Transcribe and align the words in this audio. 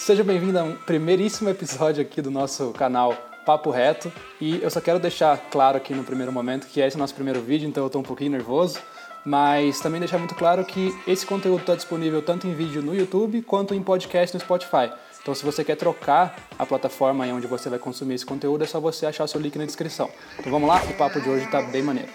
Seja 0.00 0.24
bem-vindo 0.24 0.58
a 0.58 0.62
um 0.62 0.74
primeiríssimo 0.74 1.50
episódio 1.50 2.00
aqui 2.00 2.22
do 2.22 2.30
nosso 2.30 2.70
canal 2.70 3.12
Papo 3.44 3.68
Reto. 3.70 4.10
E 4.40 4.58
eu 4.62 4.70
só 4.70 4.80
quero 4.80 4.98
deixar 4.98 5.36
claro 5.50 5.76
aqui 5.76 5.94
no 5.94 6.02
primeiro 6.02 6.32
momento 6.32 6.66
que 6.68 6.80
esse 6.80 6.96
é 6.96 6.98
o 6.98 7.00
nosso 7.00 7.14
primeiro 7.14 7.42
vídeo, 7.42 7.68
então 7.68 7.82
eu 7.84 7.88
estou 7.88 8.00
um 8.00 8.04
pouquinho 8.04 8.30
nervoso. 8.30 8.78
Mas 9.26 9.78
também 9.78 10.00
deixar 10.00 10.16
muito 10.16 10.34
claro 10.34 10.64
que 10.64 10.90
esse 11.06 11.26
conteúdo 11.26 11.60
está 11.60 11.74
disponível 11.74 12.22
tanto 12.22 12.46
em 12.46 12.54
vídeo 12.54 12.80
no 12.80 12.96
YouTube 12.96 13.42
quanto 13.42 13.74
em 13.74 13.82
podcast 13.82 14.34
no 14.34 14.40
Spotify. 14.40 14.90
Então, 15.20 15.34
se 15.34 15.44
você 15.44 15.62
quer 15.62 15.76
trocar 15.76 16.34
a 16.58 16.64
plataforma 16.64 17.26
onde 17.26 17.46
você 17.46 17.68
vai 17.68 17.78
consumir 17.78 18.14
esse 18.14 18.24
conteúdo, 18.24 18.64
é 18.64 18.66
só 18.66 18.80
você 18.80 19.04
achar 19.04 19.24
o 19.24 19.28
seu 19.28 19.38
link 19.38 19.58
na 19.58 19.66
descrição. 19.66 20.08
Então, 20.38 20.50
vamos 20.50 20.66
lá? 20.66 20.82
O 20.82 20.94
papo 20.94 21.20
de 21.20 21.28
hoje 21.28 21.44
está 21.44 21.60
bem 21.60 21.82
maneiro. 21.82 22.08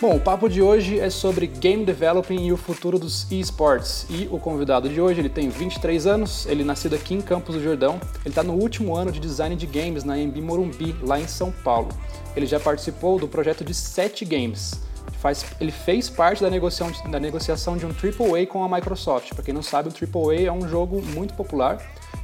Bom, 0.00 0.16
o 0.16 0.20
papo 0.20 0.48
de 0.48 0.62
hoje 0.62 0.98
é 0.98 1.10
sobre 1.10 1.46
game 1.46 1.84
developing 1.84 2.46
e 2.46 2.52
o 2.54 2.56
futuro 2.56 2.98
dos 2.98 3.30
esports. 3.30 4.06
E 4.08 4.26
o 4.32 4.38
convidado 4.38 4.88
de 4.88 4.98
hoje, 4.98 5.20
ele 5.20 5.28
tem 5.28 5.50
23 5.50 6.06
anos, 6.06 6.46
ele 6.46 6.62
é 6.62 6.64
nascido 6.64 6.94
aqui 6.94 7.12
em 7.12 7.20
Campos 7.20 7.54
do 7.54 7.62
Jordão. 7.62 8.00
Ele 8.20 8.30
está 8.30 8.42
no 8.42 8.54
último 8.54 8.96
ano 8.96 9.12
de 9.12 9.20
design 9.20 9.54
de 9.54 9.66
games 9.66 10.02
na 10.02 10.18
Embi 10.18 10.40
Morumbi, 10.40 10.96
lá 11.02 11.20
em 11.20 11.28
São 11.28 11.52
Paulo. 11.52 11.90
Ele 12.34 12.46
já 12.46 12.58
participou 12.58 13.18
do 13.18 13.28
projeto 13.28 13.62
de 13.62 13.74
7 13.74 14.24
games. 14.24 14.80
Faz, 15.18 15.44
ele 15.60 15.70
fez 15.70 16.08
parte 16.08 16.40
da 16.40 16.48
negociação, 16.48 17.10
da 17.10 17.20
negociação 17.20 17.76
de 17.76 17.84
um 17.84 17.90
AAA 17.90 18.46
com 18.46 18.64
a 18.64 18.74
Microsoft. 18.74 19.34
Para 19.34 19.44
quem 19.44 19.52
não 19.52 19.62
sabe, 19.62 19.90
o 19.90 19.92
AAA 19.92 20.46
é 20.46 20.52
um 20.52 20.66
jogo 20.66 21.02
muito 21.02 21.34
popular, 21.34 21.78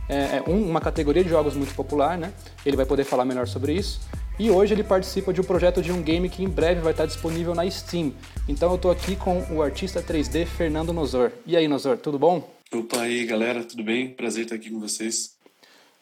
é, 0.08 0.38
é 0.38 0.44
uma 0.46 0.80
categoria 0.80 1.22
de 1.22 1.28
jogos 1.28 1.54
muito 1.54 1.74
popular, 1.74 2.16
né? 2.16 2.32
Ele 2.64 2.74
vai 2.74 2.86
poder 2.86 3.04
falar 3.04 3.26
melhor 3.26 3.46
sobre 3.46 3.74
isso. 3.74 4.00
E 4.38 4.50
hoje 4.50 4.74
ele 4.74 4.84
participa 4.84 5.32
de 5.32 5.40
um 5.40 5.44
projeto 5.44 5.80
de 5.80 5.90
um 5.90 6.02
game 6.02 6.28
que 6.28 6.44
em 6.44 6.48
breve 6.48 6.82
vai 6.82 6.92
estar 6.92 7.06
disponível 7.06 7.54
na 7.54 7.68
Steam. 7.70 8.12
Então 8.46 8.68
eu 8.68 8.76
estou 8.76 8.90
aqui 8.90 9.16
com 9.16 9.42
o 9.50 9.62
artista 9.62 10.02
3D 10.02 10.44
Fernando 10.44 10.92
Nozor. 10.92 11.32
E 11.46 11.56
aí, 11.56 11.66
Nozor, 11.66 11.96
tudo 11.96 12.18
bom? 12.18 12.46
Opa, 12.70 13.00
aí 13.00 13.24
galera, 13.24 13.64
tudo 13.64 13.82
bem? 13.82 14.10
Prazer 14.10 14.44
estar 14.44 14.56
aqui 14.56 14.68
com 14.68 14.78
vocês. 14.78 15.34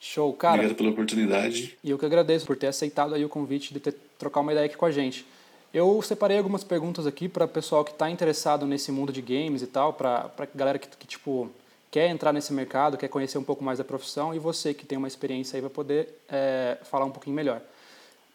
Show, 0.00 0.32
cara. 0.32 0.54
Obrigado 0.54 0.76
pela 0.76 0.90
oportunidade. 0.90 1.78
E 1.84 1.90
eu 1.90 1.96
que 1.96 2.04
agradeço 2.04 2.44
por 2.44 2.56
ter 2.56 2.66
aceitado 2.66 3.14
aí 3.14 3.24
o 3.24 3.28
convite 3.28 3.72
de 3.72 3.78
ter, 3.78 3.94
trocar 4.18 4.40
uma 4.40 4.50
ideia 4.50 4.66
aqui 4.66 4.76
com 4.76 4.86
a 4.86 4.90
gente. 4.90 5.24
Eu 5.72 6.02
separei 6.02 6.36
algumas 6.36 6.64
perguntas 6.64 7.06
aqui 7.06 7.28
para 7.28 7.44
o 7.44 7.48
pessoal 7.48 7.84
que 7.84 7.92
está 7.92 8.10
interessado 8.10 8.66
nesse 8.66 8.90
mundo 8.90 9.12
de 9.12 9.22
games 9.22 9.62
e 9.62 9.66
tal, 9.68 9.92
para 9.92 10.28
a 10.36 10.46
galera 10.52 10.78
que, 10.78 10.88
que, 10.88 11.06
tipo, 11.06 11.48
quer 11.88 12.08
entrar 12.08 12.32
nesse 12.32 12.52
mercado, 12.52 12.96
quer 12.96 13.08
conhecer 13.08 13.38
um 13.38 13.44
pouco 13.44 13.62
mais 13.62 13.78
da 13.78 13.84
profissão, 13.84 14.34
e 14.34 14.40
você 14.40 14.74
que 14.74 14.84
tem 14.84 14.98
uma 14.98 15.06
experiência 15.06 15.56
aí 15.56 15.60
vai 15.60 15.70
poder 15.70 16.08
é, 16.28 16.78
falar 16.82 17.04
um 17.04 17.10
pouquinho 17.10 17.36
melhor. 17.36 17.62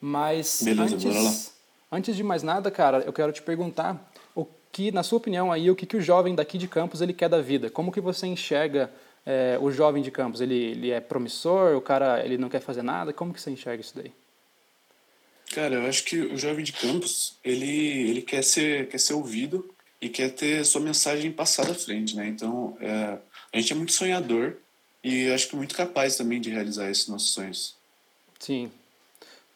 Mas 0.01 0.61
Beleza, 0.63 0.95
antes, 0.95 1.53
antes 1.91 2.15
de 2.15 2.23
mais 2.23 2.43
nada, 2.43 2.71
cara, 2.71 2.99
eu 2.99 3.11
quero 3.11 3.31
te 3.31 3.41
perguntar 3.41 4.11
o 4.33 4.45
que, 4.71 4.91
na 4.91 5.03
sua 5.03 5.17
opinião, 5.17 5.51
aí, 5.51 5.69
o 5.69 5.75
que, 5.75 5.85
que 5.85 5.97
o 5.97 6.01
jovem 6.01 6.35
daqui 6.35 6.57
de 6.57 6.67
Campos 6.67 7.01
ele 7.01 7.13
quer 7.13 7.29
da 7.29 7.41
vida? 7.41 7.69
Como 7.69 7.91
que 7.91 7.99
você 7.99 8.27
enxerga 8.27 8.91
é, 9.25 9.57
o 9.59 9.71
jovem 9.71 10.01
de 10.01 10.11
Campos? 10.11 10.41
Ele, 10.41 10.55
ele 10.55 10.91
é 10.91 10.99
promissor? 10.99 11.75
O 11.75 11.81
cara 11.81 12.23
ele 12.23 12.37
não 12.37 12.49
quer 12.49 12.61
fazer 12.61 12.81
nada? 12.81 13.11
Como 13.11 13.33
que 13.33 13.41
você 13.41 13.51
enxerga 13.51 13.81
isso 13.81 13.95
daí? 13.95 14.11
Cara, 15.51 15.75
eu 15.75 15.85
acho 15.87 16.03
que 16.03 16.19
o 16.19 16.37
jovem 16.37 16.63
de 16.63 16.73
Campos 16.73 17.35
ele, 17.43 18.09
ele 18.09 18.21
quer 18.21 18.43
ser 18.43 18.87
quer 18.87 18.99
ser 18.99 19.13
ouvido 19.13 19.73
e 19.99 20.07
quer 20.07 20.29
ter 20.29 20.63
sua 20.63 20.79
mensagem 20.79 21.31
passada 21.31 21.71
à 21.71 21.75
frente, 21.75 22.15
né? 22.15 22.27
Então 22.27 22.77
é, 22.79 23.17
a 23.51 23.59
gente 23.59 23.73
é 23.73 23.75
muito 23.75 23.91
sonhador 23.91 24.57
e 25.03 25.29
acho 25.31 25.47
que 25.47 25.55
muito 25.55 25.75
capaz 25.75 26.15
também 26.15 26.39
de 26.39 26.49
realizar 26.49 26.89
esses 26.89 27.07
nossos 27.07 27.31
sonhos. 27.31 27.75
Sim, 28.39 28.71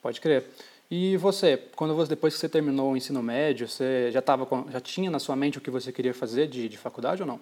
Pode 0.03 0.19
crer. 0.19 0.45
E 0.91 1.17
você, 1.17 1.57
quando 1.75 1.95
você, 1.95 2.09
depois 2.09 2.33
que 2.33 2.39
você 2.39 2.49
terminou 2.49 2.91
o 2.91 2.97
ensino 2.97 3.23
médio, 3.23 3.67
você 3.67 4.11
já 4.11 4.21
tava 4.21 4.45
já 4.69 4.81
tinha 4.81 5.09
na 5.09 5.17
sua 5.17 5.35
mente 5.35 5.57
o 5.57 5.61
que 5.61 5.71
você 5.71 5.91
queria 5.91 6.13
fazer 6.13 6.47
de, 6.47 6.69
de 6.69 6.77
faculdade 6.77 7.21
ou 7.21 7.27
não? 7.27 7.41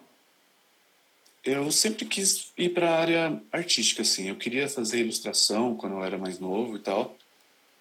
Eu 1.44 1.72
sempre 1.72 2.06
quis 2.06 2.52
ir 2.56 2.70
para 2.70 2.90
a 2.90 3.00
área 3.00 3.42
artística, 3.52 4.04
assim. 4.04 4.30
Eu 4.30 4.36
queria 4.36 4.70
fazer 4.70 5.00
ilustração 5.00 5.76
quando 5.76 5.96
eu 5.96 6.04
era 6.04 6.18
mais 6.18 6.40
novo 6.40 6.76
e 6.76 6.80
tal. 6.80 7.18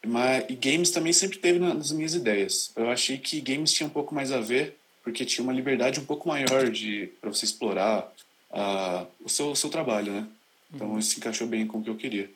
Mas 0.05 0.47
e 0.49 0.55
games 0.55 0.91
também 0.91 1.13
sempre 1.13 1.39
teve 1.39 1.59
nas 1.59 1.93
minhas 1.93 2.15
ideias. 2.15 2.73
Eu 2.75 2.89
achei 2.91 3.19
que 3.19 3.39
games 3.39 3.73
tinha 3.73 3.87
um 3.87 3.91
pouco 3.91 4.15
mais 4.15 4.33
a 4.33 4.41
ver, 4.41 4.79
porque 5.05 5.27
tinha 5.27 5.45
uma 5.45 5.53
liberdade 5.53 6.01
um 6.01 6.07
pouco 6.07 6.27
maior 6.27 6.71
de 6.71 7.13
para 7.21 7.31
você 7.31 7.45
explorar 7.45 8.11
uh, 8.51 9.07
o 9.23 9.29
seu 9.29 9.51
o 9.51 9.57
seu 9.57 9.69
trabalho, 9.69 10.11
né? 10.11 10.27
Então 10.75 10.93
uhum. 10.93 10.99
isso 10.99 11.11
se 11.11 11.19
encaixou 11.19 11.47
bem 11.47 11.67
com 11.67 11.79
o 11.79 11.83
que 11.83 11.91
eu 11.91 11.97
queria. 11.97 12.31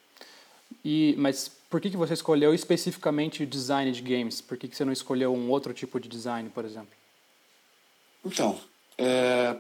E 0.85 1.15
mas 1.17 1.51
por 1.69 1.81
que, 1.81 1.91
que 1.91 1.97
você 1.97 2.15
escolheu 2.15 2.55
especificamente 2.55 3.43
o 3.43 3.47
design 3.47 3.91
de 3.91 4.03
games? 4.03 4.41
Por 4.41 4.57
que, 4.57 4.69
que 4.69 4.77
você 4.77 4.85
não 4.85 4.93
escolheu 4.93 5.35
um 5.35 5.51
outro 5.51 5.73
tipo 5.75 5.99
de 5.99 6.09
design, 6.09 6.49
por 6.51 6.65
exemplo? 6.65 6.93
Então, 8.25 8.59
é, 8.97 9.57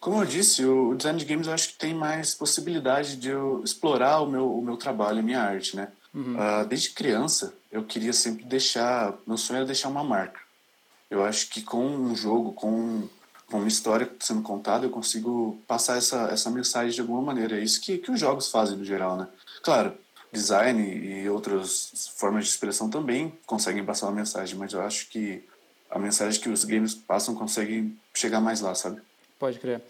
como 0.00 0.22
eu 0.22 0.26
disse, 0.26 0.64
o 0.64 0.94
design 0.94 1.18
de 1.18 1.26
games 1.26 1.46
eu 1.46 1.52
acho 1.52 1.68
que 1.68 1.78
tem 1.78 1.94
mais 1.94 2.34
possibilidade 2.34 3.16
de 3.16 3.28
eu 3.28 3.62
explorar 3.62 4.20
o 4.20 4.26
meu, 4.26 4.50
o 4.50 4.62
meu 4.62 4.76
trabalho, 4.76 5.18
a 5.18 5.22
minha 5.22 5.42
arte, 5.42 5.76
né? 5.76 5.92
Uhum. 6.14 6.34
Uh, 6.34 6.66
desde 6.66 6.90
criança, 6.90 7.54
eu 7.70 7.84
queria 7.84 8.12
sempre 8.12 8.44
deixar... 8.44 9.14
Meu 9.26 9.36
sonho 9.36 9.58
era 9.58 9.66
deixar 9.66 9.88
uma 9.88 10.02
marca. 10.02 10.40
Eu 11.10 11.22
acho 11.22 11.50
que 11.50 11.60
com 11.62 11.84
um 11.84 12.16
jogo, 12.16 12.52
com, 12.52 13.08
com 13.48 13.58
uma 13.58 13.68
história 13.68 14.10
sendo 14.20 14.42
contada, 14.42 14.86
eu 14.86 14.90
consigo 14.90 15.60
passar 15.68 15.98
essa, 15.98 16.28
essa 16.32 16.50
mensagem 16.50 16.92
de 16.92 17.00
alguma 17.00 17.20
maneira. 17.20 17.60
É 17.60 17.62
isso 17.62 17.80
que, 17.80 17.98
que 17.98 18.10
os 18.10 18.18
jogos 18.18 18.48
fazem 18.48 18.78
no 18.78 18.84
geral, 18.84 19.16
né? 19.16 19.28
Claro, 19.62 19.92
design 20.32 20.82
e 20.82 21.28
outras 21.28 22.12
formas 22.16 22.44
de 22.44 22.50
expressão 22.50 22.88
também 22.88 23.32
conseguem 23.46 23.84
passar 23.84 24.06
uma 24.06 24.14
mensagem, 24.14 24.56
mas 24.56 24.72
eu 24.72 24.80
acho 24.82 25.08
que 25.08 25.42
a 25.90 25.98
mensagem 25.98 26.40
que 26.40 26.48
os 26.48 26.64
games 26.64 26.94
passam 26.94 27.34
consegue 27.34 27.96
chegar 28.14 28.40
mais 28.40 28.60
lá, 28.60 28.74
sabe? 28.74 29.00
Pode 29.38 29.58
crer. 29.58 29.80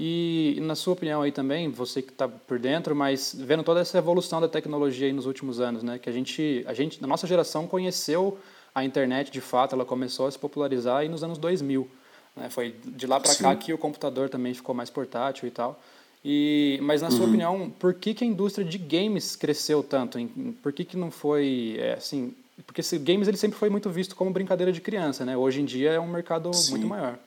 E 0.00 0.58
na 0.62 0.74
sua 0.74 0.94
opinião 0.94 1.22
aí 1.22 1.30
também, 1.30 1.70
você 1.70 2.00
que 2.00 2.10
está 2.10 2.26
por 2.26 2.58
dentro, 2.58 2.96
mas 2.96 3.34
vendo 3.38 3.62
toda 3.62 3.80
essa 3.80 3.98
evolução 3.98 4.40
da 4.40 4.48
tecnologia 4.48 5.06
aí 5.06 5.12
nos 5.12 5.26
últimos 5.26 5.60
anos, 5.60 5.82
né, 5.82 5.98
que 5.98 6.08
a 6.08 6.12
gente, 6.12 6.64
a 6.66 6.72
gente, 6.72 7.00
na 7.00 7.06
nossa 7.06 7.26
geração 7.26 7.66
conheceu 7.66 8.38
a 8.74 8.84
internet 8.84 9.30
de 9.30 9.40
fato, 9.40 9.74
ela 9.74 9.84
começou 9.84 10.26
a 10.26 10.30
se 10.30 10.38
popularizar 10.38 10.98
aí 10.98 11.08
nos 11.08 11.22
anos 11.22 11.36
2000, 11.36 11.88
né? 12.34 12.48
Foi 12.48 12.74
de 12.84 13.06
lá 13.06 13.20
para 13.20 13.34
cá 13.34 13.54
que 13.54 13.72
o 13.72 13.78
computador 13.78 14.30
também 14.30 14.54
ficou 14.54 14.74
mais 14.74 14.88
portátil 14.88 15.46
e 15.46 15.50
tal. 15.50 15.78
E, 16.24 16.78
mas 16.82 17.02
na 17.02 17.10
sua 17.10 17.22
uhum. 17.22 17.28
opinião, 17.28 17.70
por 17.78 17.94
que, 17.94 18.14
que 18.14 18.22
a 18.22 18.26
indústria 18.26 18.64
de 18.64 18.78
games 18.78 19.34
cresceu 19.34 19.82
tanto? 19.82 20.18
Por 20.62 20.72
que, 20.72 20.84
que 20.84 20.96
não 20.96 21.10
foi 21.10 21.76
é, 21.78 21.94
assim? 21.94 22.34
Porque 22.66 22.80
esse, 22.80 22.96
games 22.98 23.26
ele 23.26 23.36
sempre 23.36 23.58
foi 23.58 23.68
muito 23.68 23.90
visto 23.90 24.14
como 24.14 24.30
brincadeira 24.30 24.72
de 24.72 24.80
criança, 24.80 25.24
né? 25.24 25.36
Hoje 25.36 25.60
em 25.60 25.64
dia 25.64 25.90
é 25.90 26.00
um 26.00 26.06
mercado 26.06 26.52
Sim. 26.54 26.72
muito 26.72 26.86
maior. 26.86 27.18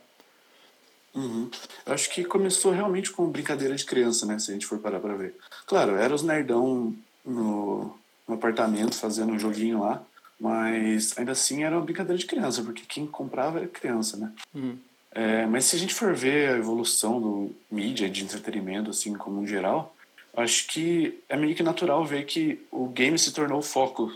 Uhum. 1.13 1.49
Eu 1.85 1.93
acho 1.93 2.09
que 2.13 2.23
começou 2.23 2.71
realmente 2.71 3.11
com 3.11 3.29
brincadeira 3.29 3.75
de 3.75 3.85
criança, 3.85 4.25
né? 4.25 4.39
Se 4.39 4.51
a 4.51 4.53
gente 4.53 4.65
for 4.65 4.79
parar 4.79 4.99
para 4.99 5.15
ver. 5.15 5.35
Claro, 5.65 5.95
era 5.95 6.13
os 6.13 6.23
nerdão 6.23 6.93
no, 7.25 7.95
no 8.27 8.33
apartamento 8.33 8.95
fazendo 8.95 9.33
um 9.33 9.39
joguinho 9.39 9.81
lá, 9.81 10.01
mas 10.39 11.17
ainda 11.17 11.31
assim 11.31 11.63
era 11.63 11.75
uma 11.75 11.83
brincadeira 11.83 12.17
de 12.17 12.25
criança, 12.25 12.61
porque 12.61 12.83
quem 12.87 13.07
comprava 13.07 13.59
era 13.59 13.67
criança, 13.67 14.17
né? 14.17 14.31
Uhum. 14.53 14.77
É, 15.15 15.45
mas 15.45 15.63
se 15.63 15.77
a 15.77 15.79
gente 15.79 15.93
for 15.93 16.13
ver 16.13 16.49
a 16.49 16.57
evolução 16.57 17.21
do 17.21 17.55
mídia, 17.71 18.09
de 18.09 18.21
entretenimento, 18.21 18.89
assim, 18.89 19.13
como 19.13 19.39
um 19.39 19.47
geral, 19.47 19.95
acho 20.35 20.67
que 20.67 21.23
é 21.29 21.37
meio 21.37 21.55
que 21.55 21.63
natural 21.63 22.03
ver 22.03 22.25
que 22.25 22.59
o 22.69 22.89
game 22.89 23.17
se 23.17 23.31
tornou 23.31 23.59
o 23.59 23.63
foco, 23.63 24.11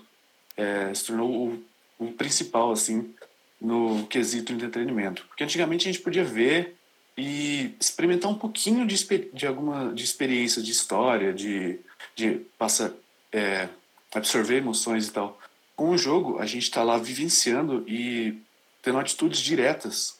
é, 0.57 0.93
se 0.93 1.05
tornou 1.05 1.31
o, 1.31 1.63
o, 1.97 2.11
principal, 2.11 2.73
assim, 2.73 3.15
no 3.61 4.05
quesito 4.07 4.51
entretenimento. 4.51 5.25
Porque 5.29 5.45
antigamente 5.45 5.87
a 5.87 5.91
gente 5.91 6.03
podia 6.03 6.25
ver 6.25 6.75
e 7.17 7.73
experimentar 7.79 8.29
um 8.29 8.35
pouquinho 8.35 8.85
de, 8.85 8.97
de 9.33 9.47
alguma 9.47 9.93
de 9.93 10.03
experiência, 10.03 10.61
de 10.61 10.71
história, 10.71 11.33
de, 11.33 11.79
de 12.13 12.41
passa, 12.57 12.93
é, 13.31 13.69
absorver 14.13 14.57
emoções 14.57 15.07
e 15.07 15.11
tal. 15.13 15.39
Com 15.77 15.91
o 15.91 15.97
jogo, 15.97 16.39
a 16.39 16.45
gente 16.45 16.63
está 16.63 16.83
lá 16.83 16.97
vivenciando 16.97 17.85
e 17.87 18.37
tendo 18.81 18.99
atitudes 18.99 19.39
diretas 19.39 20.18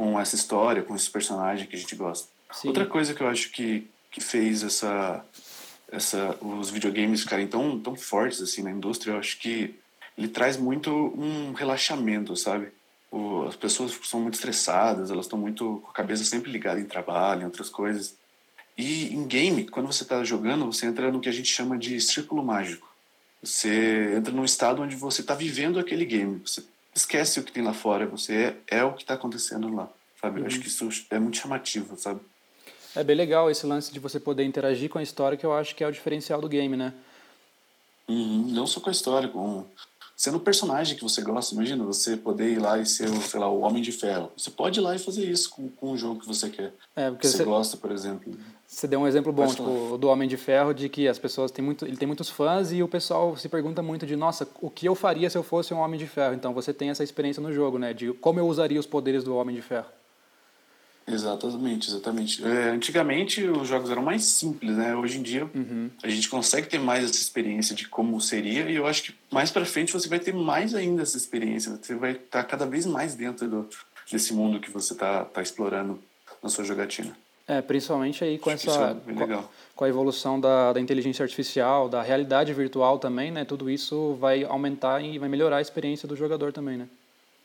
com 0.00 0.18
essa 0.18 0.34
história, 0.34 0.82
com 0.82 0.96
esse 0.96 1.10
personagem 1.10 1.66
que 1.66 1.76
a 1.76 1.78
gente 1.78 1.94
gosta. 1.94 2.26
Sim. 2.50 2.68
Outra 2.68 2.86
coisa 2.86 3.12
que 3.12 3.22
eu 3.22 3.28
acho 3.28 3.50
que, 3.50 3.86
que 4.10 4.18
fez 4.18 4.62
essa, 4.62 5.22
essa, 5.92 6.38
os 6.40 6.70
videogames 6.70 7.20
ficarem 7.20 7.46
tão, 7.46 7.78
tão 7.78 7.94
fortes 7.94 8.40
assim 8.40 8.62
na 8.62 8.70
indústria, 8.70 9.12
eu 9.12 9.18
acho 9.18 9.38
que 9.38 9.74
ele 10.16 10.28
traz 10.28 10.56
muito 10.56 10.90
um 10.90 11.52
relaxamento, 11.52 12.34
sabe? 12.34 12.68
O, 13.10 13.42
as 13.42 13.56
pessoas 13.56 13.92
são 14.04 14.20
muito 14.20 14.36
estressadas, 14.36 15.10
elas 15.10 15.26
estão 15.26 15.38
muito 15.38 15.82
com 15.84 15.90
a 15.90 15.94
cabeça 15.94 16.24
sempre 16.24 16.50
ligada 16.50 16.80
em 16.80 16.86
trabalho, 16.86 17.42
em 17.42 17.44
outras 17.44 17.68
coisas. 17.68 18.14
E 18.78 19.12
em 19.14 19.26
game, 19.26 19.68
quando 19.68 19.92
você 19.92 20.02
está 20.02 20.24
jogando, 20.24 20.64
você 20.64 20.86
entra 20.86 21.12
no 21.12 21.20
que 21.20 21.28
a 21.28 21.32
gente 21.32 21.52
chama 21.52 21.76
de 21.76 22.00
círculo 22.00 22.42
mágico. 22.42 22.88
Você 23.42 24.14
entra 24.16 24.32
num 24.32 24.46
estado 24.46 24.80
onde 24.80 24.96
você 24.96 25.20
está 25.20 25.34
vivendo 25.34 25.78
aquele 25.78 26.06
game. 26.06 26.40
Você 26.46 26.64
esquece 26.94 27.40
o 27.40 27.42
que 27.42 27.52
tem 27.52 27.62
lá 27.62 27.72
fora, 27.72 28.06
você 28.06 28.56
é, 28.70 28.78
é 28.78 28.84
o 28.84 28.92
que 28.94 29.02
está 29.02 29.14
acontecendo 29.14 29.72
lá, 29.74 29.88
sabe? 30.20 30.36
Uhum. 30.36 30.44
Eu 30.44 30.46
acho 30.46 30.60
que 30.60 30.68
isso 30.68 30.88
é 31.10 31.18
muito 31.18 31.36
chamativo, 31.36 31.96
sabe? 31.98 32.20
É 32.94 33.04
bem 33.04 33.16
legal 33.16 33.50
esse 33.50 33.66
lance 33.66 33.92
de 33.92 34.00
você 34.00 34.18
poder 34.18 34.44
interagir 34.44 34.90
com 34.90 34.98
a 34.98 35.02
história, 35.02 35.38
que 35.38 35.46
eu 35.46 35.52
acho 35.52 35.74
que 35.74 35.84
é 35.84 35.86
o 35.86 35.92
diferencial 35.92 36.40
do 36.40 36.48
game, 36.48 36.76
né? 36.76 36.92
Uhum. 38.08 38.48
Não 38.48 38.66
só 38.66 38.80
com 38.80 38.88
a 38.88 38.92
história, 38.92 39.28
com 39.28 39.64
sendo 40.20 40.36
o 40.36 40.40
personagem 40.40 40.96
que 40.96 41.02
você 41.02 41.22
gosta. 41.22 41.54
Imagina 41.54 41.82
você 41.82 42.14
poder 42.14 42.52
ir 42.52 42.58
lá 42.58 42.78
e 42.78 42.84
ser, 42.84 43.08
sei 43.22 43.40
lá, 43.40 43.48
o 43.48 43.60
Homem 43.60 43.82
de 43.82 43.90
Ferro. 43.90 44.30
Você 44.36 44.50
pode 44.50 44.78
ir 44.78 44.82
lá 44.82 44.94
e 44.94 44.98
fazer 44.98 45.24
isso 45.24 45.48
com, 45.48 45.70
com 45.70 45.92
o 45.92 45.96
jogo 45.96 46.20
que 46.20 46.26
você 46.26 46.50
quer. 46.50 46.74
É, 46.94 47.10
você, 47.10 47.38
você 47.38 47.44
gosta, 47.44 47.78
por 47.78 47.90
exemplo. 47.90 48.36
Você 48.70 48.86
deu 48.86 49.00
um 49.00 49.06
exemplo 49.06 49.32
bom, 49.32 49.48
tipo, 49.48 49.98
do 49.98 50.06
Homem 50.06 50.28
de 50.28 50.36
Ferro, 50.36 50.72
de 50.72 50.88
que 50.88 51.08
as 51.08 51.18
pessoas 51.18 51.50
têm 51.50 51.62
muito, 51.62 51.84
ele 51.84 51.96
tem 51.96 52.06
muitos 52.06 52.30
fãs 52.30 52.70
e 52.70 52.80
o 52.84 52.86
pessoal 52.88 53.36
se 53.36 53.48
pergunta 53.48 53.82
muito 53.82 54.06
de, 54.06 54.14
nossa, 54.14 54.48
o 54.60 54.70
que 54.70 54.86
eu 54.86 54.94
faria 54.94 55.28
se 55.28 55.36
eu 55.36 55.42
fosse 55.42 55.74
um 55.74 55.78
Homem 55.78 55.98
de 55.98 56.06
Ferro? 56.06 56.34
Então 56.34 56.54
você 56.54 56.72
tem 56.72 56.88
essa 56.88 57.02
experiência 57.02 57.42
no 57.42 57.52
jogo, 57.52 57.78
né, 57.78 57.92
de 57.92 58.12
como 58.14 58.38
eu 58.38 58.46
usaria 58.46 58.78
os 58.78 58.86
poderes 58.86 59.24
do 59.24 59.34
Homem 59.34 59.56
de 59.56 59.60
Ferro. 59.60 59.88
Exatamente, 61.04 61.90
exatamente. 61.90 62.44
É, 62.44 62.70
antigamente 62.70 63.42
os 63.42 63.66
jogos 63.66 63.90
eram 63.90 64.02
mais 64.02 64.22
simples, 64.24 64.76
né? 64.76 64.94
Hoje 64.94 65.18
em 65.18 65.22
dia 65.22 65.50
uhum. 65.52 65.90
a 66.00 66.08
gente 66.08 66.28
consegue 66.28 66.68
ter 66.68 66.78
mais 66.78 67.04
essa 67.04 67.20
experiência 67.20 67.74
de 67.74 67.88
como 67.88 68.20
seria 68.20 68.70
e 68.70 68.76
eu 68.76 68.86
acho 68.86 69.02
que 69.02 69.14
mais 69.32 69.50
para 69.50 69.64
frente 69.64 69.92
você 69.92 70.08
vai 70.08 70.20
ter 70.20 70.32
mais 70.32 70.76
ainda 70.76 71.02
essa 71.02 71.16
experiência. 71.16 71.76
Você 71.82 71.96
vai 71.96 72.12
estar 72.12 72.42
tá 72.42 72.44
cada 72.44 72.64
vez 72.66 72.86
mais 72.86 73.16
dentro 73.16 73.48
do, 73.48 73.68
desse 74.12 74.32
mundo 74.32 74.60
que 74.60 74.70
você 74.70 74.92
está 74.92 75.24
tá 75.24 75.42
explorando 75.42 76.00
na 76.40 76.48
sua 76.48 76.62
jogatina. 76.62 77.16
É, 77.50 77.60
principalmente 77.60 78.22
aí 78.22 78.38
com 78.38 78.48
acho 78.48 78.70
essa 78.70 78.96
é 79.08 79.12
com, 79.12 79.44
com, 79.74 79.84
a 79.84 79.88
evolução 79.88 80.38
da, 80.38 80.72
da 80.72 80.80
inteligência 80.80 81.24
artificial, 81.24 81.88
da 81.88 82.00
realidade 82.00 82.54
virtual 82.54 82.96
também, 82.96 83.32
né? 83.32 83.44
Tudo 83.44 83.68
isso 83.68 84.14
vai 84.20 84.44
aumentar 84.44 85.00
e 85.00 85.18
vai 85.18 85.28
melhorar 85.28 85.56
a 85.56 85.60
experiência 85.60 86.06
do 86.06 86.14
jogador 86.14 86.52
também, 86.52 86.76
né? 86.76 86.86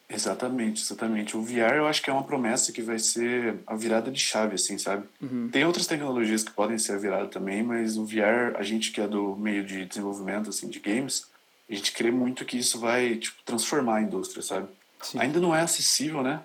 Exatamente, 0.08 0.84
exatamente. 0.84 1.36
O 1.36 1.42
VR 1.42 1.78
eu 1.78 1.88
acho 1.88 2.04
que 2.04 2.12
é 2.12 2.14
uma 2.14 2.24
promessa 2.24 2.72
que 2.72 2.84
vai 2.84 3.00
ser 3.00 3.56
a 3.66 3.76
virada 3.76 4.12
de 4.12 4.20
chave, 4.20 4.54
assim, 4.54 4.78
sabe? 4.78 5.08
Uhum. 5.20 5.50
Tem 5.52 5.66
outras 5.66 5.88
tecnologias 5.88 6.44
que 6.44 6.52
podem 6.52 6.78
ser 6.78 6.92
a 6.92 6.98
virada 6.98 7.28
também, 7.28 7.64
mas 7.64 7.98
o 7.98 8.06
VR, 8.06 8.56
a 8.56 8.62
gente 8.62 8.92
que 8.92 9.02
é 9.02 9.08
do 9.08 9.36
meio 9.36 9.66
de 9.66 9.86
desenvolvimento, 9.86 10.52
assim, 10.52 10.70
de 10.70 10.80
games, 10.80 11.26
a 11.68 11.74
gente 11.74 11.92
crê 11.94 12.12
muito 12.12 12.46
que 12.46 12.60
isso 12.60 12.80
vai, 12.80 13.16
tipo, 13.16 13.38
transformar 13.44 13.96
a 13.96 14.02
indústria, 14.04 14.44
sabe? 14.44 14.68
Sim. 15.02 15.20
Ainda 15.20 15.40
não 15.40 15.56
é 15.56 15.62
acessível, 15.62 16.22
né? 16.22 16.42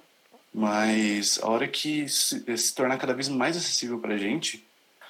Mas 0.52 1.38
a 1.42 1.48
hora 1.48 1.68
que 1.68 2.08
se, 2.08 2.44
se 2.56 2.74
tornar 2.74 2.98
cada 2.98 3.14
vez 3.14 3.28
mais 3.28 3.56
acessível 3.56 3.98
pra 3.98 4.16
gente, 4.16 4.66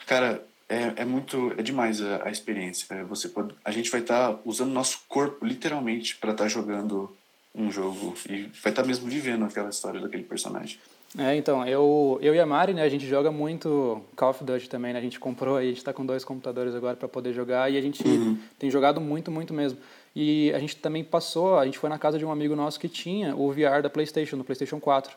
cara, 0.07 0.45
é, 0.69 1.03
é 1.03 1.05
muito, 1.05 1.53
é 1.57 1.63
demais 1.63 2.01
a, 2.01 2.27
a 2.27 2.31
experiência. 2.31 3.05
Você 3.05 3.29
pode, 3.29 3.55
a 3.65 3.71
gente 3.71 3.91
vai 3.91 4.01
estar 4.01 4.33
tá 4.33 4.39
usando 4.45 4.71
nosso 4.71 5.01
corpo, 5.09 5.45
literalmente, 5.45 6.17
para 6.17 6.33
estar 6.33 6.45
tá 6.45 6.49
jogando 6.49 7.15
um 7.55 7.71
jogo 7.71 8.15
e 8.29 8.43
vai 8.43 8.71
estar 8.71 8.83
tá 8.83 8.85
mesmo 8.85 9.09
vivendo 9.09 9.45
aquela 9.45 9.71
história 9.71 10.01
daquele 10.01 10.23
personagem. 10.23 10.79
É, 11.19 11.35
então, 11.35 11.67
eu, 11.67 12.21
eu 12.23 12.33
e 12.33 12.39
a 12.39 12.47
Mari, 12.47 12.73
né, 12.73 12.83
a 12.83 12.89
gente 12.89 13.05
joga 13.05 13.33
muito 13.33 14.01
Call 14.15 14.31
of 14.31 14.45
Duty 14.45 14.69
também, 14.69 14.93
né, 14.93 15.01
a 15.01 15.03
gente 15.03 15.19
comprou 15.19 15.57
aí, 15.57 15.67
a 15.67 15.69
gente 15.71 15.79
está 15.79 15.93
com 15.93 16.07
dois 16.07 16.25
computadores 16.25 16.73
agora 16.73 16.95
para 16.95 17.09
poder 17.09 17.33
jogar 17.33 17.69
e 17.69 17.77
a 17.77 17.81
gente 17.81 18.07
uhum. 18.07 18.39
tem 18.57 18.71
jogado 18.71 19.01
muito, 19.01 19.29
muito 19.29 19.53
mesmo. 19.53 19.77
E 20.15 20.53
a 20.55 20.59
gente 20.61 20.77
também 20.77 21.03
passou, 21.03 21.59
a 21.59 21.65
gente 21.65 21.79
foi 21.79 21.91
na 21.91 21.99
casa 21.99 22.17
de 22.17 22.25
um 22.25 22.31
amigo 22.31 22.55
nosso 22.55 22.79
que 22.79 22.89
tinha 22.89 23.35
o 23.35 23.51
VR 23.51 23.83
da 23.83 23.91
PlayStation, 23.91 24.37
no 24.37 24.45
PlayStation 24.45 24.79
4. 24.79 25.17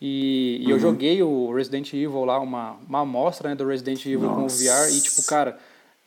E, 0.00 0.58
e 0.60 0.66
uhum. 0.66 0.70
eu 0.70 0.78
joguei 0.78 1.22
o 1.22 1.52
Resident 1.52 1.92
Evil 1.92 2.24
lá, 2.24 2.38
uma, 2.38 2.76
uma 2.88 3.00
amostra 3.00 3.48
né, 3.48 3.54
do 3.54 3.66
Resident 3.66 4.04
Evil 4.06 4.20
Nossa. 4.22 4.34
com 4.36 4.46
o 4.46 4.48
VR 4.48 4.92
e, 4.92 5.00
tipo, 5.00 5.24
cara, 5.26 5.58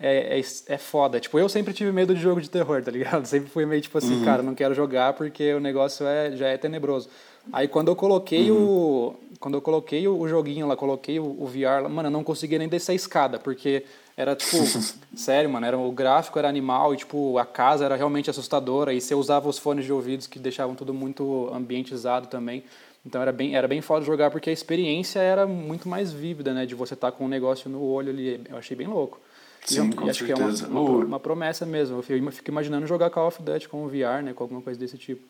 é, 0.02 0.40
é, 0.40 0.74
é 0.74 0.78
foda. 0.78 1.20
Tipo, 1.20 1.38
eu 1.38 1.48
sempre 1.48 1.74
tive 1.74 1.92
medo 1.92 2.16
de 2.16 2.20
jogo 2.22 2.42
de 2.42 2.50
terror, 2.50 2.82
tá 2.82 2.90
ligado? 2.90 3.26
Sempre 3.28 3.50
fui 3.50 3.66
meio 3.66 3.82
tipo 3.82 3.98
assim, 3.98 4.16
uhum. 4.16 4.26
cara, 4.26 4.42
não 4.42 4.56
quero 4.56 4.74
jogar 4.74 5.14
porque 5.14 5.54
o 5.54 5.60
negócio 5.60 6.08
é, 6.08 6.36
já 6.36 6.48
é 6.48 6.58
tenebroso. 6.58 7.08
Aí 7.54 7.68
quando 7.68 7.90
eu 7.90 7.96
coloquei 7.96 8.52
uhum. 8.52 8.64
o. 8.64 9.16
Quando 9.40 9.56
eu 9.56 9.62
coloquei 9.62 10.08
o 10.08 10.28
joguinho 10.28 10.68
lá, 10.68 10.76
coloquei 10.76 11.20
o, 11.20 11.24
o 11.24 11.48
VR 11.48 11.82
lá, 11.82 11.90
mano, 11.90 12.08
eu 12.08 12.12
não 12.12 12.24
conseguia 12.24 12.60
nem 12.60 12.68
descer 12.68 12.92
a 12.92 12.96
escada, 12.96 13.40
porque 13.40 13.84
era 14.16 14.36
tipo, 14.36 14.58
sério, 15.16 15.50
mano, 15.50 15.66
era, 15.66 15.78
o 15.78 15.92
gráfico 15.92 16.38
era 16.38 16.48
animal 16.48 16.94
e 16.94 16.98
tipo, 16.98 17.40
a 17.40 17.46
casa 17.46 17.86
era 17.86 17.96
realmente 17.96 18.30
assustadora, 18.30 18.94
e 18.94 19.02
você 19.02 19.16
usava 19.16 19.50
os 19.50 19.58
fones 19.58 19.86
de 19.86 19.92
ouvidos 19.92 20.28
que 20.28 20.38
deixavam 20.38 20.76
tudo 20.76 20.94
muito 20.94 21.50
ambientizado 21.52 22.28
também. 22.28 22.64
Então 23.06 23.22
era 23.22 23.32
bem, 23.32 23.56
era 23.56 23.68
bem 23.68 23.82
foda 23.82 24.06
jogar 24.06 24.30
porque 24.30 24.50
a 24.50 24.54
experiência 24.54 25.20
era 25.20 25.48
muito 25.48 25.90
mais 25.90 26.12
vívida, 26.12 26.54
né? 26.54 26.66
De 26.66 26.76
você 26.76 26.94
estar 26.94 27.12
tá 27.12 27.18
com 27.18 27.26
um 27.26 27.28
negócio 27.28 27.70
no 27.70 27.82
olho 27.82 28.10
ali. 28.10 28.42
Eu 28.50 28.58
achei 28.58 28.78
bem 28.78 28.88
louco. 28.88 29.20
Sim, 29.66 29.90
e, 29.90 29.94
com 29.94 30.10
acho 30.10 30.26
certeza. 30.26 30.66
que 30.66 30.72
é 30.72 30.74
uma, 30.74 30.82
uma, 30.82 31.06
uma, 31.06 31.20
promessa 31.20 31.66
mesmo. 31.66 31.98
Eu 31.98 32.04
fico 32.04 32.50
imaginando 32.50 32.88
jogar 32.88 33.10
Call 33.10 33.28
of 33.28 33.42
Duty 33.42 33.70
com 33.70 33.86
o 33.86 33.88
VR, 33.88 34.24
né? 34.24 34.34
Com 34.34 34.44
alguma 34.44 34.62
coisa 34.62 34.80
desse 34.80 34.98
tipo. 34.98 35.24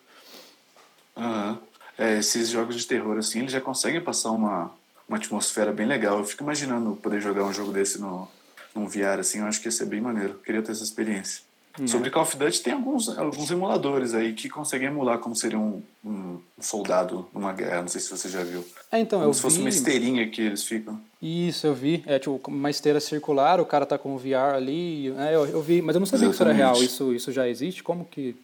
Uhum. 1.15 1.57
É, 1.97 2.19
esses 2.19 2.49
jogos 2.49 2.75
de 2.75 2.87
terror, 2.87 3.17
assim, 3.17 3.39
eles 3.39 3.51
já 3.51 3.61
conseguem 3.61 4.01
passar 4.01 4.31
uma, 4.31 4.71
uma 5.07 5.17
atmosfera 5.17 5.71
bem 5.71 5.85
legal. 5.85 6.17
Eu 6.17 6.25
fico 6.25 6.43
imaginando 6.43 6.95
poder 6.95 7.21
jogar 7.21 7.43
um 7.43 7.53
jogo 7.53 7.71
desse 7.71 7.99
no, 7.99 8.27
num 8.73 8.87
VR, 8.87 9.19
assim, 9.19 9.39
eu 9.39 9.45
acho 9.45 9.59
que 9.61 9.67
ia 9.67 9.71
ser 9.71 9.85
bem 9.85 10.01
maneiro. 10.01 10.33
Eu 10.33 10.39
queria 10.39 10.61
ter 10.61 10.71
essa 10.71 10.83
experiência. 10.83 11.43
Uhum. 11.79 11.87
Sobre 11.87 12.09
Call 12.09 12.23
of 12.23 12.35
Duty, 12.35 12.61
tem 12.61 12.73
alguns, 12.73 13.07
alguns 13.17 13.49
emuladores 13.49 14.13
aí 14.13 14.33
que 14.33 14.49
conseguem 14.49 14.89
emular 14.89 15.19
como 15.19 15.35
seria 15.35 15.57
um, 15.57 15.81
um 16.03 16.39
soldado 16.59 17.27
numa 17.33 17.53
guerra. 17.53 17.81
Não 17.81 17.87
sei 17.87 18.01
se 18.01 18.09
você 18.09 18.27
já 18.27 18.43
viu. 18.43 18.65
É, 18.91 18.99
então, 18.99 19.19
como 19.19 19.29
eu 19.29 19.33
se 19.33 19.39
vi... 19.39 19.43
fosse 19.43 19.59
uma 19.59 19.69
esteirinha 19.69 20.27
que 20.29 20.41
eles 20.41 20.63
ficam. 20.63 20.99
Isso, 21.21 21.65
eu 21.65 21.73
vi. 21.73 22.03
É 22.05 22.19
tipo 22.19 22.41
uma 22.47 22.69
esteira 22.69 22.99
circular, 22.99 23.61
o 23.61 23.65
cara 23.65 23.85
tá 23.85 23.97
com 23.97 24.13
o 24.13 24.17
VR 24.17 24.55
ali. 24.55 25.13
É, 25.17 25.35
eu, 25.35 25.45
eu 25.45 25.61
vi, 25.61 25.81
mas 25.81 25.95
eu 25.95 25.99
não 25.99 26.05
sabia 26.05 26.27
Exatamente. 26.27 26.57
que 26.57 26.61
isso 26.61 26.63
era 26.63 26.73
real. 26.73 26.83
Isso, 26.83 27.13
isso 27.13 27.31
já 27.31 27.47
existe? 27.47 27.81
Como 27.81 28.03
que. 28.03 28.35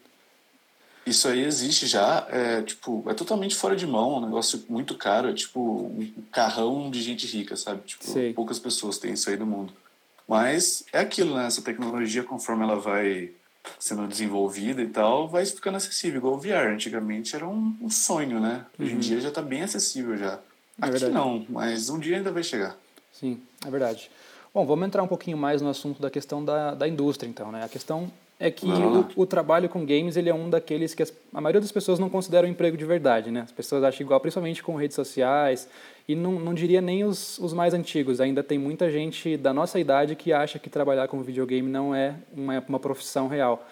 Isso 1.04 1.26
aí 1.26 1.42
existe 1.42 1.86
já, 1.86 2.26
é, 2.30 2.60
tipo, 2.60 3.02
é 3.08 3.14
totalmente 3.14 3.56
fora 3.56 3.74
de 3.74 3.86
mão, 3.86 4.18
um 4.18 4.20
negócio 4.20 4.62
muito 4.68 4.94
caro, 4.94 5.30
é 5.30 5.32
tipo 5.32 5.58
um 5.58 6.06
carrão 6.30 6.90
de 6.90 7.00
gente 7.00 7.26
rica, 7.26 7.56
sabe? 7.56 7.80
Tipo, 7.86 8.04
Sei. 8.04 8.34
poucas 8.34 8.58
pessoas 8.58 8.98
têm 8.98 9.14
isso 9.14 9.30
aí 9.30 9.36
no 9.38 9.46
mundo. 9.46 9.72
Mas 10.28 10.84
é 10.92 11.00
aquilo, 11.00 11.34
né? 11.34 11.46
Essa 11.46 11.62
tecnologia, 11.62 12.22
conforme 12.22 12.62
ela 12.62 12.76
vai 12.76 13.32
sendo 13.78 14.06
desenvolvida 14.06 14.82
e 14.82 14.88
tal, 14.88 15.28
vai 15.28 15.44
ficando 15.46 15.76
acessível, 15.76 16.18
igual 16.18 16.34
o 16.34 16.38
VR. 16.38 16.68
Antigamente 16.72 17.34
era 17.34 17.46
um, 17.48 17.74
um 17.80 17.90
sonho, 17.90 18.38
né? 18.38 18.66
Hoje 18.78 18.92
uhum. 18.92 18.96
em 18.96 19.00
dia 19.00 19.20
já 19.20 19.28
está 19.28 19.40
bem 19.40 19.62
acessível 19.62 20.16
já. 20.16 20.34
É 20.80 20.86
Aqui 20.86 20.90
verdade. 20.92 21.14
não, 21.14 21.46
mas 21.48 21.88
um 21.88 21.98
dia 21.98 22.18
ainda 22.18 22.30
vai 22.30 22.42
chegar. 22.42 22.76
Sim, 23.12 23.40
é 23.66 23.70
verdade. 23.70 24.10
Bom, 24.54 24.64
vamos 24.66 24.86
entrar 24.86 25.02
um 25.02 25.08
pouquinho 25.08 25.36
mais 25.36 25.60
no 25.62 25.68
assunto 25.68 26.00
da 26.00 26.10
questão 26.10 26.44
da, 26.44 26.74
da 26.74 26.86
indústria, 26.86 27.28
então, 27.28 27.50
né? 27.50 27.64
A 27.64 27.68
questão 27.68 28.10
é 28.40 28.50
que 28.50 28.66
o, 28.66 29.08
o, 29.16 29.26
trabalho 29.26 29.68
com 29.68 29.84
games 29.84 30.16
ele 30.16 30.28
é 30.28 30.34
um 30.34 30.48
daqueles 30.48 30.94
que 30.94 31.02
as, 31.02 31.12
a 31.34 31.40
maioria 31.40 31.60
das 31.60 31.72
pessoas 31.72 31.98
não 31.98 32.08
considera 32.08 32.46
um 32.46 32.50
emprego 32.50 32.76
de 32.76 32.84
verdade, 32.84 33.32
né? 33.32 33.40
As 33.40 33.50
pessoas 33.50 33.82
acham 33.82 34.04
igual, 34.04 34.20
principalmente 34.20 34.62
com 34.62 34.76
redes 34.76 34.94
sociais, 34.94 35.68
e 36.06 36.14
não, 36.14 36.32
não 36.38 36.54
diria 36.54 36.80
nem 36.80 37.02
os, 37.02 37.38
os 37.38 37.52
mais 37.52 37.74
antigos. 37.74 38.20
Ainda 38.20 38.42
tem 38.42 38.56
muita 38.56 38.90
gente 38.90 39.36
da 39.36 39.52
nossa 39.52 39.80
idade 39.80 40.14
que 40.14 40.32
acha 40.32 40.58
que 40.58 40.70
trabalhar 40.70 41.08
com 41.08 41.20
videogame 41.20 41.68
não 41.68 41.92
é 41.92 42.14
uma, 42.32 42.64
uma 42.68 42.78
profissão 42.78 43.26
real. 43.26 43.66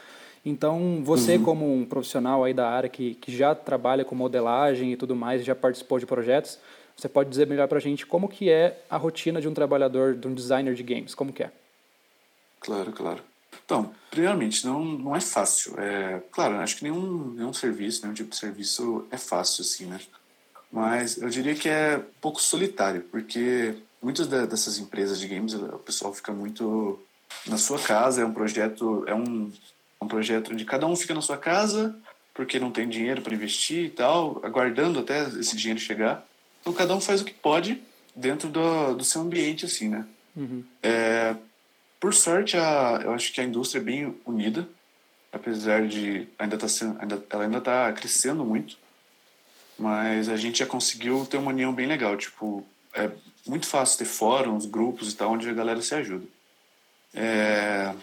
Então, 0.45 1.01
você 1.03 1.37
uhum. 1.37 1.45
como 1.45 1.73
um 1.73 1.85
profissional 1.85 2.43
aí 2.43 2.53
da 2.53 2.69
área 2.69 2.89
que, 2.89 3.15
que 3.15 3.37
já 3.37 3.55
trabalha 3.55 4.05
com 4.05 4.15
modelagem 4.17 4.93
e 4.93 4.97
tudo 4.97 5.15
mais, 5.15 5.45
já 5.45 5.55
participou 5.55 5.99
de 6.01 6.07
projetos, 6.07 6.59
você 6.97 7.09
pode 7.09 7.31
dizer 7.31 7.47
melhor 7.47 7.69
para 7.69 7.79
a 7.79 7.81
gente 7.81 8.05
como 8.05 8.29
que 8.29 8.51
é 8.51 8.81
a 8.91 8.97
rotina 8.97 9.41
de 9.41 9.47
um 9.47 9.55
trabalhador, 9.55 10.15
de 10.15 10.27
um 10.27 10.35
designer 10.35 10.75
de 10.75 10.83
games, 10.83 11.15
como 11.15 11.33
que 11.33 11.45
é? 11.45 11.51
Claro, 12.59 12.91
claro. 12.91 13.23
Então, 13.65 13.95
primeiramente, 14.11 14.65
não, 14.67 14.85
não 14.85 15.17
é 15.17 15.21
fácil. 15.21 15.79
É, 15.79 16.23
claro, 16.31 16.57
acho 16.57 16.77
que 16.77 16.85
nenhum, 16.85 17.33
nenhum 17.35 17.53
serviço, 17.53 18.03
nenhum 18.03 18.15
tipo 18.15 18.31
de 18.31 18.37
serviço 18.37 19.07
é 19.11 19.17
fácil, 19.17 19.63
assim, 19.63 19.87
né? 19.87 20.01
Mas 20.71 21.17
eu 21.17 21.29
diria 21.29 21.55
que 21.55 21.69
é 21.69 21.99
um 21.99 22.21
pouco 22.21 22.41
solitário, 22.41 23.03
porque 23.11 23.75
muitas 24.03 24.27
dessas 24.27 24.79
empresas 24.79 25.19
de 25.19 25.27
games, 25.27 25.55
o 25.55 25.79
pessoal 25.79 26.13
fica 26.13 26.33
muito 26.33 26.99
na 27.47 27.59
sua 27.59 27.79
casa, 27.79 28.23
é 28.23 28.25
um 28.25 28.33
projeto, 28.33 29.05
é 29.07 29.15
um, 29.15 29.53
um 30.01 30.09
projeto 30.09 30.53
onde 30.53 30.65
cada 30.65 30.87
um 30.87 30.97
fica 30.97 31.15
na 31.15 31.21
sua 31.21 31.37
casa, 31.37 31.97
porque 32.35 32.59
não 32.59 32.71
tem 32.71 32.89
dinheiro 32.89 33.23
para 33.23 33.35
investir 33.35 33.85
e 33.87 33.91
tal, 33.91 34.41
aguardando 34.45 35.01
até 35.01 35.23
esse 35.29 35.57
dinheiro 35.57 35.81
chegar. 35.81 36.27
Então 36.61 36.73
cada 36.73 36.95
um 36.95 37.01
faz 37.01 37.21
o 37.21 37.25
que 37.25 37.33
pode 37.33 37.81
dentro 38.15 38.49
do, 38.49 38.95
do 38.95 39.05
seu 39.05 39.23
ambiente, 39.23 39.65
assim, 39.65 39.89
né? 39.89 40.07
Uhum. 40.37 40.63
É, 40.83 41.35
por 42.01 42.15
sorte, 42.15 42.57
a, 42.57 43.01
eu 43.03 43.13
acho 43.13 43.33
que 43.33 43.41
a 43.41 43.45
indústria 43.45 43.81
é 43.81 43.85
bem 43.85 44.15
unida, 44.25 44.69
apesar 45.33 45.87
de 45.87 46.29
ainda 46.39 46.57
tá 46.57 46.69
sendo, 46.69 47.01
ainda, 47.01 47.25
ela 47.31 47.45
ainda 47.45 47.59
está 47.59 47.93
crescendo 47.93 48.45
muito, 48.45 48.77
mas 49.79 50.29
a 50.29 50.37
gente 50.37 50.59
já 50.59 50.67
conseguiu 50.67 51.27
ter 51.27 51.37
uma 51.37 51.51
união 51.51 51.73
bem 51.73 51.87
legal. 51.87 52.17
Tipo, 52.17 52.67
é 52.95 53.11
muito 53.47 53.67
fácil 53.67 53.99
ter 53.99 54.05
fóruns, 54.05 54.67
grupos 54.67 55.13
e 55.13 55.17
tal, 55.17 55.33
onde 55.33 55.49
a 55.49 55.55
galera 55.55 55.81
se 55.83 55.95
ajuda. 55.95 56.27
É, 57.15 57.95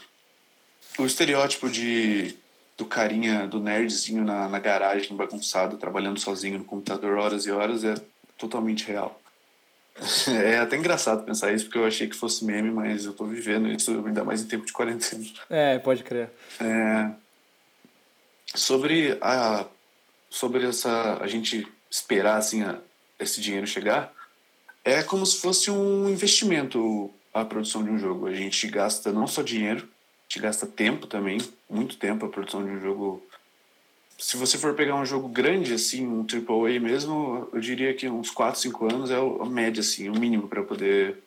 o 0.98 1.06
estereótipo 1.06 1.70
de 1.70 2.36
do 2.78 2.86
carinha, 2.86 3.48
do 3.48 3.60
nerdzinho 3.60 4.24
na, 4.24 4.50
na 4.50 4.60
garagem 4.60 5.16
bagunçado, 5.16 5.78
trabalhando 5.78 6.20
sozinho 6.20 6.58
no 6.58 6.66
computador 6.66 7.18
horas 7.18 7.46
e 7.46 7.52
horas 7.52 7.84
é 7.84 7.96
totalmente 8.38 8.86
real. 8.86 9.22
É 10.28 10.58
até 10.58 10.76
engraçado 10.76 11.24
pensar 11.24 11.54
isso, 11.54 11.66
porque 11.66 11.78
eu 11.78 11.86
achei 11.86 12.08
que 12.08 12.16
fosse 12.16 12.44
meme, 12.44 12.72
mas 12.72 13.06
eu 13.06 13.14
tô 13.14 13.26
vivendo 13.26 13.70
isso 13.70 13.92
ainda 14.06 14.24
mais 14.24 14.42
em 14.42 14.48
tempo 14.48 14.66
de 14.66 14.74
quarentena. 14.74 15.24
É, 15.50 15.78
pode 15.80 16.04
crer. 16.04 16.30
É, 16.60 17.12
sobre 18.56 19.18
a 19.22 19.66
sobre 20.30 20.68
essa 20.68 21.20
a 21.22 21.28
gente 21.28 21.68
esperar 21.90 22.38
assim 22.38 22.64
a, 22.64 22.80
esse 23.20 23.40
dinheiro 23.40 23.68
chegar, 23.68 24.12
é 24.84 25.04
como 25.04 25.26
se 25.26 25.40
fosse 25.40 25.70
um 25.70 26.10
investimento 26.10 27.14
a 27.34 27.46
produção 27.46 27.84
de 27.84 27.90
um 27.90 27.98
jogo. 27.98 28.28
A 28.28 28.34
gente 28.34 28.68
gasta 28.68 29.12
não 29.12 29.28
só 29.28 29.42
dinheiro, 29.42 29.82
a 29.82 30.24
gente 30.28 30.42
gasta 30.42 30.66
tempo 30.66 31.08
também, 31.08 31.40
muito 31.70 31.98
tempo. 31.98 32.26
A 32.26 32.30
produção 32.30 32.64
de 32.64 32.72
um 32.72 32.82
jogo 32.82 33.26
se 34.18 34.38
você 34.38 34.58
for 34.58 34.74
pegar 34.74 34.96
um 34.96 35.06
jogo 35.06 35.28
grande, 35.28 35.74
assim, 35.74 36.08
um 36.08 36.26
AAA 36.26 36.80
mesmo, 36.80 37.48
eu 37.52 37.60
diria 37.60 37.94
que 37.94 38.08
uns 38.08 38.30
4, 38.30 38.60
5 38.60 38.86
anos 38.86 39.12
é 39.12 39.18
a 39.18 39.46
média, 39.46 39.82
assim, 39.82 40.10
o 40.10 40.14
mínimo 40.14 40.48
para 40.48 40.64
poder 40.64 41.18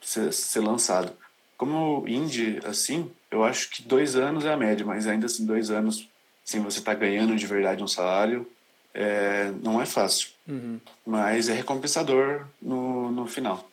ser, 0.00 0.32
ser, 0.32 0.60
lançado. 0.60 1.12
Como 1.56 2.06
indie, 2.06 2.60
assim, 2.64 3.10
eu 3.30 3.44
acho 3.44 3.70
que 3.70 3.82
dois 3.82 4.14
anos 4.14 4.44
é 4.44 4.52
a 4.52 4.56
média, 4.56 4.84
mas 4.84 5.06
ainda 5.06 5.26
assim, 5.26 5.44
dois 5.44 5.70
anos, 5.70 6.08
sem 6.44 6.60
você 6.60 6.78
estar 6.78 6.94
tá 6.94 7.00
ganhando 7.00 7.34
de 7.36 7.46
verdade 7.46 7.82
um 7.82 7.88
salário, 7.88 8.46
é, 8.94 9.52
não 9.62 9.80
é 9.80 9.86
fácil. 9.86 10.30
Uhum. 10.46 10.80
Mas 11.06 11.48
é 11.48 11.54
recompensador 11.54 12.46
no, 12.60 13.10
no 13.10 13.26
final. 13.26 13.68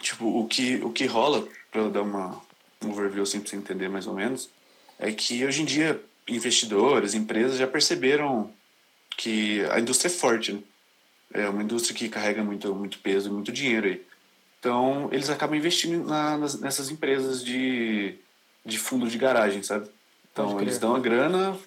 Tipo, 0.00 0.26
o 0.40 0.46
que, 0.46 0.76
o 0.76 0.90
que 0.90 1.06
rola, 1.06 1.46
para 1.70 1.88
dar 1.88 2.02
uma, 2.02 2.40
um 2.84 2.90
overview 2.90 3.22
assim, 3.22 3.40
pra 3.40 3.50
você 3.50 3.56
entender 3.56 3.88
mais 3.88 4.06
ou 4.06 4.14
menos, 4.14 4.48
é 4.98 5.12
que 5.12 5.44
hoje 5.44 5.62
em 5.62 5.64
dia 5.64 6.00
investidores, 6.28 7.14
empresas 7.14 7.58
já 7.58 7.66
perceberam 7.66 8.50
que 9.16 9.64
a 9.70 9.80
indústria 9.80 10.08
é 10.08 10.12
forte, 10.12 10.52
né? 10.52 10.62
É 11.32 11.48
uma 11.48 11.62
indústria 11.62 11.94
que 11.94 12.08
carrega 12.08 12.42
muito, 12.42 12.74
muito 12.74 12.98
peso 13.00 13.28
e 13.28 13.32
muito 13.32 13.52
dinheiro 13.52 13.86
aí. 13.86 14.02
Então, 14.58 15.08
eles 15.12 15.28
acabam 15.28 15.56
investindo 15.56 16.04
na, 16.04 16.38
nas, 16.38 16.58
nessas 16.58 16.90
empresas 16.90 17.44
de, 17.44 18.14
de 18.64 18.78
fundo 18.78 19.08
de 19.08 19.18
garagem, 19.18 19.62
sabe? 19.62 19.88
Então, 20.32 20.60
eles 20.60 20.78
dão 20.78 20.94
a 20.94 21.00
grana, 21.00 21.58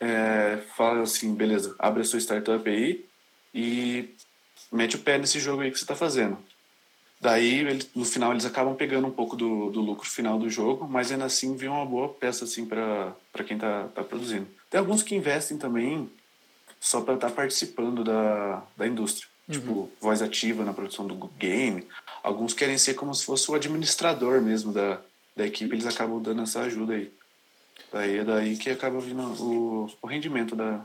é, 0.00 0.58
falam 0.76 1.02
assim, 1.02 1.34
beleza, 1.34 1.74
abre 1.78 2.02
a 2.02 2.04
sua 2.04 2.20
startup 2.20 2.68
aí 2.68 3.04
e 3.54 4.14
mete 4.70 4.96
o 4.96 5.00
pé 5.00 5.18
nesse 5.18 5.40
jogo 5.40 5.62
aí 5.62 5.70
que 5.70 5.78
você 5.78 5.84
está 5.84 5.96
fazendo. 5.96 6.38
Daí, 7.20 7.60
ele, 7.60 7.84
no 7.94 8.04
final, 8.04 8.32
eles 8.32 8.44
acabam 8.44 8.76
pegando 8.76 9.08
um 9.08 9.10
pouco 9.10 9.34
do, 9.34 9.70
do 9.70 9.80
lucro 9.80 10.08
final 10.08 10.38
do 10.38 10.48
jogo, 10.48 10.86
mas 10.88 11.10
ainda 11.10 11.24
assim 11.24 11.56
vem 11.56 11.68
uma 11.68 11.84
boa 11.84 12.08
peça 12.08 12.44
assim, 12.44 12.64
para 12.64 13.14
quem 13.44 13.56
está 13.56 13.88
tá 13.94 14.04
produzindo. 14.04 14.46
Tem 14.70 14.78
alguns 14.78 15.02
que 15.02 15.16
investem 15.16 15.58
também 15.58 16.08
só 16.78 17.00
para 17.00 17.14
estar 17.14 17.28
tá 17.30 17.34
participando 17.34 18.04
da, 18.04 18.62
da 18.76 18.86
indústria. 18.86 19.28
Uhum. 19.48 19.54
Tipo, 19.54 19.90
voz 20.00 20.22
ativa 20.22 20.64
na 20.64 20.72
produção 20.72 21.06
do 21.06 21.16
game. 21.38 21.86
Alguns 22.22 22.54
querem 22.54 22.78
ser 22.78 22.94
como 22.94 23.14
se 23.14 23.24
fosse 23.24 23.50
o 23.50 23.54
administrador 23.54 24.40
mesmo 24.40 24.72
da, 24.72 25.00
da 25.34 25.46
equipe, 25.46 25.74
eles 25.74 25.86
acabam 25.86 26.22
dando 26.22 26.42
essa 26.42 26.60
ajuda 26.60 26.94
aí. 26.94 27.10
Daí 27.92 28.18
é 28.18 28.24
daí 28.24 28.56
que 28.56 28.70
acaba 28.70 29.00
vindo 29.00 29.22
o, 29.42 29.90
o 30.02 30.06
rendimento 30.06 30.54
da, 30.54 30.84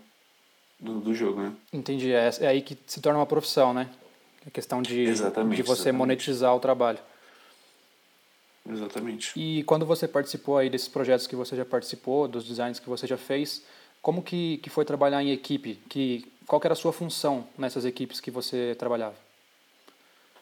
do, 0.80 1.00
do 1.00 1.14
jogo, 1.14 1.42
né? 1.42 1.54
Entendi. 1.72 2.12
É, 2.12 2.30
é 2.40 2.48
aí 2.48 2.62
que 2.62 2.78
se 2.88 3.02
torna 3.02 3.20
uma 3.20 3.26
profissão, 3.26 3.74
né? 3.74 3.90
É 4.46 4.50
questão 4.50 4.82
de, 4.82 5.02
exatamente, 5.02 5.58
de 5.58 5.64
você 5.64 5.74
exatamente. 5.84 5.98
monetizar 5.98 6.56
o 6.56 6.60
trabalho. 6.60 7.00
Exatamente. 8.70 9.32
E 9.36 9.64
quando 9.64 9.86
você 9.86 10.08
participou 10.08 10.58
aí 10.58 10.70
desses 10.70 10.88
projetos 10.88 11.28
que 11.28 11.36
você 11.36 11.56
já 11.56 11.66
participou, 11.66 12.28
dos 12.28 12.46
designs 12.46 12.80
que 12.80 12.90
você 12.90 13.06
já 13.06 13.18
fez, 13.18 13.64
como 14.02 14.22
que, 14.22 14.58
que 14.58 14.70
foi 14.70 14.86
trabalhar 14.86 15.22
em 15.22 15.32
equipe? 15.32 15.76
Que, 15.90 16.26
qual 16.46 16.60
que 16.60 16.68
era 16.68 16.74
a 16.74 16.78
sua 16.78 16.94
função 16.94 17.48
nessas 17.58 17.86
equipes 17.86 18.20
que 18.20 18.32
você 18.32 18.76
trabalhava? 18.78 19.16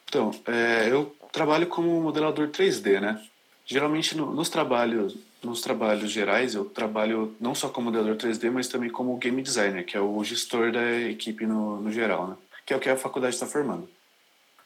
Então, 0.07 0.31
é, 0.45 0.91
eu 0.91 1.15
trabalho 1.31 1.67
como 1.67 2.01
modelador 2.01 2.49
3D, 2.49 2.99
né? 2.99 3.23
Geralmente 3.65 4.15
no, 4.17 4.31
nos 4.33 4.49
trabalhos 4.49 5.15
nos 5.43 5.61
trabalhos 5.61 6.11
gerais 6.11 6.53
eu 6.53 6.65
trabalho 6.65 7.35
não 7.39 7.55
só 7.55 7.67
como 7.69 7.85
modelador 7.85 8.15
3D, 8.15 8.51
mas 8.51 8.67
também 8.67 8.89
como 8.89 9.17
game 9.17 9.41
designer, 9.41 9.83
que 9.83 9.97
é 9.97 9.99
o 9.99 10.23
gestor 10.23 10.71
da 10.71 10.99
equipe 11.01 11.45
no, 11.45 11.81
no 11.81 11.91
geral, 11.91 12.27
né? 12.27 12.35
Que 12.71 12.73
é 12.73 12.77
o 12.77 12.79
que 12.79 12.89
a 12.89 12.97
faculdade 12.97 13.35
está 13.35 13.45
formando. 13.45 13.89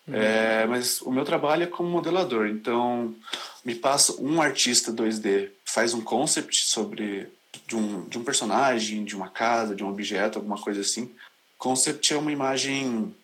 Uhum. 0.08 0.16
É, 0.16 0.66
mas 0.68 1.02
o 1.02 1.12
meu 1.12 1.26
trabalho 1.26 1.64
é 1.64 1.68
como 1.68 1.90
modelador, 1.90 2.48
então 2.48 3.16
me 3.64 3.74
passa 3.74 4.22
um 4.22 4.40
artista 4.40 4.94
2D, 4.94 5.50
faz 5.66 5.94
um 5.96 6.02
concept 6.02 6.66
sobre 6.66 7.28
de 7.66 7.76
um, 7.76 8.04
de 8.08 8.20
um 8.20 8.24
personagem, 8.24 9.04
de 9.04 9.16
uma 9.16 9.30
casa, 9.30 9.76
de 9.76 9.84
um 9.84 9.90
objeto, 9.90 10.38
alguma 10.38 10.58
coisa 10.58 10.82
assim. 10.82 11.12
Concept 11.58 12.14
é 12.14 12.18
uma 12.18 12.32
imagem 12.32 13.16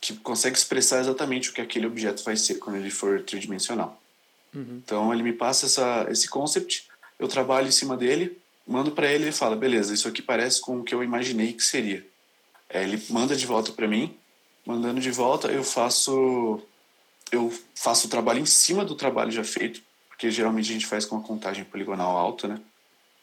que 0.00 0.14
consegue 0.16 0.56
expressar 0.56 1.00
exatamente 1.00 1.50
o 1.50 1.52
que 1.52 1.60
aquele 1.60 1.86
objeto 1.86 2.22
vai 2.22 2.36
ser 2.36 2.56
quando 2.56 2.76
ele 2.76 2.90
for 2.90 3.22
tridimensional. 3.22 4.00
Uhum. 4.54 4.80
Então 4.84 5.12
ele 5.12 5.24
me 5.24 5.32
passa 5.32 5.66
essa, 5.66 6.06
esse 6.08 6.28
concept, 6.28 6.86
eu 7.18 7.26
trabalho 7.26 7.66
em 7.66 7.72
cima 7.72 7.96
dele, 7.96 8.38
mando 8.66 8.92
para 8.92 9.10
ele 9.10 9.24
e 9.24 9.26
ele 9.26 9.32
fala, 9.32 9.56
beleza, 9.56 9.92
isso 9.92 10.06
aqui 10.06 10.22
parece 10.22 10.60
com 10.60 10.78
o 10.78 10.84
que 10.84 10.94
eu 10.94 11.02
imaginei 11.02 11.52
que 11.52 11.64
seria. 11.64 12.06
É, 12.68 12.84
ele 12.84 13.02
manda 13.10 13.34
de 13.34 13.44
volta 13.44 13.72
para 13.72 13.88
mim, 13.88 14.16
mandando 14.66 15.00
de 15.00 15.10
volta 15.10 15.48
eu 15.48 15.64
faço 15.64 16.60
eu 17.32 17.52
faço 17.74 18.06
o 18.06 18.10
trabalho 18.10 18.40
em 18.40 18.46
cima 18.46 18.84
do 18.84 18.94
trabalho 18.94 19.30
já 19.30 19.44
feito, 19.44 19.80
porque 20.08 20.30
geralmente 20.30 20.70
a 20.70 20.72
gente 20.72 20.86
faz 20.86 21.04
com 21.04 21.16
uma 21.16 21.24
contagem 21.24 21.64
poligonal 21.64 22.16
alta, 22.16 22.48
né? 22.48 22.60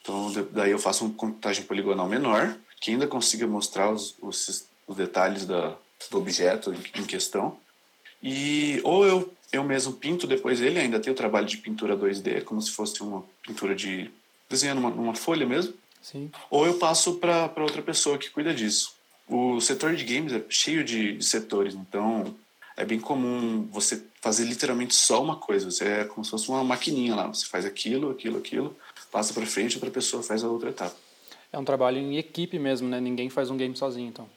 Então 0.00 0.32
daí 0.50 0.70
eu 0.70 0.78
faço 0.78 1.04
uma 1.04 1.14
contagem 1.14 1.64
poligonal 1.64 2.08
menor, 2.08 2.56
que 2.80 2.90
ainda 2.90 3.06
consiga 3.06 3.46
mostrar 3.46 3.90
os, 3.90 4.16
os, 4.20 4.66
os 4.86 4.96
detalhes 4.96 5.44
da, 5.44 5.76
do 6.10 6.18
objeto 6.18 6.72
em, 6.72 7.04
questão. 7.04 7.58
E 8.22 8.80
ou 8.82 9.06
eu 9.06 9.34
eu 9.50 9.64
mesmo 9.64 9.94
pinto 9.94 10.26
depois 10.26 10.60
ele, 10.60 10.78
ainda 10.78 11.00
tem 11.00 11.12
o 11.12 11.16
trabalho 11.16 11.46
de 11.46 11.56
pintura 11.56 11.96
2D, 11.96 12.44
como 12.44 12.60
se 12.60 12.70
fosse 12.70 13.02
uma 13.02 13.24
pintura 13.42 13.74
de 13.74 14.10
desenhando 14.48 14.78
uma, 14.78 14.90
uma 14.90 15.14
folha 15.14 15.46
mesmo. 15.46 15.74
Sim. 16.02 16.30
Ou 16.50 16.66
eu 16.66 16.74
passo 16.74 17.16
para 17.16 17.50
outra 17.58 17.82
pessoa 17.82 18.18
que 18.18 18.30
cuida 18.30 18.54
disso 18.54 18.97
o 19.28 19.60
setor 19.60 19.94
de 19.94 20.04
games 20.04 20.32
é 20.32 20.42
cheio 20.48 20.82
de, 20.82 21.22
setores, 21.22 21.74
então 21.74 22.34
é 22.76 22.84
bem 22.84 22.98
comum 22.98 23.68
você 23.70 24.02
fazer 24.20 24.44
literalmente 24.44 24.94
só 24.94 25.22
uma 25.22 25.36
coisa. 25.36 25.70
Você 25.70 25.84
é 25.84 26.04
como 26.04 26.24
se 26.24 26.30
fosse 26.30 26.48
uma 26.48 26.64
maquininha 26.64 27.14
lá. 27.14 27.26
Você 27.26 27.46
faz 27.46 27.64
aquilo, 27.64 28.10
aquilo, 28.10 28.38
aquilo, 28.38 28.76
passa 29.10 29.34
para 29.34 29.44
frente, 29.46 29.76
outra 29.76 29.90
pessoa 29.90 30.22
faz 30.22 30.42
a 30.42 30.48
outra 30.48 30.70
etapa. 30.70 30.96
É 31.52 31.58
um 31.58 31.64
trabalho 31.64 31.98
em 31.98 32.16
equipe 32.16 32.58
mesmo, 32.58 32.88
né? 32.88 33.00
Ninguém 33.00 33.28
faz 33.28 33.50
um 33.50 33.56
game 33.56 33.76
sozinho, 33.76 34.08
então. 34.08 34.28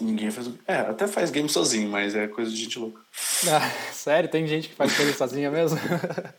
Ninguém 0.00 0.30
faz. 0.30 0.48
É, 0.66 0.76
até 0.76 1.06
faz 1.06 1.30
game 1.30 1.48
sozinho, 1.48 1.88
mas 1.88 2.14
é 2.14 2.26
coisa 2.26 2.50
de 2.50 2.56
gente 2.56 2.78
louca. 2.78 3.00
Ah, 3.48 3.70
sério? 3.90 4.28
Tem 4.28 4.46
gente 4.46 4.68
que 4.68 4.74
faz 4.74 4.94
coisa 4.94 5.14
sozinha 5.14 5.50
mesmo? 5.50 5.78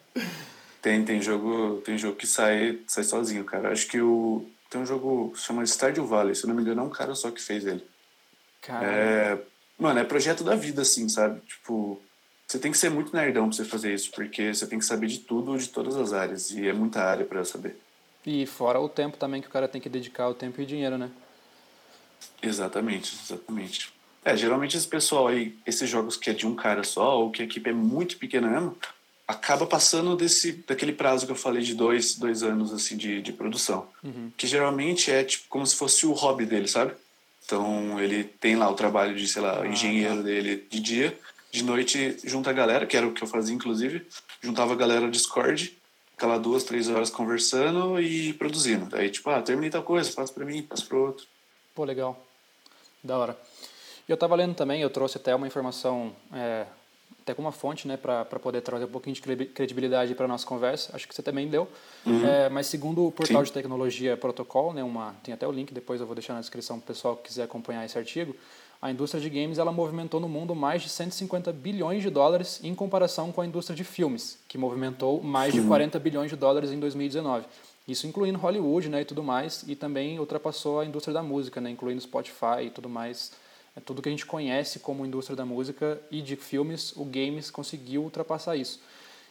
tem, 0.83 1.03
tem 1.03 1.19
jogo, 1.19 1.81
tem 1.83 1.97
jogo 1.97 2.15
que 2.15 2.27
sai, 2.27 2.77
sai 2.85 3.03
sozinho, 3.03 3.43
cara. 3.43 3.71
Acho 3.71 3.87
que 3.87 3.99
o 3.99 4.45
tem 4.71 4.79
um 4.79 4.85
jogo 4.85 5.31
que 5.31 5.39
se 5.39 5.45
chama 5.47 5.65
Stardew 5.65 6.07
Valley, 6.07 6.33
se 6.33 6.47
não 6.47 6.55
me 6.55 6.61
engano, 6.61 6.81
é 6.81 6.83
um 6.85 6.89
cara 6.89 7.13
só 7.13 7.29
que 7.29 7.41
fez 7.41 7.65
ele. 7.67 7.85
Caramba. 8.61 8.93
É, 8.93 9.41
mano, 9.77 9.99
é 9.99 10.03
projeto 10.05 10.45
da 10.45 10.55
vida, 10.55 10.81
assim, 10.81 11.09
sabe? 11.09 11.41
Tipo, 11.41 12.01
você 12.47 12.57
tem 12.57 12.71
que 12.71 12.77
ser 12.77 12.89
muito 12.89 13.13
nerdão 13.13 13.49
pra 13.49 13.57
você 13.57 13.65
fazer 13.65 13.93
isso, 13.93 14.09
porque 14.11 14.53
você 14.53 14.65
tem 14.65 14.79
que 14.79 14.85
saber 14.85 15.07
de 15.07 15.19
tudo, 15.19 15.57
de 15.57 15.67
todas 15.67 15.97
as 15.97 16.13
áreas, 16.13 16.51
e 16.51 16.69
é 16.69 16.71
muita 16.71 17.03
área 17.03 17.25
para 17.25 17.43
saber. 17.43 17.77
E 18.25 18.45
fora 18.45 18.79
o 18.79 18.87
tempo 18.87 19.17
também 19.17 19.41
que 19.41 19.49
o 19.49 19.51
cara 19.51 19.67
tem 19.67 19.81
que 19.81 19.89
dedicar, 19.89 20.29
o 20.29 20.33
tempo 20.33 20.61
e 20.61 20.65
dinheiro, 20.65 20.97
né? 20.97 21.11
Exatamente, 22.41 23.13
exatamente. 23.25 23.91
É, 24.23 24.37
geralmente 24.37 24.77
esse 24.77 24.87
pessoal 24.87 25.27
aí, 25.27 25.57
esses 25.65 25.89
jogos 25.89 26.15
que 26.15 26.29
é 26.29 26.33
de 26.33 26.47
um 26.47 26.55
cara 26.55 26.85
só, 26.85 27.19
ou 27.19 27.29
que 27.29 27.41
a 27.41 27.45
equipe 27.45 27.69
é 27.69 27.73
muito 27.73 28.17
pequena 28.17 28.47
mesmo, 28.47 28.77
acaba 29.31 29.65
passando 29.65 30.15
desse 30.15 30.51
daquele 30.67 30.91
prazo 30.91 31.25
que 31.25 31.31
eu 31.31 31.35
falei 31.35 31.63
de 31.63 31.73
dois, 31.73 32.15
dois 32.15 32.43
anos 32.43 32.73
assim 32.73 32.97
de, 32.97 33.21
de 33.21 33.31
produção. 33.31 33.87
Uhum. 34.03 34.31
que 34.35 34.45
geralmente 34.45 35.09
é 35.09 35.23
tipo 35.23 35.45
como 35.49 35.65
se 35.65 35.75
fosse 35.75 36.05
o 36.05 36.11
hobby 36.11 36.45
dele 36.45 36.67
sabe? 36.67 36.93
Então 37.45 37.99
ele 37.99 38.23
tem 38.23 38.55
lá 38.55 38.69
o 38.69 38.75
trabalho 38.75 39.15
de 39.15 39.27
sei 39.27 39.41
lá 39.41 39.61
ah, 39.61 39.67
engenheiro 39.67 40.17
tá. 40.17 40.21
dele 40.23 40.67
de 40.69 40.79
dia 40.79 41.17
de 41.51 41.63
noite 41.63 42.17
junta 42.23 42.49
a 42.49 42.53
galera 42.53 42.85
que 42.85 42.95
era 42.95 43.07
o 43.07 43.13
que 43.13 43.23
eu 43.23 43.27
fazia 43.27 43.55
inclusive 43.55 44.05
juntava 44.41 44.73
a 44.73 44.75
galera 44.75 45.01
no 45.01 45.11
Discord 45.11 45.77
aquela 46.15 46.37
duas 46.37 46.63
três 46.63 46.87
horas 46.87 47.09
conversando 47.09 47.99
e 47.99 48.33
produzindo. 48.33 48.85
Daí 48.85 49.09
tipo 49.09 49.29
ah 49.29 49.41
terminei 49.41 49.69
tal 49.69 49.83
coisa 49.83 50.11
faz 50.11 50.29
para 50.29 50.45
mim 50.45 50.65
faz 50.67 50.81
para 50.81 50.97
outro. 50.97 51.25
Pô 51.73 51.85
legal. 51.85 52.21
Da 53.03 53.17
hora. 53.17 53.37
Eu 54.07 54.15
estava 54.15 54.35
lendo 54.35 54.55
também 54.55 54.81
eu 54.81 54.89
trouxe 54.89 55.17
até 55.17 55.33
uma 55.33 55.47
informação 55.47 56.13
é 56.33 56.65
até 57.21 57.33
como 57.33 57.47
uma 57.47 57.51
fonte, 57.51 57.87
né, 57.87 57.97
para 57.97 58.25
poder 58.25 58.61
trazer 58.61 58.85
um 58.85 58.89
pouquinho 58.89 59.15
de 59.15 59.21
credibilidade 59.21 60.15
para 60.15 60.25
a 60.25 60.27
nossa 60.27 60.45
conversa. 60.45 60.95
Acho 60.95 61.07
que 61.07 61.13
você 61.13 61.21
também 61.21 61.47
deu. 61.47 61.67
Uhum. 62.05 62.25
É, 62.25 62.49
mas 62.49 62.67
segundo 62.67 63.05
o 63.05 63.11
portal 63.11 63.41
Sim. 63.41 63.45
de 63.45 63.51
tecnologia 63.53 64.17
Protocol, 64.17 64.73
né, 64.73 64.83
uma, 64.83 65.15
tem 65.23 65.33
até 65.33 65.47
o 65.47 65.51
link, 65.51 65.73
depois 65.73 66.01
eu 66.01 66.07
vou 66.07 66.15
deixar 66.15 66.33
na 66.33 66.39
descrição 66.39 66.79
para 66.79 66.85
o 66.85 66.87
pessoal 66.87 67.15
que 67.15 67.29
quiser 67.29 67.43
acompanhar 67.43 67.85
esse 67.85 67.97
artigo, 67.97 68.35
a 68.81 68.89
indústria 68.89 69.21
de 69.21 69.29
games 69.29 69.59
ela 69.59 69.71
movimentou 69.71 70.19
no 70.19 70.27
mundo 70.27 70.55
mais 70.55 70.81
de 70.81 70.89
150 70.89 71.53
bilhões 71.53 72.01
de 72.01 72.09
dólares 72.09 72.59
em 72.63 72.73
comparação 72.73 73.31
com 73.31 73.39
a 73.39 73.45
indústria 73.45 73.75
de 73.75 73.83
filmes, 73.83 74.39
que 74.47 74.57
movimentou 74.57 75.21
mais 75.21 75.53
de 75.53 75.61
40 75.61 75.99
bilhões 75.99 76.31
de 76.31 76.35
dólares 76.35 76.71
em 76.71 76.79
2019. 76.79 77.45
Isso 77.87 78.07
incluindo 78.07 78.39
Hollywood 78.39 78.89
né, 78.89 79.01
e 79.01 79.05
tudo 79.05 79.21
mais, 79.21 79.63
e 79.67 79.75
também 79.75 80.19
ultrapassou 80.19 80.79
a 80.79 80.85
indústria 80.85 81.13
da 81.13 81.21
música, 81.21 81.61
né, 81.61 81.69
incluindo 81.69 82.01
Spotify 82.01 82.63
e 82.65 82.69
tudo 82.71 82.89
mais 82.89 83.31
tudo 83.79 84.01
que 84.01 84.09
a 84.09 84.11
gente 84.11 84.25
conhece 84.25 84.79
como 84.79 85.05
indústria 85.05 85.35
da 85.35 85.45
música 85.45 86.01
e 86.11 86.21
de 86.21 86.35
filmes, 86.35 86.91
o 86.97 87.05
games 87.05 87.49
conseguiu 87.49 88.03
ultrapassar 88.03 88.57
isso. 88.57 88.81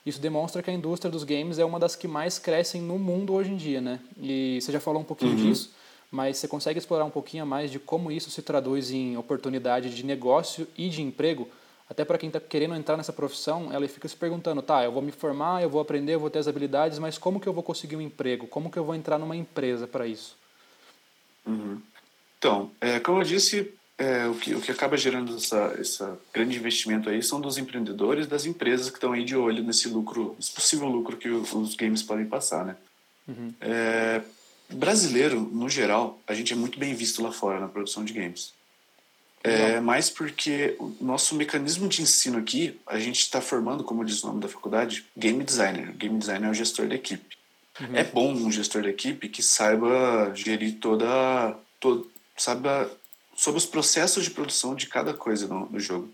Isso 0.05 0.19
demonstra 0.19 0.63
que 0.63 0.71
a 0.71 0.73
indústria 0.73 1.11
dos 1.11 1.25
games 1.25 1.59
é 1.59 1.65
uma 1.65 1.79
das 1.79 1.95
que 1.95 2.09
mais 2.09 2.39
crescem 2.39 2.81
no 2.81 2.99
mundo 2.99 3.35
hoje 3.35 3.51
em 3.51 3.57
dia, 3.57 3.81
né? 3.83 4.01
E 4.19 4.59
você 4.61 4.73
já 4.73 4.81
falou 4.81 5.03
um 5.03 5.05
pouquinho 5.05 5.33
uhum. 5.33 5.37
disso, 5.37 5.75
mas 6.11 6.39
você 6.39 6.49
consegue 6.49 6.79
explorar 6.79 7.05
um 7.05 7.11
pouquinho 7.11 7.45
mais 7.45 7.71
de 7.71 7.79
como 7.79 8.11
isso 8.11 8.31
se 8.31 8.41
traduz 8.41 8.91
em 8.91 9.17
oportunidade 9.19 9.95
de 9.95 10.05
negócio 10.05 10.67
e 10.77 10.89
de 10.89 11.03
emprego? 11.03 11.47
Até 11.89 12.05
para 12.05 12.17
quem 12.17 12.29
está 12.29 12.41
querendo 12.41 12.75
entrar 12.77 12.97
nessa 12.97 13.13
profissão, 13.13 13.73
ela 13.73 13.87
fica 13.89 14.09
se 14.09 14.17
perguntando, 14.17 14.63
tá, 14.63 14.85
eu 14.85 14.93
vou 14.93 15.03
me 15.03 15.13
formar, 15.13 15.63
eu 15.63 15.69
vou 15.69 15.81
aprender, 15.81 16.15
eu 16.15 16.21
vou 16.21 16.31
ter 16.31 16.39
as 16.39 16.49
habilidades, 16.49 16.99
mas 16.99 17.19
como 17.19 17.41
que 17.41 17.49
eu 17.49 17.53
vou 17.53 17.65
conseguir 17.65 17.97
um 17.97 18.01
emprego? 18.01 18.47
Como 18.47 18.71
que 18.71 18.79
eu 18.79 18.85
vou 18.85 18.95
entrar 18.95 19.19
numa 19.19 19.37
empresa 19.37 19.87
para 19.87 20.07
isso? 20.07 20.37
Uhum. 21.45 21.83
Então, 22.39 22.71
é, 22.81 23.01
como 23.01 23.19
eu 23.19 23.25
disse, 23.25 23.75
é, 24.01 24.27
o, 24.27 24.35
que, 24.35 24.55
o 24.55 24.61
que 24.63 24.73
acaba 24.73 24.97
gerando 24.97 25.37
essa, 25.37 25.77
esse 25.79 26.03
grande 26.33 26.57
investimento 26.57 27.11
aí 27.11 27.23
são 27.23 27.39
dos 27.39 27.59
empreendedores, 27.59 28.27
das 28.27 28.47
empresas 28.47 28.89
que 28.89 28.97
estão 28.97 29.13
aí 29.13 29.23
de 29.23 29.37
olho 29.37 29.63
nesse 29.63 29.89
lucro, 29.89 30.35
esse 30.41 30.51
possível 30.51 30.89
lucro 30.89 31.19
que 31.19 31.29
os 31.29 31.75
games 31.75 32.03
podem 32.03 32.25
passar, 32.25 32.65
né? 32.65 32.77
Uhum. 33.29 33.53
É, 33.61 34.23
brasileiro, 34.71 35.39
no 35.41 35.69
geral, 35.69 36.19
a 36.27 36.33
gente 36.33 36.51
é 36.55 36.57
muito 36.57 36.79
bem 36.79 36.95
visto 36.95 37.23
lá 37.23 37.31
fora 37.31 37.61
na 37.61 37.69
produção 37.69 38.03
de 38.03 38.15
games. 38.15 38.55
É, 39.45 39.81
mais 39.81 40.09
porque 40.09 40.77
o 40.79 40.97
nosso 41.01 41.35
mecanismo 41.35 41.87
de 41.87 42.01
ensino 42.01 42.39
aqui, 42.39 42.81
a 42.87 42.99
gente 42.99 43.21
está 43.21 43.41
formando, 43.41 43.85
como 43.85 44.05
diz 44.05 44.25
o 44.25 44.29
nome 44.29 44.41
da 44.41 44.49
faculdade, 44.49 45.05
game 45.15 45.45
designer. 45.45 45.93
Game 45.93 46.19
designer 46.19 46.49
é 46.49 46.51
o 46.51 46.55
gestor 46.55 46.89
da 46.89 46.95
equipe. 46.95 47.37
Uhum. 47.81 47.97
É 47.97 48.05
bom 48.05 48.33
um 48.33 48.51
gestor 48.51 48.83
da 48.83 48.89
equipe 48.89 49.29
que 49.29 49.43
saiba 49.43 50.33
gerir 50.35 50.79
toda, 50.79 51.55
todo, 51.79 52.11
saiba 52.37 52.91
sobre 53.41 53.57
os 53.57 53.65
processos 53.65 54.25
de 54.25 54.31
produção 54.31 54.75
de 54.75 54.87
cada 54.87 55.15
coisa 55.15 55.49
no, 55.49 55.65
no 55.71 55.81
jogo. 55.81 56.13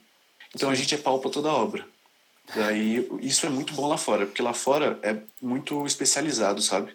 Então 0.55 0.69
Sim. 0.69 0.73
a 0.73 0.77
gente 0.77 0.95
é 0.95 0.99
pau 0.99 1.19
para 1.19 1.29
toda 1.29 1.49
a 1.49 1.55
obra. 1.55 1.85
Daí 2.55 3.05
isso 3.21 3.45
é 3.45 3.49
muito 3.49 3.75
bom 3.75 3.89
lá 3.89 3.99
fora, 3.99 4.27
porque 4.27 4.41
lá 4.41 4.53
fora 4.53 4.97
é 5.03 5.17
muito 5.43 5.85
especializado, 5.85 6.63
sabe? 6.63 6.95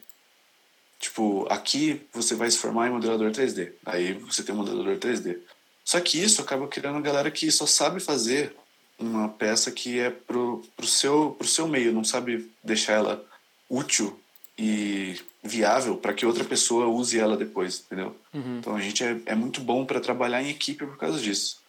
Tipo, 0.97 1.45
aqui 1.49 2.07
você 2.13 2.33
vai 2.33 2.49
se 2.49 2.57
formar 2.57 2.87
em 2.87 2.91
modelador 2.91 3.29
3D. 3.29 3.73
Aí 3.85 4.13
você 4.13 4.41
tem 4.41 4.55
um 4.55 4.59
modelador 4.59 4.95
3D. 4.95 5.37
Só 5.83 5.99
que 5.99 6.23
isso 6.23 6.41
acaba 6.41 6.65
criando 6.65 6.95
uma 6.95 7.01
galera 7.01 7.29
que 7.29 7.51
só 7.51 7.65
sabe 7.65 7.99
fazer 7.99 8.55
uma 8.97 9.27
peça 9.27 9.69
que 9.69 9.99
é 9.99 10.09
pro, 10.09 10.63
pro, 10.77 10.87
seu, 10.87 11.35
pro 11.37 11.45
seu 11.45 11.67
meio, 11.67 11.91
não 11.91 12.05
sabe 12.05 12.49
deixar 12.63 12.93
ela 12.93 13.25
útil 13.69 14.17
e 14.57 15.19
viável 15.43 15.97
para 15.97 16.13
que 16.13 16.25
outra 16.25 16.43
pessoa 16.43 16.87
use 16.87 17.19
ela 17.19 17.35
depois, 17.35 17.83
entendeu? 17.85 18.15
Uhum. 18.33 18.59
Então 18.59 18.75
a 18.75 18.81
gente 18.81 19.03
é, 19.03 19.17
é 19.25 19.35
muito 19.35 19.61
bom 19.61 19.85
para 19.85 19.99
trabalhar 19.99 20.41
em 20.41 20.49
equipe 20.49 20.85
por 20.85 20.97
causa 20.97 21.19
disso. 21.19 21.59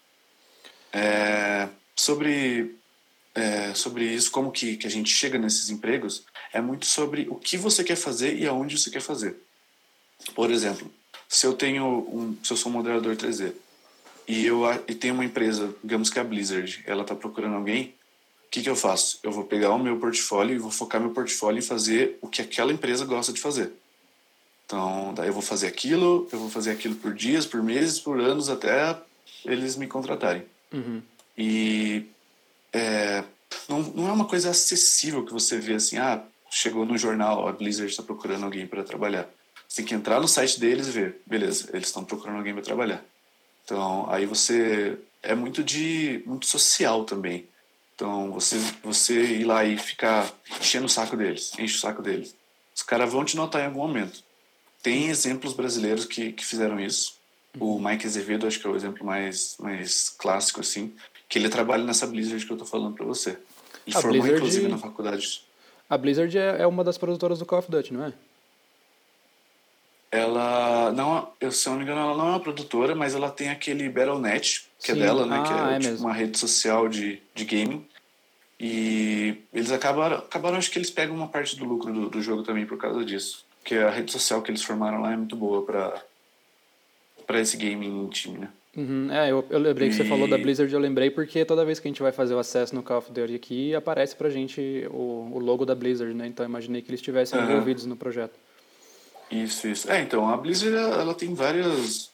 É, 0.93 1.69
sobre 1.97 2.77
é, 3.35 3.73
sobre 3.75 4.05
isso, 4.05 4.31
como 4.31 4.53
que, 4.53 4.77
que 4.77 4.87
a 4.87 4.91
gente 4.91 5.11
chega 5.11 5.39
nesses 5.39 5.71
empregos, 5.71 6.25
é 6.53 6.61
muito 6.61 6.85
sobre 6.85 7.27
o 7.31 7.37
que 7.37 7.57
você 7.57 7.83
quer 7.83 7.97
fazer 7.97 8.39
e 8.39 8.47
aonde 8.47 8.79
você 8.79 8.91
quer 8.91 9.01
fazer. 9.01 9.37
Por 10.35 10.51
exemplo, 10.51 10.93
se 11.29 11.47
eu 11.47 11.55
tenho 11.55 11.85
um, 11.87 12.37
se 12.43 12.53
eu 12.53 12.57
sou 12.57 12.71
um 12.71 12.75
moderador 12.75 13.17
3D 13.17 13.53
e 14.29 14.45
eu 14.45 14.65
e 14.87 14.95
tenho 14.95 15.15
uma 15.15 15.25
empresa, 15.25 15.75
digamos 15.83 16.11
que 16.11 16.19
é 16.19 16.23
a 16.23 16.25
Blizzard, 16.25 16.83
ela 16.87 17.03
está 17.03 17.15
procurando 17.15 17.57
alguém 17.57 17.95
que, 18.53 18.63
que 18.63 18.69
eu 18.69 18.77
faço? 18.77 19.19
Eu 19.23 19.33
vou 19.33 19.45
pegar 19.45 19.71
o 19.71 19.79
meu 19.79 19.99
portfólio 19.99 20.55
e 20.55 20.59
vou 20.59 20.71
focar 20.71 21.01
meu 21.01 21.11
portfólio 21.11 21.59
em 21.59 21.63
fazer 21.63 22.19
o 22.21 22.29
que 22.29 22.43
aquela 22.43 22.71
empresa 22.71 23.07
gosta 23.07 23.33
de 23.33 23.41
fazer. 23.41 23.73
Então, 24.67 25.15
daí 25.15 25.29
eu 25.29 25.33
vou 25.33 25.41
fazer 25.41 25.67
aquilo, 25.67 26.29
eu 26.31 26.39
vou 26.39 26.51
fazer 26.51 26.71
aquilo 26.71 26.95
por 26.97 27.15
dias, 27.15 27.47
por 27.47 27.63
meses, 27.63 27.99
por 27.99 28.21
anos, 28.21 28.51
até 28.51 28.95
eles 29.47 29.77
me 29.77 29.87
contratarem. 29.87 30.45
Uhum. 30.71 31.01
E 31.37 32.05
é, 32.75 33.25
não, 33.67 33.81
não 33.83 34.09
é 34.09 34.13
uma 34.13 34.27
coisa 34.27 34.51
acessível 34.51 35.25
que 35.25 35.33
você 35.33 35.59
vê 35.59 35.75
assim, 35.75 35.97
ah, 35.97 36.23
chegou 36.51 36.85
no 36.85 36.99
jornal, 36.99 37.49
a 37.49 37.53
Blizzard 37.53 37.91
está 37.91 38.03
procurando 38.03 38.45
alguém 38.45 38.67
para 38.67 38.85
trabalhar. 38.85 39.27
Você 39.67 39.77
tem 39.77 39.87
que 39.87 39.95
entrar 39.95 40.21
no 40.21 40.29
site 40.29 40.61
deles 40.61 40.89
e 40.89 40.91
ver, 40.91 41.17
beleza, 41.25 41.71
eles 41.73 41.89
estão 41.89 42.05
procurando 42.05 42.37
alguém 42.37 42.53
para 42.53 42.63
trabalhar. 42.63 43.03
Então, 43.65 44.07
aí 44.11 44.27
você 44.27 44.99
é 45.23 45.35
muito 45.35 45.65
de 45.65 46.23
muito 46.27 46.45
social 46.45 47.05
também. 47.05 47.49
Então, 48.03 48.33
você, 48.33 48.57
você 48.83 49.23
ir 49.23 49.45
lá 49.45 49.65
e 49.65 49.79
ficar 49.79 50.29
enchendo 50.61 50.87
o 50.87 50.89
saco 50.89 51.17
deles, 51.17 51.53
enche 51.57 51.77
o 51.77 51.79
saco 51.79 52.03
deles. 52.03 52.35
Os 52.75 52.83
caras 52.83 53.13
vão 53.13 53.25
te 53.25 53.37
notar 53.37 53.63
em 53.63 53.67
algum 53.67 53.79
momento. 53.79 54.25
Tem 54.83 55.07
exemplos 55.07 55.53
brasileiros 55.53 56.05
que, 56.05 56.33
que 56.33 56.45
fizeram 56.45 56.81
isso. 56.81 57.15
O 57.61 57.79
Mike 57.79 58.05
Azevedo, 58.05 58.45
acho 58.45 58.59
que 58.59 58.67
é 58.67 58.71
o 58.71 58.75
exemplo 58.75 59.07
mais, 59.07 59.57
mais 59.61 60.09
clássico, 60.09 60.59
assim, 60.59 60.93
que 61.29 61.39
ele 61.39 61.49
trabalha 61.49 61.85
nessa 61.85 62.05
Blizzard 62.05 62.45
que 62.45 62.53
eu 62.53 62.57
tô 62.57 62.65
falando 62.65 62.97
para 62.97 63.07
você. 63.07 63.39
Ele 63.87 63.97
a 63.97 64.01
formou, 64.01 64.23
Blizzard, 64.23 64.37
inclusive, 64.37 64.67
na 64.67 64.79
faculdade. 64.79 65.45
A 65.89 65.97
Blizzard 65.97 66.37
é, 66.37 66.63
é 66.63 66.67
uma 66.67 66.83
das 66.83 66.99
produtoras 66.99 67.39
do 67.39 67.47
Call 67.47 67.61
of 67.61 67.71
Duty, 67.71 67.95
não 67.95 68.07
é? 68.07 68.13
Ela 70.11 70.91
não, 70.91 71.33
eu, 71.41 71.53
se 71.53 71.69
eu 71.69 71.71
não 71.71 71.79
me 71.79 71.85
engano, 71.85 72.01
ela 72.01 72.17
não 72.17 72.27
é 72.27 72.31
uma 72.31 72.41
produtora, 72.41 72.97
mas 72.97 73.15
ela 73.15 73.31
tem 73.31 73.49
aquele 73.49 73.89
Battle.net, 73.89 74.67
que 74.83 74.91
é 74.91 74.95
Sim. 74.95 75.01
é 75.01 75.05
dela, 75.05 75.25
né? 75.25 75.39
Ah, 75.39 75.43
que 75.43 75.53
é, 75.53 75.77
é 75.77 75.79
tipo, 75.79 76.03
uma 76.03 76.13
rede 76.13 76.37
social 76.37 76.89
de, 76.89 77.23
de 77.33 77.45
gaming. 77.45 77.87
E 78.65 79.43
eles 79.53 79.73
acabaram, 79.73 80.19
acabaram, 80.19 80.57
acho 80.57 80.71
que 80.71 80.79
eles 80.79 80.89
pegam 80.89 81.17
uma 81.17 81.27
parte 81.27 81.57
do 81.57 81.65
lucro 81.65 81.93
do, 81.93 82.09
do 82.09 82.23
jogo 82.23 82.45
também 82.45 82.65
por 82.65 82.79
causa 82.79 83.05
disso. 83.05 83.45
Porque 83.59 83.75
a 83.75 83.91
rede 83.91 84.13
social 84.13 84.41
que 84.41 84.53
eles 84.53 84.63
formaram 84.63 85.03
lá 85.03 85.13
é 85.13 85.17
muito 85.17 85.35
boa 85.35 85.63
para 85.67 86.01
para 87.27 87.41
esse 87.41 87.57
gaming 87.57 88.09
time, 88.09 88.39
né? 88.39 88.49
Uhum. 88.77 89.11
É, 89.11 89.31
eu, 89.31 89.45
eu 89.51 89.59
lembrei 89.59 89.89
e... 89.89 89.91
que 89.91 89.97
você 89.97 90.05
falou 90.05 90.29
da 90.29 90.39
Blizzard, 90.39 90.73
eu 90.73 90.81
lembrei 90.81 91.11
porque 91.11 91.45
toda 91.45 91.65
vez 91.65 91.81
que 91.81 91.89
a 91.89 91.91
gente 91.91 92.03
vai 92.03 92.13
fazer 92.13 92.35
o 92.35 92.39
acesso 92.39 92.75
no 92.75 92.85
Call 92.85 92.99
of 92.99 93.11
Duty 93.11 93.35
aqui, 93.35 93.75
aparece 93.75 94.15
pra 94.15 94.31
gente 94.31 94.87
o, 94.91 95.31
o 95.33 95.39
logo 95.41 95.67
da 95.67 95.75
Blizzard, 95.75 96.15
né? 96.15 96.29
Então 96.29 96.47
imaginei 96.47 96.83
que 96.83 96.91
eles 96.91 97.01
estivessem 97.01 97.39
uhum. 97.41 97.51
envolvidos 97.51 97.85
no 97.85 97.97
projeto. 97.97 98.39
Isso, 99.29 99.67
isso. 99.67 99.91
É, 99.91 100.01
então, 100.03 100.29
a 100.29 100.37
Blizzard, 100.37 100.77
ela 100.77 101.15
tem 101.15 101.35
várias 101.35 102.12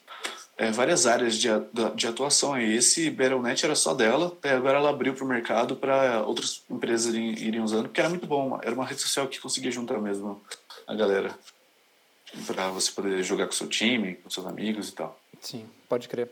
é, 0.59 0.71
várias 0.71 1.07
áreas 1.07 1.35
de, 1.35 1.47
de 1.95 2.05
atuação. 2.05 2.59
E 2.59 2.75
esse 2.75 3.09
Battle.net 3.09 3.63
era 3.63 3.75
só 3.75 3.93
dela, 3.93 4.37
e 4.43 4.47
agora 4.49 4.77
ela 4.77 4.89
abriu 4.89 5.13
para 5.13 5.23
o 5.23 5.27
mercado 5.27 5.77
para 5.77 6.21
outras 6.23 6.61
empresas 6.69 7.13
irem, 7.13 7.31
irem, 7.39 7.61
usando, 7.61 7.83
porque 7.83 8.01
era 8.01 8.09
muito 8.09 8.27
bom. 8.27 8.59
Era 8.61 8.75
uma 8.75 8.85
rede 8.85 8.99
social 8.99 9.25
que 9.27 9.39
conseguia 9.39 9.71
juntar 9.71 9.97
mesmo 9.99 10.41
a 10.85 10.93
galera 10.93 11.33
para 12.45 12.67
você 12.69 12.91
poder 12.91 13.23
jogar 13.23 13.45
com 13.45 13.53
seu 13.53 13.67
time, 13.67 14.15
com 14.15 14.29
seus 14.29 14.45
amigos 14.45 14.89
e 14.89 14.91
tal. 14.91 15.17
Sim, 15.39 15.65
pode 15.87 16.09
crer. 16.09 16.29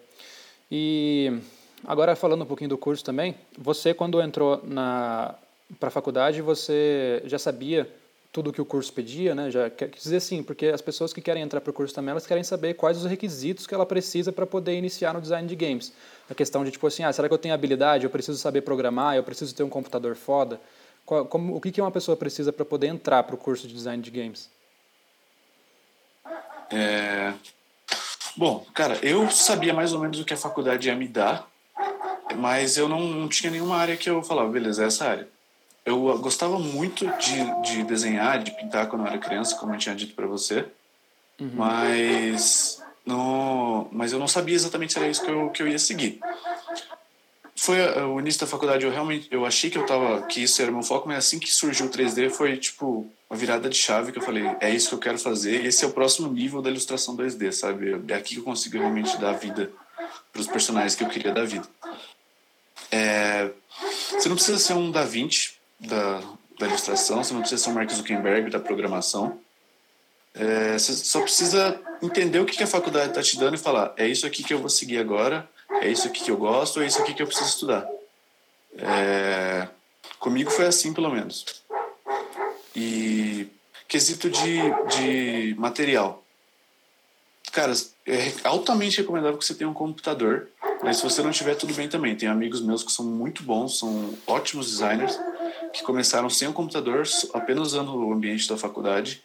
E 0.70 1.40
agora 1.86 2.14
falando 2.14 2.44
um 2.44 2.48
pouquinho 2.48 2.70
do 2.70 2.78
curso 2.78 3.06
também, 3.06 3.34
você 3.58 3.94
quando 3.94 4.22
entrou 4.22 4.62
na 4.66 5.36
para 5.80 5.90
faculdade, 5.90 6.42
você 6.42 7.22
já 7.26 7.40
sabia 7.40 7.90
tudo 8.38 8.54
que 8.54 8.62
o 8.62 8.66
curso 8.66 8.94
pedia, 8.94 9.34
né? 9.34 9.50
Já 9.50 9.68
quer 9.68 9.90
dizer 9.90 10.18
assim, 10.18 10.44
porque 10.44 10.68
as 10.68 10.80
pessoas 10.80 11.12
que 11.12 11.20
querem 11.20 11.42
entrar 11.42 11.60
para 11.60 11.72
o 11.72 11.74
curso 11.74 11.92
também, 11.92 12.12
elas 12.12 12.28
querem 12.28 12.44
saber 12.44 12.76
quais 12.76 12.96
os 13.00 13.06
requisitos 13.10 13.66
que 13.66 13.74
ela 13.74 13.84
precisa 13.84 14.32
para 14.32 14.46
poder 14.46 14.78
iniciar 14.78 15.12
no 15.12 15.20
design 15.20 15.48
de 15.48 15.56
games. 15.56 15.92
A 16.30 16.36
questão 16.36 16.64
de 16.64 16.70
tipo 16.70 16.86
assim, 16.86 17.02
ah, 17.02 17.12
será 17.12 17.28
que 17.28 17.34
eu 17.34 17.38
tenho 17.40 17.56
habilidade? 17.56 18.04
Eu 18.04 18.12
preciso 18.12 18.38
saber 18.38 18.62
programar? 18.62 19.16
Eu 19.16 19.24
preciso 19.24 19.56
ter 19.56 19.64
um 19.64 19.70
computador 19.70 20.16
foda? 20.16 20.62
Qual, 21.04 21.26
como, 21.26 21.56
o 21.56 21.60
que 21.60 21.72
que 21.72 21.82
uma 21.82 21.90
pessoa 21.90 22.16
precisa 22.16 22.54
para 22.54 22.64
poder 22.64 22.86
entrar 22.86 23.24
para 23.24 23.34
o 23.34 23.40
curso 23.40 23.68
de 23.68 23.74
design 23.74 24.04
de 24.04 24.12
games? 24.12 24.52
É... 26.70 27.34
Bom, 28.36 28.64
cara, 28.72 29.00
eu 29.02 29.32
sabia 29.32 29.74
mais 29.74 29.94
ou 29.94 30.00
menos 30.00 30.20
o 30.20 30.26
que 30.26 30.36
a 30.36 30.38
faculdade 30.38 30.90
ia 30.90 30.96
me 30.96 31.08
dar, 31.08 31.50
mas 32.36 32.78
eu 32.78 32.88
não, 32.88 33.00
não 33.00 33.28
tinha 33.28 33.50
nenhuma 33.50 33.78
área 33.78 33.98
que 33.98 34.08
eu 34.08 34.22
falava, 34.22 34.48
beleza, 34.48 34.84
é 34.84 34.86
essa 34.86 35.06
área 35.06 35.37
eu 35.88 36.18
gostava 36.20 36.60
muito 36.60 37.08
de, 37.18 37.62
de 37.62 37.84
desenhar, 37.86 38.44
de 38.44 38.52
pintar 38.52 38.88
quando 38.88 39.04
eu 39.04 39.08
era 39.08 39.18
criança, 39.18 39.56
como 39.56 39.74
eu 39.74 39.78
tinha 39.78 39.96
dito 39.96 40.14
para 40.14 40.28
você, 40.28 40.66
uhum. 41.40 41.52
mas 41.54 42.84
não, 43.06 43.88
mas 43.90 44.12
eu 44.12 44.20
não 44.20 44.28
sabia 44.28 44.54
exatamente 44.54 44.92
se 44.92 45.00
era 45.00 45.08
isso 45.08 45.24
que 45.24 45.32
eu, 45.32 45.50
que 45.50 45.64
eu 45.64 45.68
ia 45.68 45.80
seguir. 45.80 46.20
Foi 47.56 47.80
o 48.04 48.20
início 48.20 48.42
da 48.42 48.48
faculdade, 48.48 48.86
eu 48.86 48.92
realmente 48.92 49.30
eu 49.32 49.46
achei 49.46 49.70
que 49.70 49.78
eu 49.78 49.86
tava 49.86 50.24
que 50.24 50.44
isso 50.44 50.62
era 50.62 50.70
meu 50.72 50.84
foco, 50.84 51.08
mas 51.08 51.20
assim 51.20 51.40
que 51.40 51.52
surgiu 51.52 51.86
o 51.86 51.90
3D 51.90 52.30
foi 52.32 52.58
tipo 52.58 53.10
uma 53.30 53.40
virada 53.40 53.70
de 53.70 53.78
chave 53.78 54.12
que 54.12 54.20
eu 54.20 54.24
falei, 54.24 54.44
é 54.60 54.70
isso 54.70 54.90
que 54.90 54.96
eu 54.96 55.00
quero 55.00 55.18
fazer, 55.18 55.66
esse 55.66 55.86
é 55.86 55.88
o 55.88 55.92
próximo 55.92 56.30
nível 56.32 56.62
da 56.62 56.70
ilustração 56.70 57.16
2D, 57.16 57.54
sabe? 57.54 57.96
É 58.10 58.14
aqui 58.14 58.36
que 58.36 58.42
eu 58.42 58.44
consigo 58.44 58.78
realmente 58.78 59.18
dar 59.18 59.32
vida 59.32 59.72
para 60.34 60.42
os 60.42 60.48
personagens 60.48 60.96
que 60.96 61.04
eu 61.06 61.08
queria 61.08 61.32
dar 61.32 61.46
vida. 61.46 61.68
É, 62.92 63.52
você 64.12 64.28
não 64.28 64.36
precisa 64.36 64.60
ser 64.60 64.74
um 64.74 64.92
Da 64.92 65.04
Vinci 65.04 65.57
da, 65.80 66.22
da 66.60 66.68
ilustração, 66.68 67.24
você 67.24 67.34
não 67.34 67.42
precisa 67.42 67.64
ser 67.64 67.70
o 67.70 67.74
Mark 67.74 67.92
Zuckerberg 67.92 68.50
da 68.50 68.60
programação. 68.60 69.40
É, 70.34 70.78
você 70.78 70.94
só 70.94 71.22
precisa 71.22 71.80
entender 72.02 72.40
o 72.40 72.46
que, 72.46 72.58
que 72.58 72.64
a 72.64 72.68
faculdade 72.68 73.10
está 73.10 73.22
te 73.22 73.38
dando 73.38 73.56
e 73.56 73.60
falar: 73.60 73.94
é 73.98 74.08
isso 74.08 74.26
aqui 74.26 74.44
que 74.44 74.54
eu 74.54 74.60
vou 74.60 74.70
seguir 74.70 75.00
agora, 75.00 75.50
é 75.82 75.90
isso 75.90 76.08
aqui 76.08 76.24
que 76.24 76.32
eu 76.32 76.38
gosto, 76.38 76.82
é 76.82 76.88
isso 76.88 77.02
aqui 77.02 77.14
que 77.14 77.22
eu 77.22 77.28
preciso 77.28 77.50
estudar. 77.50 77.88
É, 78.78 79.68
comigo 80.20 80.52
foi 80.52 80.68
assim, 80.68 80.94
pelo 80.94 81.10
menos. 81.10 81.46
E 82.76 83.48
quesito 83.88 84.30
de, 84.30 84.60
de 84.90 85.56
material. 85.58 86.24
Cara, 87.52 87.74
é 88.06 88.32
altamente 88.44 88.98
recomendável 88.98 89.38
que 89.38 89.46
você 89.46 89.56
tenha 89.56 89.70
um 89.70 89.74
computador, 89.74 90.48
mas 90.84 90.98
se 90.98 91.04
você 91.04 91.24
não 91.24 91.32
tiver, 91.32 91.56
tudo 91.56 91.74
bem 91.74 91.90
também. 91.90 92.16
Tem 92.16 92.30
amigos 92.30 92.62
meus 92.62 92.84
que 92.84 92.92
são 92.92 93.06
muito 93.06 93.42
bons, 93.42 93.80
são 93.80 94.14
ótimos 94.28 94.70
designers, 94.70 95.18
que 95.74 95.84
começaram 95.84 96.30
sem 96.30 96.48
o 96.48 96.54
computador, 96.54 97.04
apenas 97.34 97.68
usando 97.68 97.96
o 97.96 98.14
ambiente 98.14 98.48
da 98.48 98.58
faculdade 98.58 99.24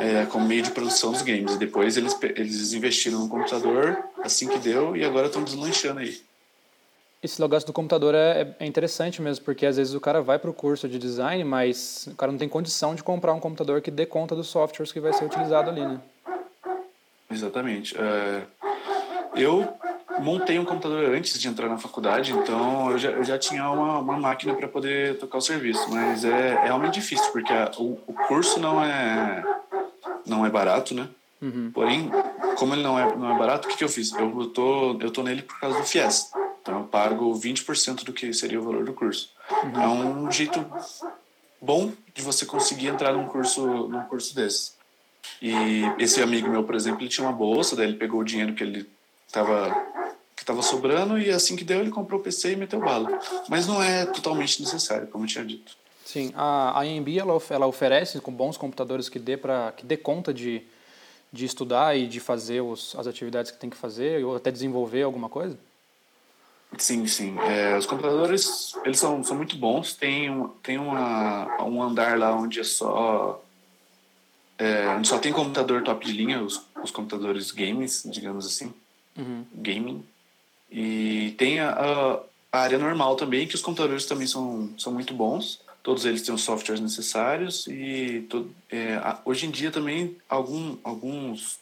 é, 0.00 0.26
como 0.26 0.46
meio 0.46 0.62
de 0.62 0.70
produção 0.70 1.12
dos 1.12 1.22
games. 1.22 1.54
E 1.54 1.58
depois 1.58 1.96
eles, 1.96 2.16
eles 2.22 2.72
investiram 2.72 3.20
no 3.20 3.28
computador 3.28 3.98
assim 4.22 4.48
que 4.48 4.58
deu 4.58 4.96
e 4.96 5.04
agora 5.04 5.26
estão 5.26 5.42
deslanchando 5.42 6.00
aí. 6.00 6.20
Esse 7.22 7.40
negócio 7.40 7.66
do 7.66 7.72
computador 7.72 8.14
é, 8.14 8.54
é 8.60 8.66
interessante 8.66 9.20
mesmo, 9.22 9.44
porque 9.44 9.66
às 9.66 9.76
vezes 9.76 9.94
o 9.94 10.00
cara 10.00 10.20
vai 10.20 10.38
para 10.38 10.50
o 10.50 10.54
curso 10.54 10.88
de 10.88 10.98
design, 10.98 11.42
mas 11.44 12.06
o 12.12 12.14
cara 12.14 12.30
não 12.30 12.38
tem 12.38 12.48
condição 12.48 12.94
de 12.94 13.02
comprar 13.02 13.32
um 13.32 13.40
computador 13.40 13.80
que 13.80 13.90
dê 13.90 14.06
conta 14.06 14.36
dos 14.36 14.48
softwares 14.48 14.92
que 14.92 15.00
vai 15.00 15.12
ser 15.12 15.24
utilizado 15.24 15.70
ali, 15.70 15.80
né? 15.80 16.00
Exatamente. 17.30 17.96
É, 17.98 18.42
eu 19.34 19.66
montei 20.20 20.58
um 20.58 20.64
computador 20.64 21.14
antes 21.14 21.38
de 21.38 21.48
entrar 21.48 21.68
na 21.68 21.78
faculdade, 21.78 22.32
então 22.32 22.90
eu 22.90 22.98
já, 22.98 23.10
eu 23.10 23.24
já 23.24 23.38
tinha 23.38 23.70
uma, 23.70 23.98
uma 23.98 24.16
máquina 24.16 24.54
para 24.54 24.68
poder 24.68 25.18
tocar 25.18 25.38
o 25.38 25.42
serviço, 25.42 25.88
mas 25.90 26.24
é, 26.24 26.54
é 26.54 26.64
realmente 26.64 26.94
difícil, 26.94 27.30
porque 27.32 27.52
a, 27.52 27.70
o, 27.78 27.98
o, 28.06 28.12
curso 28.12 28.58
não 28.58 28.82
é, 28.82 29.44
não 30.26 30.44
é 30.44 30.50
barato, 30.50 30.94
né? 30.94 31.08
Uhum. 31.40 31.70
Porém, 31.72 32.10
como 32.56 32.74
ele 32.74 32.82
não 32.82 32.98
é, 32.98 33.16
não 33.16 33.34
é 33.34 33.38
barato, 33.38 33.68
o 33.68 33.70
que, 33.70 33.76
que 33.76 33.84
eu 33.84 33.88
fiz? 33.88 34.12
Eu 34.12 34.46
tô, 34.46 34.98
eu 35.00 35.10
tô 35.10 35.22
nele 35.22 35.42
por 35.42 35.58
causa 35.60 35.78
do 35.78 35.84
FIES. 35.84 36.30
Então 36.62 36.80
eu 36.80 36.84
pago 36.84 37.32
20% 37.32 38.04
do 38.04 38.12
que 38.12 38.32
seria 38.32 38.60
o 38.60 38.64
valor 38.64 38.84
do 38.84 38.92
curso. 38.92 39.30
Uhum. 39.62 39.80
É 39.80 39.88
um 39.88 40.30
jeito 40.30 40.64
bom 41.60 41.92
de 42.14 42.22
você 42.22 42.44
conseguir 42.44 42.88
entrar 42.88 43.12
num 43.12 43.26
curso, 43.26 43.64
num 43.88 44.02
curso 44.02 44.34
desse. 44.34 44.72
E 45.40 45.82
esse 45.98 46.22
amigo 46.22 46.48
meu, 46.48 46.64
por 46.64 46.74
exemplo, 46.74 47.02
ele 47.02 47.08
tinha 47.08 47.26
uma 47.26 47.32
bolsa, 47.32 47.76
daí 47.76 47.86
ele 47.86 47.96
pegou 47.96 48.20
o 48.20 48.24
dinheiro 48.24 48.54
que 48.54 48.62
ele 48.62 48.88
estava 49.26 49.76
que 50.36 50.42
estava 50.42 50.60
sobrando 50.62 51.18
e 51.18 51.30
assim 51.30 51.56
que 51.56 51.64
deu 51.64 51.80
ele 51.80 51.90
comprou 51.90 52.20
o 52.20 52.22
PC 52.22 52.52
e 52.52 52.56
meteu 52.56 52.78
bala. 52.78 53.18
Mas 53.48 53.66
não 53.66 53.82
é 53.82 54.04
totalmente 54.04 54.60
necessário, 54.60 55.08
como 55.08 55.24
eu 55.24 55.28
tinha 55.28 55.44
dito. 55.44 55.74
Sim, 56.04 56.30
a, 56.36 56.80
AMB 56.82 57.18
ela, 57.18 57.42
ela 57.50 57.66
oferece 57.66 58.20
com 58.20 58.30
bons 58.30 58.56
computadores 58.56 59.08
que 59.08 59.18
dê 59.18 59.36
para 59.36 59.72
que 59.72 59.84
dê 59.84 59.96
conta 59.96 60.32
de, 60.32 60.62
de 61.32 61.44
estudar 61.44 61.96
e 61.96 62.06
de 62.06 62.20
fazer 62.20 62.60
os, 62.60 62.94
as 62.96 63.06
atividades 63.06 63.50
que 63.50 63.58
tem 63.58 63.70
que 63.70 63.76
fazer 63.76 64.24
ou 64.24 64.36
até 64.36 64.52
desenvolver 64.52 65.02
alguma 65.02 65.28
coisa. 65.28 65.58
Sim, 66.78 67.06
sim. 67.06 67.36
É, 67.40 67.76
os 67.76 67.86
computadores 67.86 68.74
eles 68.84 68.98
são, 68.98 69.24
são 69.24 69.36
muito 69.36 69.56
bons. 69.56 69.94
Tem, 69.94 70.30
um, 70.30 70.48
tem 70.62 70.78
uma, 70.78 71.64
um 71.64 71.82
andar 71.82 72.18
lá 72.18 72.34
onde 72.36 72.60
é 72.60 72.64
só 72.64 73.42
é, 74.58 74.88
onde 74.88 75.08
só 75.08 75.18
tem 75.18 75.32
computador 75.32 75.82
top 75.82 76.04
de 76.04 76.12
linha, 76.12 76.42
os, 76.42 76.62
os 76.82 76.90
computadores 76.90 77.50
games, 77.50 78.02
digamos 78.06 78.46
assim, 78.46 78.72
uhum. 79.16 79.44
gaming. 79.54 80.04
E 80.70 81.34
tem 81.38 81.60
a, 81.60 82.20
a, 82.52 82.58
área 82.58 82.78
normal 82.78 83.16
também, 83.16 83.46
que 83.46 83.54
os 83.54 83.62
computadores 83.62 84.06
também 84.06 84.26
são, 84.26 84.70
são 84.78 84.92
muito 84.92 85.14
bons. 85.14 85.60
Todos 85.82 86.04
eles 86.04 86.22
têm 86.22 86.34
os 86.34 86.42
softwares 86.42 86.80
necessários 86.80 87.66
e 87.68 88.26
é, 88.70 88.98
hoje 89.24 89.46
em 89.46 89.50
dia 89.50 89.70
também 89.70 90.16
algum, 90.28 90.76
alguns, 90.82 91.60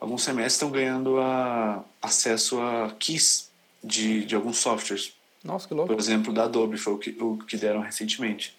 alguns 0.00 0.22
semestres 0.22 0.54
estão 0.54 0.70
ganhando 0.70 1.20
a, 1.20 1.84
acesso 2.00 2.58
a 2.60 2.94
keys 2.98 3.50
de, 3.84 4.24
de 4.24 4.34
alguns 4.34 4.56
softwares. 4.56 5.12
Nossa, 5.44 5.68
que 5.68 5.74
louco. 5.74 5.92
Por 5.92 6.00
exemplo, 6.00 6.32
da 6.32 6.44
Adobe 6.44 6.78
foi 6.78 6.94
o 6.94 6.98
que, 6.98 7.10
o 7.20 7.36
que 7.38 7.58
deram 7.58 7.80
recentemente. 7.80 8.56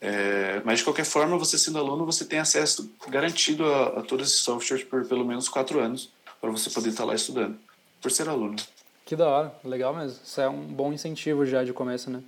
É, 0.00 0.60
mas 0.64 0.80
de 0.80 0.84
qualquer 0.84 1.04
forma, 1.04 1.38
você 1.38 1.56
sendo 1.56 1.78
aluno, 1.78 2.04
você 2.04 2.24
tem 2.24 2.38
acesso 2.38 2.90
garantido 3.08 3.64
a, 3.64 4.00
a 4.00 4.02
todos 4.02 4.28
esses 4.28 4.40
softwares 4.40 4.84
por 4.84 5.06
pelo 5.06 5.24
menos 5.24 5.48
quatro 5.48 5.80
anos 5.80 6.10
para 6.40 6.50
você 6.50 6.68
poder 6.68 6.90
estar 6.90 7.04
lá 7.04 7.14
estudando, 7.14 7.56
por 8.02 8.10
ser 8.10 8.28
aluno. 8.28 8.56
Que 9.04 9.14
da 9.14 9.28
hora, 9.28 9.54
legal 9.62 9.94
mesmo. 9.94 10.18
Isso 10.24 10.40
é 10.40 10.48
um 10.48 10.62
bom 10.62 10.92
incentivo 10.92 11.44
já 11.44 11.62
de 11.62 11.72
começo, 11.72 12.10
né? 12.10 12.22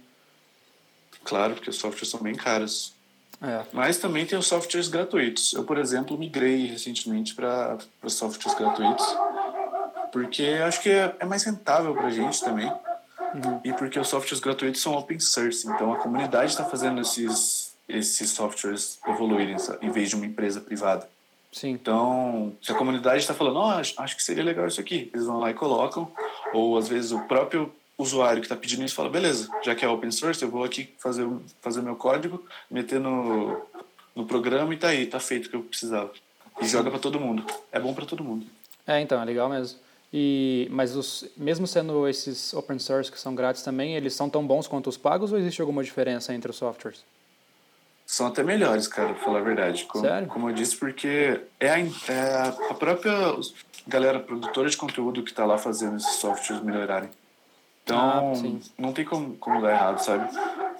Claro, 1.24 1.54
porque 1.54 1.70
os 1.70 1.76
softwares 1.76 2.08
são 2.08 2.20
bem 2.20 2.34
caros. 2.34 2.94
É. 3.42 3.64
Mas 3.72 3.98
também 3.98 4.24
tem 4.24 4.38
os 4.38 4.46
softwares 4.46 4.88
gratuitos. 4.88 5.52
Eu, 5.52 5.64
por 5.64 5.78
exemplo, 5.78 6.16
migrei 6.16 6.66
recentemente 6.66 7.34
para 7.34 7.78
softwares 8.06 8.58
gratuitos, 8.58 9.06
porque 10.12 10.44
acho 10.64 10.80
que 10.82 10.90
é, 10.90 11.14
é 11.18 11.24
mais 11.24 11.42
rentável 11.44 11.94
para 11.94 12.06
a 12.06 12.10
gente 12.10 12.40
também. 12.40 12.70
Uhum. 13.34 13.60
E 13.64 13.72
porque 13.72 13.98
os 13.98 14.08
softwares 14.08 14.40
gratuitos 14.40 14.80
são 14.80 14.94
open 14.94 15.20
source, 15.20 15.68
então 15.68 15.92
a 15.92 15.96
comunidade 15.96 16.52
está 16.52 16.64
fazendo 16.64 17.00
esses, 17.00 17.74
esses 17.88 18.30
softwares 18.30 18.98
evoluírem 19.06 19.56
em 19.82 19.90
vez 19.90 20.08
de 20.08 20.16
uma 20.16 20.24
empresa 20.24 20.60
privada. 20.60 21.08
Sim. 21.52 21.70
Então, 21.70 22.54
se 22.62 22.70
a 22.70 22.74
comunidade 22.74 23.18
está 23.18 23.34
falando, 23.34 23.58
oh, 23.58 23.70
acho, 23.70 23.94
acho 23.98 24.16
que 24.16 24.22
seria 24.22 24.44
legal 24.44 24.66
isso 24.66 24.80
aqui, 24.80 25.10
eles 25.12 25.26
vão 25.26 25.38
lá 25.38 25.50
e 25.50 25.54
colocam, 25.54 26.10
ou 26.56 26.78
às 26.78 26.88
vezes 26.88 27.12
o 27.12 27.20
próprio 27.20 27.72
usuário 27.98 28.40
que 28.40 28.46
está 28.46 28.56
pedindo 28.56 28.84
isso 28.84 28.94
fala, 28.94 29.08
beleza, 29.08 29.48
já 29.62 29.74
que 29.74 29.84
é 29.84 29.88
open 29.88 30.10
source, 30.10 30.42
eu 30.42 30.50
vou 30.50 30.64
aqui 30.64 30.94
fazer 30.98 31.26
fazer 31.60 31.82
meu 31.82 31.96
código, 31.96 32.44
meter 32.70 33.00
no, 33.00 33.60
no 34.14 34.26
programa 34.26 34.72
e 34.74 34.76
tá 34.76 34.88
aí, 34.88 35.06
tá 35.06 35.20
feito 35.20 35.46
o 35.46 35.50
que 35.50 35.56
eu 35.56 35.62
precisava. 35.62 36.12
E 36.60 36.66
joga 36.66 36.90
para 36.90 36.98
todo 36.98 37.20
mundo. 37.20 37.44
É 37.70 37.78
bom 37.78 37.92
para 37.92 38.06
todo 38.06 38.24
mundo. 38.24 38.46
É, 38.86 39.00
então, 39.00 39.20
é 39.20 39.24
legal 39.24 39.48
mesmo. 39.48 39.78
E, 40.12 40.68
mas 40.70 40.96
os, 40.96 41.28
mesmo 41.36 41.66
sendo 41.66 42.08
esses 42.08 42.54
open 42.54 42.78
source 42.78 43.10
que 43.10 43.20
são 43.20 43.34
grátis 43.34 43.62
também, 43.62 43.94
eles 43.94 44.14
são 44.14 44.30
tão 44.30 44.46
bons 44.46 44.66
quanto 44.66 44.88
os 44.88 44.96
pagos 44.96 45.32
ou 45.32 45.38
existe 45.38 45.60
alguma 45.60 45.84
diferença 45.84 46.32
entre 46.32 46.50
os 46.50 46.56
softwares? 46.56 47.04
São 48.06 48.28
até 48.28 48.42
melhores, 48.42 48.86
cara, 48.86 49.12
pra 49.12 49.24
falar 49.24 49.40
a 49.40 49.42
verdade. 49.42 49.84
Como, 49.84 50.04
Sério? 50.04 50.28
Como 50.28 50.48
eu 50.48 50.54
disse, 50.54 50.76
porque 50.76 51.40
é 51.58 51.70
a, 51.70 51.78
é 51.80 52.48
a 52.70 52.74
própria 52.74 53.34
galera 53.86 54.20
produtora 54.20 54.68
de 54.68 54.76
conteúdo 54.76 55.22
que 55.22 55.30
está 55.30 55.44
lá 55.44 55.58
fazendo 55.58 55.96
esses 55.96 56.16
softwares 56.16 56.64
melhorarem. 56.64 57.10
Então, 57.84 57.98
ah, 57.98 58.32
não 58.76 58.92
tem 58.92 59.04
como, 59.04 59.36
como 59.36 59.62
dar 59.62 59.72
errado, 59.72 59.98
sabe? 59.98 60.28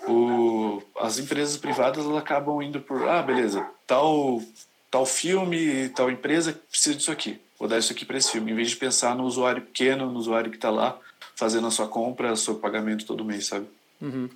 O, 0.09 0.83
as 0.99 1.19
empresas 1.19 1.57
privadas 1.57 2.05
elas 2.05 2.19
acabam 2.19 2.61
indo 2.63 2.81
por, 2.81 3.09
ah, 3.09 3.23
beleza, 3.23 3.65
tal, 3.87 4.43
tal 4.91 5.07
filme, 5.07 5.89
tal 5.91 6.11
empresa 6.11 6.53
precisa 6.69 6.97
disso 6.97 7.13
aqui 7.13 7.41
vou 7.59 7.69
dar 7.69 7.79
isso 7.79 7.93
aqui 7.93 8.05
para 8.05 8.19
esse 8.19 8.31
filme, 8.31 8.53
em 8.53 8.55
vez 8.55 8.71
de 8.71 8.77
pensar 8.77 9.15
no 9.15 9.25
usuário 9.25 9.63
pequeno, 9.63 10.11
no 10.11 10.19
usuário 10.19 10.51
que 10.51 10.57
está 10.57 10.71
lá 10.71 10.99
fazendo 11.35 11.67
a 11.67 11.71
sua 11.71 11.89
compra, 11.89 12.33
o 12.33 12.37
seu 12.37 12.57
pagamento 12.57 13.07
todo 13.07 13.25
mês, 13.25 13.47
sabe? 13.47 13.67
Uhum. 14.01 14.29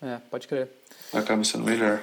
É, 0.00 0.18
pode 0.30 0.46
crer. 0.46 0.70
Acaba 1.12 1.42
sendo 1.44 1.64
melhor. 1.64 2.02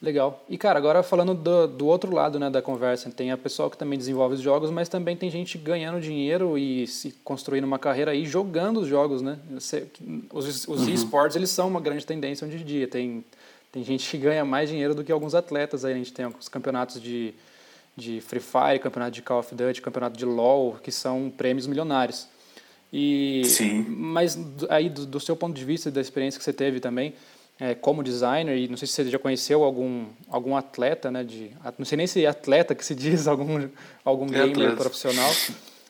Legal. 0.00 0.44
E, 0.48 0.58
cara, 0.58 0.78
agora 0.78 1.02
falando 1.02 1.34
do, 1.34 1.66
do 1.66 1.86
outro 1.86 2.14
lado 2.14 2.38
né, 2.38 2.50
da 2.50 2.60
conversa, 2.60 3.10
tem 3.10 3.30
a 3.30 3.36
pessoa 3.36 3.70
que 3.70 3.78
também 3.78 3.98
desenvolve 3.98 4.34
os 4.34 4.42
jogos, 4.42 4.70
mas 4.70 4.88
também 4.88 5.16
tem 5.16 5.30
gente 5.30 5.56
ganhando 5.56 6.00
dinheiro 6.00 6.58
e 6.58 6.86
se 6.86 7.12
construindo 7.24 7.64
uma 7.64 7.78
carreira 7.78 8.10
aí 8.10 8.26
jogando 8.26 8.80
os 8.80 8.88
jogos, 8.88 9.22
né? 9.22 9.38
Os, 10.30 10.68
os 10.68 10.68
uhum. 10.68 10.88
esportes, 10.90 11.34
eles 11.34 11.48
são 11.48 11.68
uma 11.68 11.80
grande 11.80 12.04
tendência 12.04 12.46
hoje 12.46 12.58
em 12.58 12.64
dia. 12.64 12.86
Tem, 12.86 13.24
tem 13.72 13.82
gente 13.82 14.08
que 14.10 14.18
ganha 14.18 14.44
mais 14.44 14.68
dinheiro 14.68 14.94
do 14.94 15.02
que 15.02 15.10
alguns 15.10 15.34
atletas 15.34 15.82
aí. 15.82 15.94
A 15.94 15.96
gente 15.96 16.12
tem 16.12 16.26
os 16.26 16.48
campeonatos 16.48 17.00
de 17.00 17.34
de 17.96 18.20
Free 18.20 18.40
Fire, 18.40 18.78
campeonato 18.78 19.12
de 19.12 19.22
Call 19.22 19.40
of 19.40 19.54
Duty, 19.54 19.80
campeonato 19.80 20.18
de 20.18 20.24
LoL, 20.26 20.78
que 20.82 20.92
são 20.92 21.32
prêmios 21.34 21.66
milionários. 21.66 22.28
E, 22.92 23.42
Sim. 23.46 23.86
Mas 23.88 24.38
aí, 24.68 24.90
do, 24.90 25.06
do 25.06 25.18
seu 25.18 25.34
ponto 25.34 25.56
de 25.56 25.64
vista, 25.64 25.90
da 25.90 26.00
experiência 26.00 26.38
que 26.38 26.44
você 26.44 26.52
teve 26.52 26.78
também, 26.78 27.14
é, 27.58 27.74
como 27.74 28.02
designer, 28.02 28.56
e 28.56 28.68
não 28.68 28.76
sei 28.76 28.86
se 28.86 28.94
você 28.94 29.10
já 29.10 29.18
conheceu 29.18 29.64
algum, 29.64 30.06
algum 30.28 30.56
atleta, 30.56 31.10
né, 31.10 31.24
de, 31.24 31.50
não 31.78 31.84
sei 31.84 31.96
nem 31.96 32.06
se 32.06 32.24
é 32.24 32.28
atleta 32.28 32.74
que 32.74 32.84
se 32.84 32.94
diz, 32.94 33.26
algum, 33.28 33.68
algum 34.04 34.26
é 34.26 34.30
gamer 34.30 34.50
atleta. 34.50 34.76
profissional. 34.76 35.32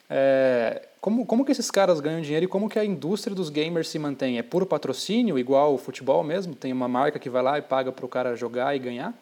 É, 0.09 0.89
como, 1.01 1.27
como 1.27 1.45
que 1.45 1.53
esses 1.53 1.71
caras 1.71 2.01
ganham 2.01 2.21
dinheiro 2.21 2.45
e 2.45 2.49
como 2.49 2.69
que 2.69 2.79
a 2.79 2.85
indústria 2.85 3.35
dos 3.35 3.49
gamers 3.49 3.89
se 3.89 3.99
mantém? 3.99 4.39
É 4.39 4.43
puro 4.43 4.67
patrocínio, 4.67 5.39
igual 5.39 5.75
o 5.75 5.79
futebol 5.79 6.23
mesmo? 6.23 6.55
Tem 6.55 6.73
uma 6.73 6.89
marca 6.89 7.19
que 7.19 7.31
vai 7.31 7.43
lá 7.43 7.59
e 7.59 7.63
paga 7.63 7.91
para 7.91 8.07
o 8.07 8.09
cara 8.09 8.37
jogar 8.37 8.75
e 8.75 8.79
ganhar? 8.79 9.15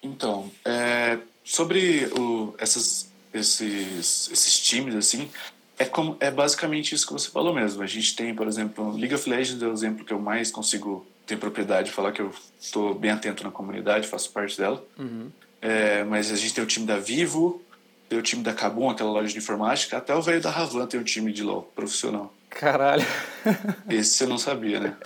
Então, 0.00 0.48
é, 0.64 1.18
Sobre 1.48 2.04
o, 2.12 2.54
essas, 2.58 3.10
esses, 3.32 4.30
esses 4.30 4.60
times, 4.60 4.94
assim, 4.94 5.30
é, 5.78 5.84
como, 5.84 6.16
é 6.20 6.30
basicamente 6.30 6.94
isso 6.94 7.06
que 7.06 7.12
você 7.12 7.30
falou 7.30 7.54
mesmo. 7.54 7.82
A 7.82 7.86
gente 7.86 8.16
tem, 8.16 8.34
por 8.34 8.46
exemplo, 8.46 8.96
League 8.96 9.14
of 9.14 9.28
Legends 9.28 9.62
é 9.62 9.66
o 9.66 9.72
exemplo 9.72 10.04
que 10.04 10.12
eu 10.12 10.18
mais 10.18 10.50
consigo 10.50 11.06
ter 11.26 11.36
propriedade 11.36 11.90
de 11.90 11.94
falar 11.94 12.12
que 12.12 12.22
eu 12.22 12.32
estou 12.60 12.94
bem 12.94 13.10
atento 13.10 13.44
na 13.44 13.50
comunidade, 13.50 14.08
faço 14.08 14.30
parte 14.30 14.56
dela. 14.56 14.84
Uhum. 14.98 15.30
É, 15.60 16.02
mas 16.04 16.32
a 16.32 16.36
gente 16.36 16.54
tem 16.54 16.64
o 16.64 16.66
time 16.66 16.86
da 16.86 16.98
Vivo, 16.98 17.62
tem 18.08 18.18
o 18.18 18.22
time 18.22 18.42
da 18.42 18.54
Kabum, 18.54 18.88
aquela 18.90 19.10
loja 19.10 19.28
de 19.28 19.38
informática, 19.38 19.98
até 19.98 20.14
o 20.14 20.22
velho 20.22 20.40
da 20.40 20.50
Ravan 20.50 20.86
tem 20.86 20.98
um 20.98 21.04
time 21.04 21.32
de 21.32 21.42
LoL 21.42 21.70
profissional. 21.74 22.32
Caralho. 22.48 23.06
Esse 23.88 24.10
você 24.12 24.26
não 24.26 24.38
sabia, 24.38 24.80
né? 24.80 24.96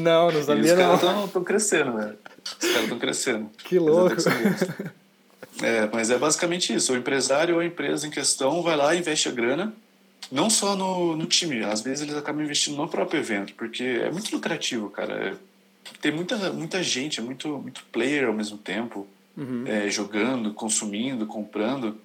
Não, 0.00 0.30
não 0.30 0.42
sabia 0.42 0.70
e 0.70 0.72
os 0.72 1.02
não. 1.02 1.24
estão 1.26 1.44
crescendo, 1.44 1.92
velho. 1.96 2.18
Os 2.44 2.68
caras 2.68 2.82
estão 2.82 2.98
crescendo. 2.98 3.50
Que 3.58 3.78
louco. 3.78 4.16
É, 5.62 5.88
mas 5.92 6.10
é 6.10 6.18
basicamente 6.18 6.74
isso. 6.74 6.92
O 6.92 6.96
empresário 6.96 7.54
ou 7.54 7.60
a 7.60 7.64
empresa 7.64 8.06
em 8.06 8.10
questão 8.10 8.60
vai 8.60 8.76
lá 8.76 8.94
investe 8.94 9.28
a 9.28 9.32
grana, 9.32 9.72
não 10.30 10.48
só 10.48 10.76
no, 10.76 11.16
no 11.16 11.26
time, 11.26 11.62
às 11.64 11.80
vezes 11.80 12.02
eles 12.02 12.16
acabam 12.16 12.42
investindo 12.42 12.76
no 12.76 12.88
próprio 12.88 13.20
evento, 13.20 13.54
porque 13.54 13.82
é 13.82 14.10
muito 14.10 14.34
lucrativo, 14.34 14.90
cara. 14.90 15.14
É, 15.14 15.36
tem 16.00 16.12
muita, 16.12 16.52
muita 16.52 16.82
gente, 16.82 17.20
é 17.20 17.22
muito, 17.22 17.48
muito 17.58 17.84
player 17.92 18.26
ao 18.26 18.32
mesmo 18.32 18.56
tempo, 18.56 19.06
uhum. 19.36 19.64
é, 19.66 19.88
jogando, 19.90 20.52
consumindo, 20.52 21.26
comprando. 21.26 21.96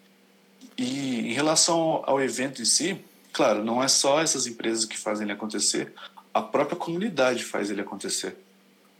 E 0.77 1.31
em 1.31 1.33
relação 1.33 2.03
ao 2.05 2.21
evento 2.21 2.61
em 2.61 2.65
si, 2.65 2.97
claro, 3.31 3.63
não 3.63 3.83
é 3.83 3.87
só 3.87 4.21
essas 4.21 4.47
empresas 4.47 4.85
que 4.85 4.97
fazem 4.97 5.25
ele 5.25 5.33
acontecer, 5.33 5.93
a 6.33 6.41
própria 6.41 6.77
comunidade 6.77 7.43
faz 7.43 7.69
ele 7.69 7.81
acontecer. 7.81 8.35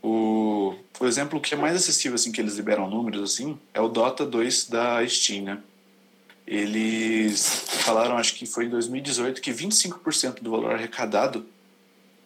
O, 0.02 0.74
o 0.98 1.06
exemplo 1.06 1.40
que 1.40 1.54
é 1.54 1.56
mais 1.56 1.76
acessível, 1.76 2.14
assim, 2.14 2.32
que 2.32 2.40
eles 2.40 2.56
liberam 2.56 2.88
números, 2.88 3.22
assim, 3.22 3.58
é 3.74 3.80
o 3.80 3.88
Dota 3.88 4.24
2 4.24 4.68
da 4.68 5.06
Steam, 5.06 5.44
né? 5.44 5.58
Eles 6.50 7.64
falaram, 7.84 8.18
acho 8.18 8.34
que 8.34 8.44
foi 8.44 8.64
em 8.64 8.68
2018, 8.68 9.40
que 9.40 9.52
25% 9.52 10.42
do 10.42 10.50
valor 10.50 10.74
arrecadado 10.74 11.46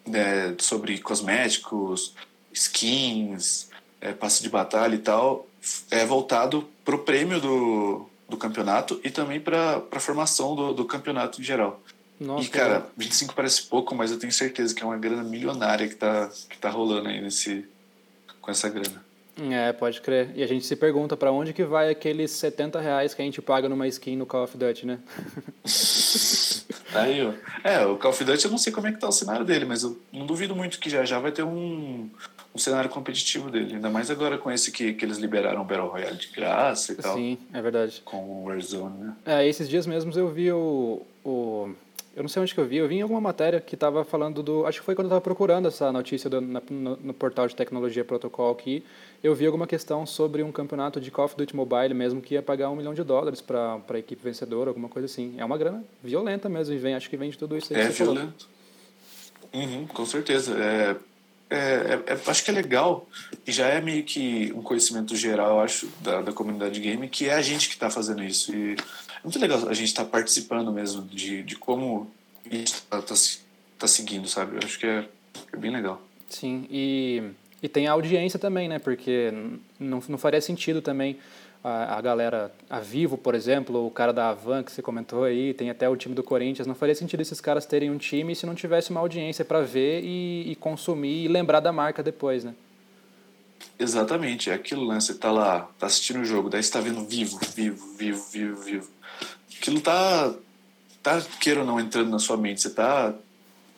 né, 0.06 0.54
sobre 0.58 0.98
cosméticos, 0.98 2.14
skins, 2.50 3.68
é, 4.00 4.14
passe 4.14 4.42
de 4.42 4.48
batalha 4.48 4.94
e 4.94 4.98
tal, 4.98 5.46
é 5.90 6.06
voltado 6.06 6.66
pro 6.82 7.00
prêmio 7.00 7.38
do, 7.38 8.08
do 8.26 8.38
campeonato 8.38 8.98
e 9.04 9.10
também 9.10 9.38
para 9.38 9.82
a 9.92 10.00
formação 10.00 10.56
do, 10.56 10.72
do 10.72 10.86
campeonato 10.86 11.42
em 11.42 11.44
geral. 11.44 11.82
Nossa, 12.18 12.46
e, 12.46 12.48
cara, 12.48 12.86
25 12.96 13.34
parece 13.34 13.64
pouco, 13.64 13.94
mas 13.94 14.10
eu 14.10 14.18
tenho 14.18 14.32
certeza 14.32 14.74
que 14.74 14.82
é 14.82 14.86
uma 14.86 14.96
grana 14.96 15.22
milionária 15.22 15.86
que 15.86 15.96
tá, 15.96 16.30
que 16.48 16.56
tá 16.56 16.70
rolando 16.70 17.10
aí 17.10 17.20
nesse, 17.20 17.68
com 18.40 18.50
essa 18.50 18.70
grana. 18.70 19.04
É, 19.36 19.72
pode 19.72 20.00
crer. 20.00 20.30
E 20.34 20.42
a 20.42 20.46
gente 20.46 20.64
se 20.64 20.76
pergunta 20.76 21.16
para 21.16 21.32
onde 21.32 21.52
que 21.52 21.64
vai 21.64 21.90
aqueles 21.90 22.30
70 22.30 22.80
reais 22.80 23.14
que 23.14 23.22
a 23.22 23.24
gente 23.24 23.42
paga 23.42 23.68
numa 23.68 23.86
skin 23.88 24.16
no 24.16 24.26
Call 24.26 24.44
of 24.44 24.56
Duty, 24.56 24.86
né? 24.86 24.98
aí, 26.94 27.26
ó. 27.26 27.32
É, 27.68 27.84
o 27.84 27.96
Call 27.96 28.12
of 28.12 28.24
Duty 28.24 28.44
eu 28.44 28.50
não 28.50 28.58
sei 28.58 28.72
como 28.72 28.86
é 28.86 28.92
que 28.92 29.00
tá 29.00 29.08
o 29.08 29.12
cenário 29.12 29.44
dele, 29.44 29.64
mas 29.64 29.82
eu 29.82 29.98
não 30.12 30.24
duvido 30.24 30.54
muito 30.54 30.78
que 30.78 30.88
já 30.88 31.04
já 31.04 31.18
vai 31.18 31.32
ter 31.32 31.42
um, 31.42 32.08
um 32.54 32.58
cenário 32.58 32.88
competitivo 32.88 33.50
dele. 33.50 33.74
Ainda 33.74 33.90
mais 33.90 34.10
agora 34.10 34.38
com 34.38 34.50
esse 34.50 34.70
que, 34.70 34.92
que 34.92 35.04
eles 35.04 35.18
liberaram 35.18 35.62
o 35.62 35.64
Battle 35.64 35.88
Royale 35.88 36.16
de 36.16 36.28
graça 36.28 36.92
e 36.92 36.96
tal. 36.96 37.16
Sim, 37.16 37.38
é 37.52 37.60
verdade. 37.60 38.02
Com 38.04 38.18
o 38.18 38.44
Warzone, 38.44 38.98
né? 38.98 39.16
É, 39.26 39.46
esses 39.46 39.68
dias 39.68 39.86
mesmos 39.86 40.16
eu 40.16 40.28
vi 40.28 40.52
o, 40.52 41.02
o 41.24 41.74
eu 42.16 42.22
não 42.22 42.28
sei 42.28 42.40
onde 42.40 42.54
que 42.54 42.60
eu 42.60 42.64
vi, 42.64 42.76
eu 42.76 42.86
vi 42.86 42.96
em 42.96 43.02
alguma 43.02 43.20
matéria 43.20 43.60
que 43.60 43.74
estava 43.74 44.04
falando 44.04 44.40
do. 44.40 44.64
Acho 44.66 44.78
que 44.78 44.84
foi 44.84 44.94
quando 44.94 45.06
eu 45.06 45.08
estava 45.08 45.20
procurando 45.20 45.66
essa 45.66 45.90
notícia 45.90 46.30
do, 46.30 46.40
na, 46.40 46.62
no, 46.70 46.96
no, 46.96 47.12
portal 47.12 47.48
de 47.48 47.56
tecnologia 47.56 48.04
protocol 48.04 48.52
aqui. 48.52 48.84
Eu 49.24 49.34
vi 49.34 49.46
alguma 49.46 49.66
questão 49.66 50.04
sobre 50.04 50.42
um 50.42 50.52
campeonato 50.52 51.00
de 51.00 51.10
Call 51.10 51.24
of 51.24 51.34
Duty 51.34 51.56
Mobile 51.56 51.94
mesmo 51.94 52.20
que 52.20 52.34
ia 52.34 52.42
pagar 52.42 52.68
um 52.68 52.76
milhão 52.76 52.92
de 52.92 53.02
dólares 53.02 53.40
para 53.40 53.80
a 53.88 53.98
equipe 53.98 54.22
vencedora, 54.22 54.68
alguma 54.68 54.86
coisa 54.86 55.06
assim. 55.06 55.34
É 55.38 55.44
uma 55.46 55.56
grana 55.56 55.82
violenta 56.02 56.46
mesmo, 56.46 56.74
e 56.74 56.78
vem, 56.78 56.94
acho 56.94 57.08
que 57.08 57.16
vem 57.16 57.30
de 57.30 57.38
tudo 57.38 57.56
isso 57.56 57.72
aí. 57.72 57.80
É 57.80 57.88
violento. 57.88 58.46
Uhum, 59.50 59.86
com 59.86 60.04
certeza. 60.04 60.54
É, 60.62 60.96
é, 61.48 61.56
é, 61.56 62.02
é, 62.06 62.20
acho 62.26 62.44
que 62.44 62.50
é 62.50 62.52
legal, 62.52 63.08
e 63.46 63.50
já 63.50 63.66
é 63.66 63.80
meio 63.80 64.04
que 64.04 64.52
um 64.54 64.60
conhecimento 64.60 65.16
geral, 65.16 65.58
acho, 65.58 65.88
da, 66.02 66.20
da 66.20 66.32
comunidade 66.32 66.78
game, 66.78 67.08
que 67.08 67.30
é 67.30 67.32
a 67.32 67.40
gente 67.40 67.68
que 67.68 67.74
está 67.74 67.88
fazendo 67.88 68.22
isso. 68.22 68.54
E 68.54 68.76
muito 69.22 69.38
legal 69.38 69.66
a 69.66 69.72
gente 69.72 69.88
estar 69.88 70.04
tá 70.04 70.10
participando 70.10 70.70
mesmo 70.70 71.00
de, 71.00 71.42
de 71.42 71.56
como 71.56 72.12
isso 72.44 72.74
está 72.74 73.00
tá, 73.00 73.14
tá 73.78 73.86
seguindo, 73.86 74.28
sabe? 74.28 74.56
Eu 74.56 74.60
acho 74.62 74.78
que 74.78 74.86
é, 74.86 75.08
é 75.50 75.56
bem 75.56 75.70
legal. 75.70 76.02
Sim, 76.28 76.66
e, 76.70 77.22
e 77.64 77.68
tem 77.68 77.88
a 77.88 77.92
audiência 77.92 78.38
também, 78.38 78.68
né? 78.68 78.78
Porque 78.78 79.32
não, 79.80 80.02
não 80.08 80.18
faria 80.18 80.40
sentido 80.40 80.80
também 80.80 81.18
a, 81.62 81.96
a 81.96 82.00
galera, 82.00 82.52
a 82.68 82.78
Vivo, 82.78 83.16
por 83.16 83.34
exemplo, 83.34 83.86
o 83.86 83.90
cara 83.90 84.12
da 84.12 84.28
Avan 84.28 84.62
que 84.62 84.70
você 84.70 84.82
comentou 84.82 85.24
aí, 85.24 85.52
tem 85.54 85.70
até 85.70 85.88
o 85.88 85.96
time 85.96 86.14
do 86.14 86.22
Corinthians, 86.22 86.66
não 86.66 86.74
faria 86.74 86.94
sentido 86.94 87.20
esses 87.20 87.40
caras 87.40 87.66
terem 87.66 87.90
um 87.90 87.98
time 87.98 88.36
se 88.36 88.46
não 88.46 88.54
tivesse 88.54 88.90
uma 88.90 89.00
audiência 89.00 89.44
para 89.44 89.62
ver 89.62 90.02
e, 90.04 90.52
e 90.52 90.56
consumir 90.56 91.24
e 91.24 91.28
lembrar 91.28 91.60
da 91.60 91.72
marca 91.72 92.02
depois, 92.02 92.44
né? 92.44 92.54
Exatamente, 93.78 94.50
é 94.50 94.54
aquilo, 94.54 94.86
né? 94.86 95.00
Você 95.00 95.14
tá 95.14 95.32
lá, 95.32 95.68
tá 95.78 95.86
assistindo 95.86 96.20
o 96.20 96.24
jogo, 96.24 96.50
daí 96.50 96.62
você 96.62 96.70
tá 96.70 96.80
vendo 96.80 97.02
vivo, 97.04 97.40
vivo, 97.56 97.96
vivo, 97.96 98.24
vivo, 98.30 98.62
vivo 98.62 98.94
aquilo 99.64 99.80
tá, 99.80 100.34
tá, 101.02 101.22
queira 101.40 101.60
ou 101.60 101.66
não, 101.66 101.80
entrando 101.80 102.10
na 102.10 102.18
sua 102.18 102.36
mente. 102.36 102.60
Você 102.60 102.70
tá, 102.70 103.14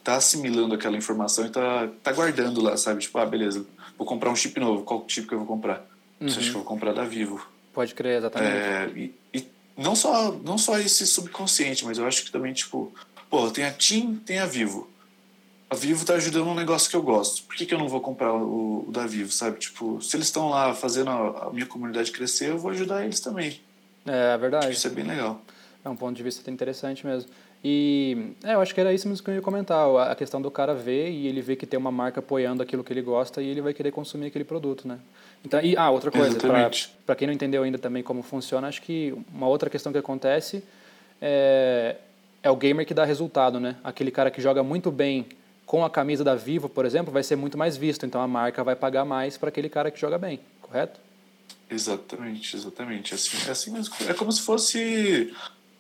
tá 0.03 0.17
assimilando 0.17 0.75
aquela 0.75 0.97
informação 0.97 1.47
e 1.47 1.51
tá, 1.51 1.89
tá 2.03 2.13
guardando 2.13 2.61
lá, 2.61 2.77
sabe? 2.77 3.01
Tipo, 3.01 3.19
ah, 3.19 3.27
beleza, 3.27 3.65
vou 3.99 4.07
comprar 4.07 4.31
um 4.31 4.37
chip 4.37 4.59
novo. 4.59 4.83
Qual 4.83 5.05
chip 5.09 5.27
que 5.27 5.35
eu 5.35 5.39
vou 5.39 5.47
comprar? 5.47 5.87
Uhum. 6.21 6.29
Você 6.29 6.39
acha 6.39 6.51
que 6.51 6.57
eu 6.57 6.61
vou 6.61 6.65
comprar 6.65 6.93
da 6.93 7.05
Vivo? 7.05 7.47
Pode 7.73 7.95
crer, 7.95 8.19
exatamente. 8.19 8.53
É, 8.53 8.91
e, 8.95 9.15
e, 9.35 9.47
não, 9.77 9.95
só, 9.95 10.33
não 10.33 10.57
só 10.57 10.79
esse 10.79 11.07
subconsciente, 11.07 11.85
mas 11.85 11.99
eu 11.99 12.07
acho 12.07 12.25
que 12.25 12.33
também, 12.33 12.53
tipo, 12.53 12.93
pô, 13.29 13.51
tem 13.51 13.65
a 13.65 13.73
TIM, 13.73 14.17
tem 14.17 14.39
a 14.39 14.47
Vivo. 14.47 14.89
A 15.69 15.75
Vivo 15.75 16.05
tá 16.05 16.15
ajudando 16.15 16.47
um 16.47 16.55
negócio 16.55 16.89
que 16.89 16.97
eu 16.97 17.03
gosto. 17.03 17.43
Por 17.43 17.57
que, 17.57 17.67
que 17.67 17.75
eu 17.75 17.79
não 17.79 17.89
vou 17.89 18.01
comprar 18.01 18.33
o, 18.33 18.87
o 18.89 18.93
da 18.93 19.07
Vivo, 19.07 19.33
sabe? 19.33 19.59
Tipo, 19.59 20.01
se 20.01 20.17
eles 20.17 20.29
estão 20.29 20.49
lá 20.49 20.73
fazendo 20.73 21.11
a, 21.11 21.49
a, 21.49 21.53
minha 21.53 21.67
comunidade 21.67 22.13
crescer, 22.13 22.51
eu 22.51 22.59
vou 22.59 22.71
ajudar 22.71 23.05
eles 23.05 23.21
também. 23.21 23.61
É, 24.07 24.35
é 24.35 24.39
verdade. 24.39 24.73
Isso 24.73 24.87
é 24.87 24.91
bem 24.91 25.05
legal. 25.05 25.43
É 25.85 25.89
um 25.89 25.97
ponto 25.97 26.17
de 26.17 26.23
vista 26.23 26.49
interessante 26.51 27.05
mesmo. 27.05 27.29
E 27.65 28.33
é, 28.45 28.55
eu 28.55 28.61
acho 28.61 28.75
que 28.75 28.81
era 28.81 28.93
isso 28.93 29.09
mesmo 29.09 29.25
que 29.25 29.31
eu 29.31 29.35
ia 29.35 29.43
comentar, 29.43 29.89
a 30.11 30.15
questão 30.15 30.41
do 30.41 30.51
cara 30.51 30.75
ver 30.75 31.11
e 31.11 31.27
ele 31.27 31.41
ver 31.41 31.57
que 31.57 31.67
tem 31.67 31.79
uma 31.79 31.91
marca 31.91 32.21
apoiando 32.21 32.63
aquilo 32.63 32.85
que 32.85 32.93
ele 32.93 33.03
gosta 33.03 33.43
e 33.43 33.49
ele 33.49 33.61
vai 33.61 33.75
querer 33.75 33.91
consumir 33.91 34.27
aquele 34.27 34.45
produto, 34.45 34.87
né? 34.87 34.99
Então, 35.45 35.61
e, 35.61 35.77
ah, 35.77 35.91
outra 35.91 36.11
coisa, 36.11 36.39
para 37.05 37.17
quem 37.17 37.27
não 37.27 37.35
entendeu 37.35 37.63
ainda 37.63 37.79
também 37.79 38.03
como 38.03 38.23
funciona, 38.23 38.69
acho 38.69 38.83
que 38.83 39.15
uma 39.33 39.49
outra 39.49 39.69
questão 39.69 39.93
que 39.93 39.99
acontece 39.99 40.63
é, 41.21 41.97
é 42.43 42.51
o 42.51 42.57
gamer 42.57 42.87
que 42.87 42.95
dá 42.95 43.05
resultado, 43.05 43.59
né? 43.59 43.77
Aquele 43.83 44.11
cara 44.11 44.31
que 44.31 44.41
joga 44.41 44.63
muito 44.63 44.91
bem 44.91 45.27
com 45.65 45.85
a 45.85 45.91
camisa 45.91 46.23
da 46.23 46.35
Vivo, 46.35 46.69
por 46.69 46.87
exemplo, 46.87 47.13
vai 47.13 47.23
ser 47.23 47.35
muito 47.35 47.59
mais 47.59 47.77
visto, 47.77 48.07
então 48.07 48.21
a 48.21 48.29
marca 48.29 48.63
vai 48.63 48.77
pagar 48.77 49.05
mais 49.05 49.37
para 49.37 49.49
aquele 49.49 49.69
cara 49.69 49.91
que 49.91 50.01
joga 50.01 50.17
bem, 50.17 50.39
correto? 50.63 51.01
Exatamente, 51.69 52.57
exatamente. 52.57 53.13
É 53.13 53.17
assim, 53.17 53.49
é 53.49 53.51
assim 53.51 53.71
mesmo. 53.73 53.95
É 54.09 54.15
como 54.15 54.31
se 54.31 54.43
fosse 54.43 55.35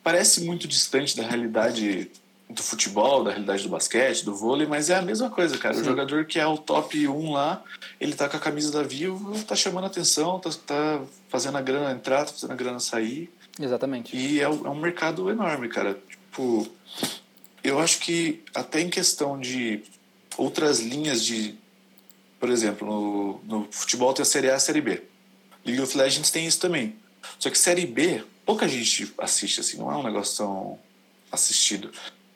parece 0.06 0.42
muito 0.42 0.68
distante 0.68 1.16
da 1.16 1.24
realidade 1.24 2.08
do 2.48 2.62
futebol, 2.62 3.24
da 3.24 3.32
realidade 3.32 3.64
do 3.64 3.68
basquete, 3.68 4.24
do 4.24 4.36
vôlei, 4.36 4.64
mas 4.64 4.88
é 4.88 4.94
a 4.94 5.02
mesma 5.02 5.28
coisa, 5.28 5.58
cara. 5.58 5.74
Sim. 5.74 5.80
O 5.80 5.84
jogador 5.84 6.24
que 6.26 6.38
é 6.38 6.46
o 6.46 6.56
top 6.56 7.08
1 7.08 7.32
lá, 7.32 7.60
ele 8.00 8.14
tá 8.14 8.28
com 8.28 8.36
a 8.36 8.40
camisa 8.40 8.70
da 8.70 8.84
Vivo, 8.84 9.36
tá 9.42 9.56
chamando 9.56 9.86
atenção, 9.86 10.38
tá, 10.38 10.50
tá 10.64 11.02
fazendo 11.28 11.58
a 11.58 11.60
grana 11.60 11.90
entrar, 11.90 12.24
tá 12.24 12.32
fazendo 12.32 12.52
a 12.52 12.54
grana 12.54 12.78
sair. 12.78 13.28
Exatamente. 13.58 14.16
E 14.16 14.40
é, 14.40 14.48
um 14.48 14.76
mercado 14.76 15.28
enorme, 15.28 15.68
cara. 15.68 15.98
Tipo, 16.08 16.68
eu 17.64 17.80
acho 17.80 17.98
que 17.98 18.44
até 18.54 18.80
em 18.80 18.88
questão 18.88 19.40
de 19.40 19.82
outras 20.38 20.78
linhas 20.78 21.24
de. 21.24 21.56
Por 22.38 22.48
exemplo, 22.48 22.86
no, 22.86 23.40
no 23.62 23.68
futebol 23.72 24.14
tem 24.14 24.22
a 24.22 24.26
Série 24.26 24.50
A 24.50 24.52
e 24.52 24.54
a 24.54 24.60
Série 24.60 24.80
B. 24.80 25.02
League 25.64 25.82
of 25.82 25.98
Legends 25.98 26.30
tem 26.30 26.46
isso 26.46 26.60
também. 26.60 26.94
Só 27.40 27.50
que 27.50 27.58
Série 27.58 27.86
B, 27.86 28.22
pouca 28.46 28.66
gente 28.68 29.12
assiste, 29.18 29.60
assim, 29.60 29.76
não 29.76 29.92
é 29.92 29.96
um 29.96 30.02
negócio 30.02 30.38
tão 30.38 30.78
assistido. 31.30 31.90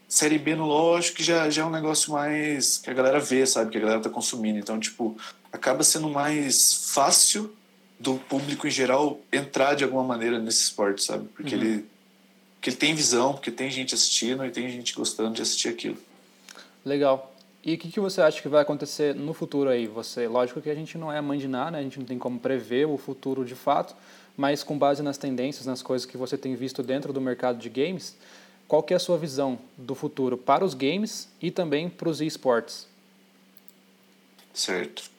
Série 0.08 0.38
B 0.38 0.56
no 0.56 0.66
LoL, 0.66 0.96
acho 0.96 1.12
que 1.12 1.22
já, 1.22 1.48
já 1.48 1.62
é 1.62 1.64
um 1.64 1.70
negócio 1.70 2.12
mais 2.12 2.78
que 2.78 2.90
a 2.90 2.92
galera 2.92 3.20
vê, 3.20 3.46
sabe? 3.46 3.70
Que 3.70 3.78
a 3.78 3.80
galera 3.80 4.00
tá 4.00 4.10
consumindo. 4.10 4.58
Então, 4.58 4.78
tipo, 4.78 5.16
acaba 5.52 5.84
sendo 5.84 6.10
mais 6.10 6.90
fácil 6.92 7.54
do 7.98 8.16
público 8.16 8.66
em 8.66 8.70
geral 8.70 9.20
entrar 9.32 9.74
de 9.74 9.84
alguma 9.84 10.02
maneira 10.02 10.38
nesse 10.40 10.64
esporte, 10.64 11.04
sabe? 11.04 11.28
Porque 11.28 11.54
uhum. 11.54 11.62
ele 11.62 11.86
porque 12.60 12.68
ele 12.68 12.76
tem 12.76 12.94
visão, 12.94 13.32
porque 13.32 13.50
tem 13.50 13.70
gente 13.70 13.94
assistindo 13.94 14.44
e 14.44 14.50
tem 14.50 14.68
gente 14.68 14.94
gostando 14.94 15.32
de 15.32 15.40
assistir 15.40 15.68
aquilo. 15.68 15.96
Legal. 16.84 17.34
E 17.64 17.74
o 17.74 17.78
que, 17.78 17.90
que 17.90 17.98
você 17.98 18.20
acha 18.20 18.42
que 18.42 18.48
vai 18.48 18.60
acontecer 18.60 19.14
no 19.14 19.32
futuro 19.32 19.70
aí? 19.70 19.86
Você, 19.86 20.28
lógico 20.28 20.60
que 20.60 20.68
a 20.68 20.74
gente 20.74 20.98
não 20.98 21.10
é 21.10 21.18
mãe 21.22 21.38
de 21.38 21.48
nada, 21.48 21.70
né? 21.72 21.78
A 21.78 21.82
gente 21.82 21.98
não 21.98 22.04
tem 22.04 22.18
como 22.18 22.38
prever 22.38 22.86
o 22.86 22.98
futuro 22.98 23.46
de 23.46 23.54
fato, 23.54 23.94
mas 24.36 24.62
com 24.62 24.78
base 24.78 25.02
nas 25.02 25.18
tendências, 25.18 25.66
nas 25.66 25.82
coisas 25.82 26.06
que 26.06 26.16
você 26.16 26.36
tem 26.36 26.54
visto 26.54 26.82
dentro 26.82 27.12
do 27.12 27.20
mercado 27.20 27.58
de 27.58 27.68
games, 27.68 28.16
qual 28.66 28.82
que 28.82 28.94
é 28.94 28.96
a 28.96 29.00
sua 29.00 29.18
visão 29.18 29.58
do 29.76 29.94
futuro 29.94 30.38
para 30.38 30.64
os 30.64 30.74
games 30.74 31.28
e 31.42 31.50
também 31.50 31.88
para 31.88 32.08
os 32.08 32.20
esportes? 32.20 32.86
Certo. 34.54 35.10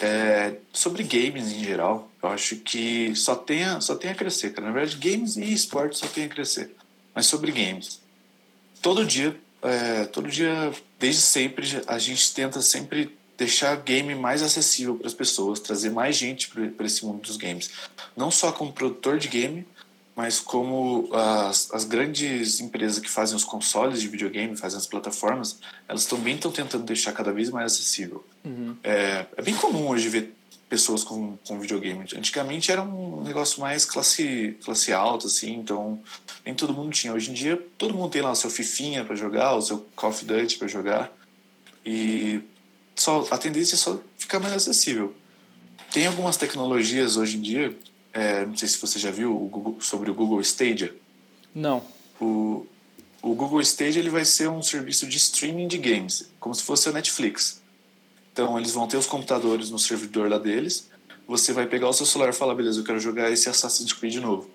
É, 0.00 0.56
sobre 0.72 1.02
games 1.04 1.52
em 1.52 1.62
geral, 1.62 2.10
eu 2.22 2.28
acho 2.30 2.56
que 2.56 3.14
só 3.14 3.36
tem 3.36 3.64
a, 3.64 3.80
só 3.80 3.94
tem 3.94 4.10
a 4.10 4.14
crescer, 4.14 4.52
cara. 4.52 4.68
Na 4.68 4.72
verdade, 4.72 4.96
games 4.96 5.36
e 5.36 5.52
esportes 5.52 5.98
só 5.98 6.06
tem 6.06 6.24
a 6.24 6.28
crescer. 6.28 6.74
Mas 7.14 7.26
sobre 7.26 7.52
games, 7.52 8.00
todo 8.82 9.04
dia, 9.04 9.38
é, 9.62 10.04
todo 10.06 10.28
dia, 10.28 10.72
desde 10.98 11.20
sempre, 11.20 11.66
a 11.86 11.98
gente 11.98 12.34
tenta 12.34 12.60
sempre 12.60 13.16
deixar 13.36 13.76
game 13.76 14.14
mais 14.14 14.42
acessível 14.42 14.96
para 14.96 15.06
as 15.06 15.14
pessoas, 15.14 15.60
trazer 15.60 15.90
mais 15.90 16.16
gente 16.16 16.48
para 16.48 16.86
esse 16.86 17.04
mundo 17.04 17.22
dos 17.22 17.36
games. 17.36 17.70
Não 18.16 18.30
só 18.30 18.52
como 18.52 18.72
produtor 18.72 19.18
de 19.18 19.28
game, 19.28 19.66
mas 20.14 20.38
como 20.38 21.08
as, 21.12 21.68
as 21.72 21.84
grandes 21.84 22.60
empresas 22.60 23.00
que 23.00 23.10
fazem 23.10 23.34
os 23.34 23.42
consoles 23.42 24.00
de 24.00 24.08
videogame, 24.08 24.56
fazem 24.56 24.78
as 24.78 24.86
plataformas, 24.86 25.58
elas 25.88 26.06
também 26.06 26.36
estão 26.36 26.52
tentando 26.52 26.84
deixar 26.84 27.12
cada 27.12 27.32
vez 27.32 27.50
mais 27.50 27.72
acessível. 27.72 28.24
Uhum. 28.44 28.76
É, 28.84 29.26
é 29.36 29.42
bem 29.42 29.56
comum 29.56 29.88
hoje 29.88 30.08
ver 30.08 30.34
pessoas 30.68 31.02
com, 31.02 31.36
com 31.46 31.60
videogame. 31.60 32.04
Antigamente 32.16 32.70
era 32.70 32.82
um 32.82 33.22
negócio 33.22 33.60
mais 33.60 33.84
classe, 33.84 34.56
classe 34.64 34.92
alta, 34.92 35.26
assim, 35.26 35.54
então 35.54 36.00
nem 36.44 36.54
todo 36.54 36.72
mundo 36.72 36.92
tinha. 36.92 37.12
Hoje 37.12 37.30
em 37.30 37.34
dia 37.34 37.60
todo 37.76 37.94
mundo 37.94 38.10
tem 38.10 38.22
lá 38.22 38.30
o 38.30 38.36
seu 38.36 38.50
Fifinha 38.50 39.04
para 39.04 39.16
jogar, 39.16 39.54
o 39.54 39.62
seu 39.62 39.86
Call 39.96 40.10
of 40.10 40.24
Duty 40.24 40.58
para 40.58 40.68
jogar. 40.68 41.12
E 41.84 42.40
só, 42.96 43.26
a 43.30 43.38
tendência 43.38 43.74
é 43.74 43.78
só 43.78 44.00
ficar 44.16 44.40
mais 44.40 44.54
acessível. 44.54 45.14
Tem 45.92 46.06
algumas 46.06 46.36
tecnologias 46.36 47.16
hoje 47.16 47.36
em 47.36 47.40
dia, 47.40 47.76
é, 48.12 48.44
não 48.46 48.56
sei 48.56 48.68
se 48.68 48.78
você 48.78 48.98
já 48.98 49.10
viu 49.10 49.34
o 49.34 49.48
Google, 49.48 49.76
sobre 49.80 50.10
o 50.10 50.14
Google 50.14 50.40
Stadia. 50.40 50.94
Não. 51.54 51.82
O, 52.20 52.66
o 53.20 53.34
Google 53.34 53.60
Stadia 53.60 54.00
ele 54.00 54.10
vai 54.10 54.24
ser 54.24 54.48
um 54.48 54.62
serviço 54.62 55.06
de 55.06 55.16
streaming 55.16 55.68
de 55.68 55.78
games, 55.78 56.30
como 56.38 56.54
se 56.54 56.62
fosse 56.62 56.88
a 56.88 56.92
Netflix. 56.92 57.60
Então 58.32 58.58
eles 58.58 58.72
vão 58.72 58.86
ter 58.86 58.96
os 58.96 59.06
computadores 59.06 59.70
no 59.70 59.78
servidor 59.78 60.28
lá 60.28 60.38
deles. 60.38 60.88
Você 61.26 61.52
vai 61.52 61.66
pegar 61.66 61.88
o 61.88 61.92
seu 61.92 62.04
celular 62.04 62.30
e 62.30 62.32
falar, 62.32 62.54
beleza, 62.54 62.80
eu 62.80 62.84
quero 62.84 63.00
jogar 63.00 63.30
esse 63.30 63.48
Assassin's 63.48 63.92
Creed 63.92 64.16
novo. 64.16 64.50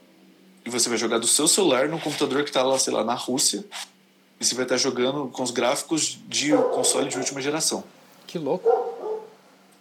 E 0.66 0.70
você 0.70 0.88
vai 0.88 0.98
jogar 0.98 1.18
do 1.18 1.28
seu 1.28 1.48
celular 1.48 1.88
no 1.88 2.00
computador 2.00 2.44
que 2.44 2.50
está 2.50 2.62
lá, 2.62 2.78
sei 2.78 2.94
lá, 2.94 3.04
na 3.04 3.16
Rússia. 3.16 3.66
E 4.40 4.46
você 4.46 4.56
vai 4.56 4.66
estar 4.66 4.78
jogando 4.78 5.28
com 5.30 5.42
os 5.42 5.52
gráficos 5.52 6.20
de 6.28 6.52
console 6.74 7.10
de 7.10 7.18
última 7.18 7.42
geração. 7.42 7.84
Que 8.30 8.38
louco. 8.38 8.70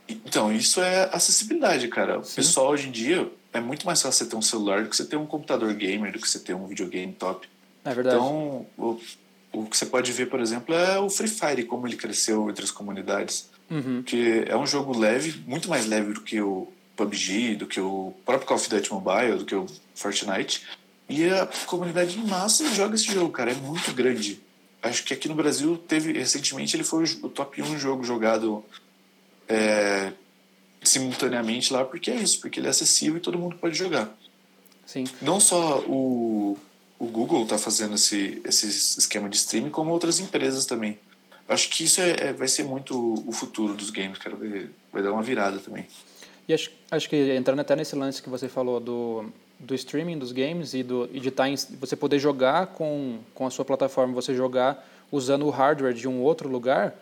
Então, 0.09 0.51
isso 0.51 0.81
é 0.81 1.11
acessibilidade, 1.13 1.87
cara. 1.89 2.21
O 2.21 2.23
pessoal 2.23 2.71
hoje 2.71 2.89
em 2.89 2.91
dia, 2.91 3.31
é 3.53 3.61
muito 3.61 3.85
mais 3.85 4.01
fácil 4.01 4.25
você 4.25 4.31
ter 4.31 4.37
um 4.37 4.43
celular 4.43 4.83
do 4.83 4.89
que 4.89 4.97
você 4.97 5.05
ter 5.05 5.17
um 5.17 5.27
computador 5.27 5.75
gamer, 5.75 6.11
do 6.13 6.19
que 6.19 6.27
você 6.27 6.39
ter 6.39 6.55
um 6.55 6.67
videogame 6.67 7.13
top. 7.13 7.47
É 7.85 7.93
verdade. 7.93 8.17
Então, 8.17 8.67
o, 8.79 8.99
o 9.53 9.67
que 9.67 9.77
você 9.77 9.85
pode 9.85 10.11
ver, 10.13 10.31
por 10.31 10.41
exemplo, 10.41 10.75
é 10.75 10.99
o 10.99 11.11
Free 11.11 11.29
Fire, 11.29 11.63
como 11.65 11.87
ele 11.87 11.97
cresceu 11.97 12.49
entre 12.49 12.65
as 12.65 12.71
comunidades. 12.71 13.51
Uhum. 13.71 14.03
Que 14.03 14.45
é 14.47 14.57
um 14.57 14.67
jogo 14.67 14.99
leve, 14.99 15.45
muito 15.47 15.69
mais 15.69 15.87
leve 15.87 16.15
do 16.15 16.23
que 16.23 16.41
o 16.41 16.73
PUBG, 16.97 17.55
do 17.55 17.67
que 17.67 17.79
o 17.83 18.15
próprio 18.25 18.49
Call 18.49 18.57
of 18.57 18.71
Duty 18.71 18.91
Mobile, 18.91 19.39
do 19.41 19.45
que 19.45 19.55
o 19.55 19.67
Fortnite. 19.95 20.67
E 21.07 21.29
a 21.29 21.47
comunidade 21.67 22.17
massa 22.17 22.67
joga 22.75 22.95
esse 22.95 23.13
jogo, 23.13 23.31
cara, 23.31 23.51
é 23.51 23.55
muito 23.55 23.93
grande. 23.93 24.41
Acho 24.83 25.05
que 25.05 25.13
aqui 25.13 25.29
no 25.29 25.35
Brasil 25.35 25.77
teve, 25.77 26.13
recentemente, 26.13 26.77
ele 26.77 26.85
foi 26.85 27.05
o 27.23 27.29
top 27.29 27.61
1 27.61 27.79
jogo 27.79 28.05
jogado 28.05 28.65
é, 29.49 30.13
simultaneamente 30.83 31.73
lá, 31.73 31.85
porque 31.85 32.11
é 32.11 32.15
isso, 32.15 32.41
porque 32.41 32.61
ele 32.61 32.69
é 32.69 32.71
acessível 32.71 33.17
e 33.17 33.21
todo 33.21 33.39
mundo 33.39 33.57
pode 33.57 33.77
jogar. 33.77 34.17
Sim. 34.87 35.05
Não 35.21 35.41
só 35.41 35.81
o, 35.81 36.57
o 36.99 37.07
Google 37.07 37.43
está 37.43 37.59
fazendo 37.59 37.97
esse, 37.97 38.41
esse 38.45 38.67
esquema 38.99 39.29
de 39.29 39.37
streaming, 39.37 39.71
como 39.71 39.91
outras 39.91 40.21
empresas 40.21 40.65
também. 40.65 40.99
Acho 41.49 41.69
que 41.71 41.85
isso 41.85 42.01
é, 42.01 42.11
é, 42.29 42.33
vai 42.33 42.47
ser 42.47 42.63
muito 42.63 43.25
o 43.27 43.33
futuro 43.33 43.75
dos 43.75 43.91
games, 43.91 44.19
cara. 44.19 44.37
Vai, 44.37 44.69
vai 44.93 45.03
dar 45.03 45.13
uma 45.13 45.23
virada 45.23 45.59
também. 45.59 45.87
E 46.47 46.55
acho, 46.55 46.71
acho 46.91 47.09
que 47.09 47.17
entrando 47.35 47.61
até 47.61 47.75
nesse 47.75 47.97
lance 47.97 48.23
que 48.23 48.29
você 48.29 48.49
falou 48.49 48.81
do, 48.81 49.33
do 49.59 49.75
streaming 49.75 50.19
dos 50.19 50.33
games 50.33 50.75
e, 50.75 50.83
do, 50.83 51.09
e 51.13 51.19
de 51.19 51.31
tá 51.31 51.49
em, 51.49 51.57
você 51.81 51.97
poder 51.97 52.19
jogar 52.19 52.69
com, 52.69 53.19
com 53.35 53.47
a 53.47 53.51
sua 53.51 53.65
plataforma, 53.65 54.15
você 54.15 54.35
jogar 54.35 54.87
usando 55.11 55.47
o 55.47 55.51
hardware 55.51 55.95
de 55.95 56.07
um 56.07 56.21
outro 56.21 56.49
lugar, 56.49 56.95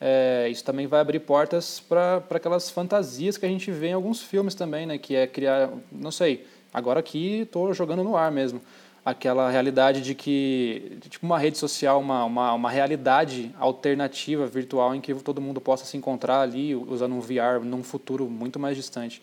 é, 0.00 0.48
isso 0.50 0.62
também 0.62 0.86
vai 0.86 1.00
abrir 1.00 1.20
portas 1.20 1.80
para 1.80 2.22
aquelas 2.30 2.70
fantasias 2.70 3.36
que 3.38 3.46
a 3.46 3.48
gente 3.48 3.70
vê 3.70 3.88
em 3.88 3.92
alguns 3.94 4.22
filmes 4.22 4.54
também, 4.54 4.86
né? 4.86 4.98
Que 4.98 5.16
é 5.16 5.26
criar, 5.26 5.70
não 5.90 6.10
sei, 6.10 6.46
agora 6.72 7.00
aqui 7.00 7.40
estou 7.40 7.72
jogando 7.72 8.04
no 8.04 8.16
ar 8.16 8.30
mesmo, 8.30 8.60
aquela 9.04 9.50
realidade 9.50 10.02
de 10.02 10.14
que, 10.14 10.98
tipo 11.08 11.24
uma 11.24 11.38
rede 11.38 11.56
social, 11.56 11.98
uma, 11.98 12.24
uma, 12.24 12.52
uma 12.52 12.70
realidade 12.70 13.54
alternativa 13.58 14.46
virtual 14.46 14.94
em 14.94 15.00
que 15.00 15.14
todo 15.14 15.40
mundo 15.40 15.60
possa 15.60 15.84
se 15.86 15.96
encontrar 15.96 16.40
ali 16.42 16.74
usando 16.74 17.14
um 17.14 17.20
VR 17.20 17.64
num 17.64 17.82
futuro 17.82 18.28
muito 18.28 18.58
mais 18.58 18.76
distante. 18.76 19.22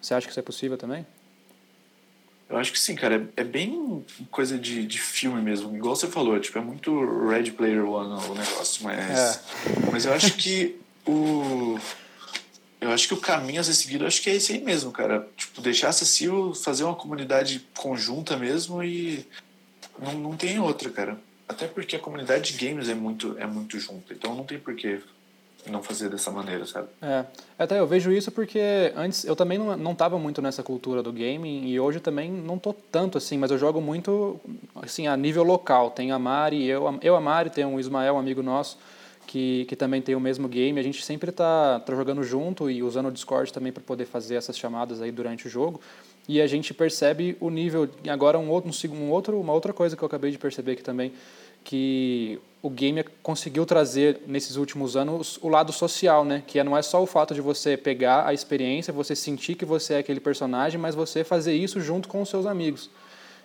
Você 0.00 0.14
acha 0.14 0.26
que 0.26 0.30
isso 0.30 0.40
é 0.40 0.42
possível 0.42 0.76
também? 0.76 1.06
Eu 2.48 2.56
acho 2.56 2.72
que 2.72 2.78
sim, 2.78 2.94
cara. 2.94 3.28
É, 3.36 3.42
é 3.42 3.44
bem 3.44 4.04
coisa 4.30 4.58
de, 4.58 4.86
de 4.86 4.98
filme 4.98 5.40
mesmo. 5.42 5.76
Igual 5.76 5.94
você 5.94 6.06
falou, 6.06 6.38
tipo, 6.40 6.58
é 6.58 6.62
muito 6.62 7.28
Red 7.28 7.50
Player 7.52 7.84
One 7.84 8.24
o 8.26 8.34
negócio, 8.34 8.84
mas. 8.84 8.98
É. 8.98 9.40
Mas 9.92 10.04
eu 10.06 10.12
acho 10.14 10.34
que 10.34 10.76
o. 11.06 11.78
Eu 12.80 12.90
acho 12.92 13.08
que 13.08 13.14
o 13.14 13.20
caminho 13.20 13.60
a 13.60 13.64
ser 13.64 13.74
seguido 13.74 14.06
acho 14.06 14.22
que 14.22 14.30
é 14.30 14.36
esse 14.36 14.52
aí 14.52 14.62
mesmo, 14.62 14.92
cara. 14.92 15.28
Tipo, 15.36 15.60
deixar 15.60 15.88
acessível, 15.88 16.54
fazer 16.54 16.84
uma 16.84 16.94
comunidade 16.94 17.66
conjunta 17.76 18.36
mesmo 18.36 18.82
e 18.82 19.26
não, 19.98 20.12
não 20.14 20.36
tem 20.36 20.58
outra, 20.60 20.88
cara. 20.88 21.18
Até 21.48 21.66
porque 21.66 21.96
a 21.96 21.98
comunidade 21.98 22.52
de 22.52 22.66
games 22.66 22.88
é 22.88 22.94
muito, 22.94 23.36
é 23.38 23.46
muito 23.46 23.78
junta. 23.80 24.14
Então 24.14 24.34
não 24.34 24.44
tem 24.44 24.58
porquê 24.58 25.00
não 25.70 25.82
fazer 25.82 26.08
dessa 26.08 26.30
maneira, 26.30 26.66
sabe? 26.66 26.88
É, 27.00 27.24
até 27.58 27.78
eu 27.78 27.86
vejo 27.86 28.12
isso 28.12 28.30
porque 28.30 28.92
antes 28.96 29.24
eu 29.24 29.36
também 29.36 29.58
não, 29.58 29.76
não 29.76 29.94
tava 29.94 30.18
muito 30.18 30.40
nessa 30.42 30.62
cultura 30.62 31.02
do 31.02 31.12
gaming 31.12 31.68
e 31.68 31.78
hoje 31.78 32.00
também 32.00 32.30
não 32.30 32.58
tô 32.58 32.72
tanto 32.72 33.18
assim, 33.18 33.38
mas 33.38 33.50
eu 33.50 33.58
jogo 33.58 33.80
muito 33.80 34.40
assim 34.76 35.06
a 35.06 35.16
nível 35.16 35.42
local. 35.42 35.90
Tem 35.90 36.12
a 36.12 36.18
Mari, 36.18 36.66
eu, 36.66 36.98
eu 37.02 37.16
a 37.16 37.20
Mari, 37.20 37.50
tem 37.50 37.64
um 37.64 37.78
Ismael, 37.78 38.14
um 38.14 38.18
amigo 38.18 38.42
nosso, 38.42 38.78
que, 39.26 39.64
que 39.66 39.76
também 39.76 40.02
tem 40.02 40.14
o 40.14 40.20
mesmo 40.20 40.48
game. 40.48 40.78
A 40.78 40.82
gente 40.82 41.04
sempre 41.04 41.32
tá, 41.32 41.80
tá 41.80 41.94
jogando 41.94 42.22
junto 42.22 42.70
e 42.70 42.82
usando 42.82 43.06
o 43.06 43.12
Discord 43.12 43.52
também 43.52 43.72
para 43.72 43.82
poder 43.82 44.06
fazer 44.06 44.36
essas 44.36 44.56
chamadas 44.56 45.00
aí 45.02 45.10
durante 45.10 45.46
o 45.46 45.50
jogo. 45.50 45.80
E 46.28 46.42
a 46.42 46.46
gente 46.46 46.74
percebe 46.74 47.36
o 47.40 47.48
nível. 47.48 47.88
Agora 48.06 48.38
um 48.38 48.50
outro, 48.50 48.70
um 48.90 49.10
outro, 49.10 49.40
uma 49.40 49.52
outra 49.52 49.72
coisa 49.72 49.96
que 49.96 50.02
eu 50.02 50.06
acabei 50.06 50.30
de 50.30 50.38
perceber 50.38 50.72
aqui 50.72 50.82
também 50.82 51.12
que 51.64 52.40
o 52.60 52.68
game 52.68 53.04
conseguiu 53.22 53.64
trazer 53.64 54.22
nesses 54.26 54.56
últimos 54.56 54.96
anos 54.96 55.38
o 55.42 55.48
lado 55.48 55.72
social, 55.72 56.24
né? 56.24 56.42
Que 56.46 56.62
não 56.64 56.76
é 56.76 56.82
só 56.82 57.02
o 57.02 57.06
fato 57.06 57.32
de 57.32 57.40
você 57.40 57.76
pegar 57.76 58.26
a 58.26 58.34
experiência, 58.34 58.92
você 58.92 59.14
sentir 59.14 59.54
que 59.54 59.64
você 59.64 59.94
é 59.94 59.98
aquele 59.98 60.20
personagem, 60.20 60.80
mas 60.80 60.94
você 60.94 61.22
fazer 61.22 61.54
isso 61.54 61.80
junto 61.80 62.08
com 62.08 62.20
os 62.20 62.28
seus 62.28 62.46
amigos. 62.46 62.90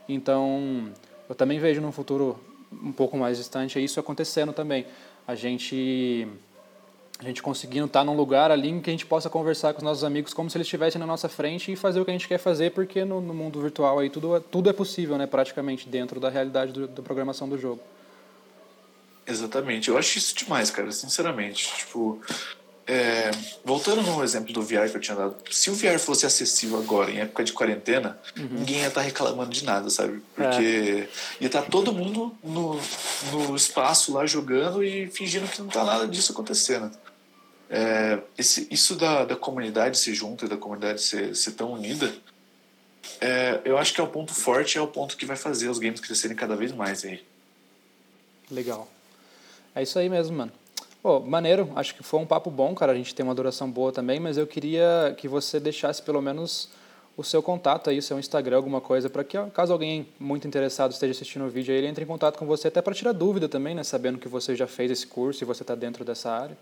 Então, 0.09 0.89
eu 1.29 1.35
também 1.35 1.59
vejo 1.59 1.79
num 1.79 1.91
futuro 1.91 2.39
um 2.71 2.91
pouco 2.91 3.15
mais 3.15 3.37
distante 3.37 3.83
isso 3.83 3.99
acontecendo 3.99 4.51
também. 4.51 4.85
A 5.27 5.35
gente 5.35 6.27
a 7.19 7.23
gente 7.23 7.41
conseguindo 7.41 7.85
estar 7.85 8.03
num 8.03 8.15
lugar 8.15 8.51
ali 8.51 8.69
em 8.69 8.81
que 8.81 8.89
a 8.89 8.93
gente 8.93 9.05
possa 9.05 9.29
conversar 9.29 9.73
com 9.73 9.77
os 9.77 9.83
nossos 9.83 10.03
amigos 10.03 10.33
como 10.33 10.49
se 10.49 10.57
eles 10.57 10.67
estivessem 10.67 10.99
na 10.99 11.05
nossa 11.05 11.29
frente 11.29 11.71
e 11.71 11.75
fazer 11.75 12.01
o 12.01 12.05
que 12.05 12.11
a 12.11 12.13
gente 12.13 12.27
quer 12.27 12.39
fazer, 12.39 12.71
porque 12.71 13.05
no, 13.05 13.21
no 13.21 13.33
mundo 13.33 13.61
virtual 13.61 13.99
aí 13.99 14.09
tudo, 14.09 14.41
tudo 14.41 14.69
é 14.69 14.73
possível, 14.73 15.17
né? 15.17 15.25
Praticamente 15.25 15.87
dentro 15.87 16.19
da 16.19 16.29
realidade 16.29 16.87
da 16.87 17.01
programação 17.01 17.47
do 17.47 17.57
jogo. 17.57 17.79
Exatamente. 19.25 19.89
Eu 19.89 19.97
acho 19.97 20.17
isso 20.17 20.35
demais, 20.35 20.69
cara, 20.69 20.91
sinceramente. 20.91 21.73
Tipo, 21.77 22.21
é, 22.85 23.31
voltando 23.63 24.01
no 24.01 24.23
exemplo 24.23 24.51
do 24.51 24.61
VR 24.61 24.89
que 24.89 24.97
eu 24.97 25.01
tinha 25.01 25.15
dado, 25.15 25.35
se 25.49 25.69
o 25.69 25.73
VR 25.73 25.97
fosse 25.97 26.25
acessível 26.25 26.77
agora, 26.77 27.09
em 27.09 27.19
época 27.19 27.43
de 27.43 27.53
quarentena, 27.53 28.19
uhum. 28.37 28.49
ninguém 28.51 28.79
ia 28.79 28.87
estar 28.87 28.99
tá 28.99 29.05
reclamando 29.05 29.51
de 29.51 29.63
nada, 29.63 29.89
sabe? 29.89 30.21
Porque 30.35 31.07
é. 31.07 31.09
ia 31.39 31.47
estar 31.47 31.61
tá 31.61 31.69
todo 31.69 31.93
mundo 31.93 32.35
no, 32.43 32.79
no 33.31 33.55
espaço 33.55 34.13
lá 34.13 34.25
jogando 34.25 34.83
e 34.83 35.07
fingindo 35.07 35.47
que 35.47 35.59
não 35.59 35.67
está 35.67 35.83
nada 35.83 36.07
disso 36.07 36.33
acontecendo. 36.33 36.91
É, 37.69 38.19
esse, 38.37 38.67
isso 38.69 38.95
da, 38.95 39.23
da 39.23 39.35
comunidade 39.35 39.97
se 39.97 40.13
junta, 40.13 40.47
da 40.47 40.57
comunidade 40.57 41.01
ser, 41.01 41.35
ser 41.35 41.51
tão 41.51 41.71
unida, 41.71 42.13
é, 43.21 43.61
eu 43.63 43.77
acho 43.77 43.93
que 43.93 44.01
é 44.01 44.03
o 44.03 44.07
ponto 44.07 44.33
forte, 44.33 44.77
é 44.77 44.81
o 44.81 44.87
ponto 44.87 45.15
que 45.15 45.25
vai 45.25 45.37
fazer 45.37 45.69
os 45.69 45.79
games 45.79 46.01
crescerem 46.01 46.35
cada 46.35 46.55
vez 46.55 46.73
mais 46.73 47.05
aí. 47.05 47.23
Legal. 48.51 48.91
É 49.75 49.81
isso 49.81 49.97
aí 49.97 50.09
mesmo, 50.09 50.37
mano. 50.37 50.51
Pô, 51.01 51.19
maneiro, 51.19 51.69
acho 51.75 51.95
que 51.95 52.03
foi 52.03 52.19
um 52.19 52.25
papo 52.25 52.49
bom, 52.49 52.73
cara. 52.73 52.91
A 52.91 52.95
gente 52.95 53.13
tem 53.13 53.25
uma 53.25 53.35
duração 53.35 53.69
boa 53.69 53.91
também, 53.91 54.19
mas 54.19 54.37
eu 54.37 54.47
queria 54.47 55.13
que 55.17 55.27
você 55.27 55.59
deixasse 55.59 56.01
pelo 56.01 56.21
menos 56.21 56.69
o 57.15 57.23
seu 57.23 57.43
contato 57.43 57.89
aí, 57.89 57.99
o 57.99 58.01
seu 58.01 58.17
Instagram, 58.17 58.55
alguma 58.55 58.81
coisa, 58.81 59.09
para 59.09 59.23
que 59.23 59.37
caso 59.51 59.71
alguém 59.71 60.07
muito 60.19 60.47
interessado 60.47 60.91
esteja 60.91 61.11
assistindo 61.11 61.45
o 61.45 61.49
vídeo 61.49 61.71
aí, 61.71 61.79
ele 61.79 61.87
entre 61.87 62.03
em 62.03 62.07
contato 62.07 62.37
com 62.37 62.45
você, 62.45 62.69
até 62.69 62.81
para 62.81 62.93
tirar 62.93 63.11
dúvida 63.11 63.47
também, 63.47 63.75
né? 63.75 63.83
Sabendo 63.83 64.17
que 64.17 64.27
você 64.27 64.55
já 64.55 64.65
fez 64.65 64.89
esse 64.89 65.05
curso 65.05 65.43
e 65.43 65.45
você 65.45 65.61
está 65.63 65.75
dentro 65.75 66.03
dessa 66.03 66.31
área. 66.31 66.57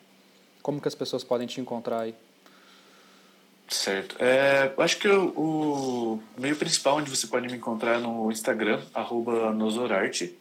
Como 0.62 0.82
que 0.82 0.88
as 0.88 0.96
pessoas 0.96 1.24
podem 1.24 1.48
te 1.48 1.62
encontrar 1.62 2.02
aí? 2.02 2.16
Certo. 3.68 4.18
É, 4.20 4.74
acho 4.78 4.98
que 4.98 5.08
o, 5.08 6.20
meio 6.38 6.56
principal 6.58 6.98
onde 6.98 7.10
você 7.10 7.26
pode 7.26 7.48
me 7.48 7.56
encontrar 7.56 7.96
é 7.96 7.98
no 8.00 8.30
Instagram, 8.30 8.82
arroba 8.94 9.54
nosorarte. 9.54 10.38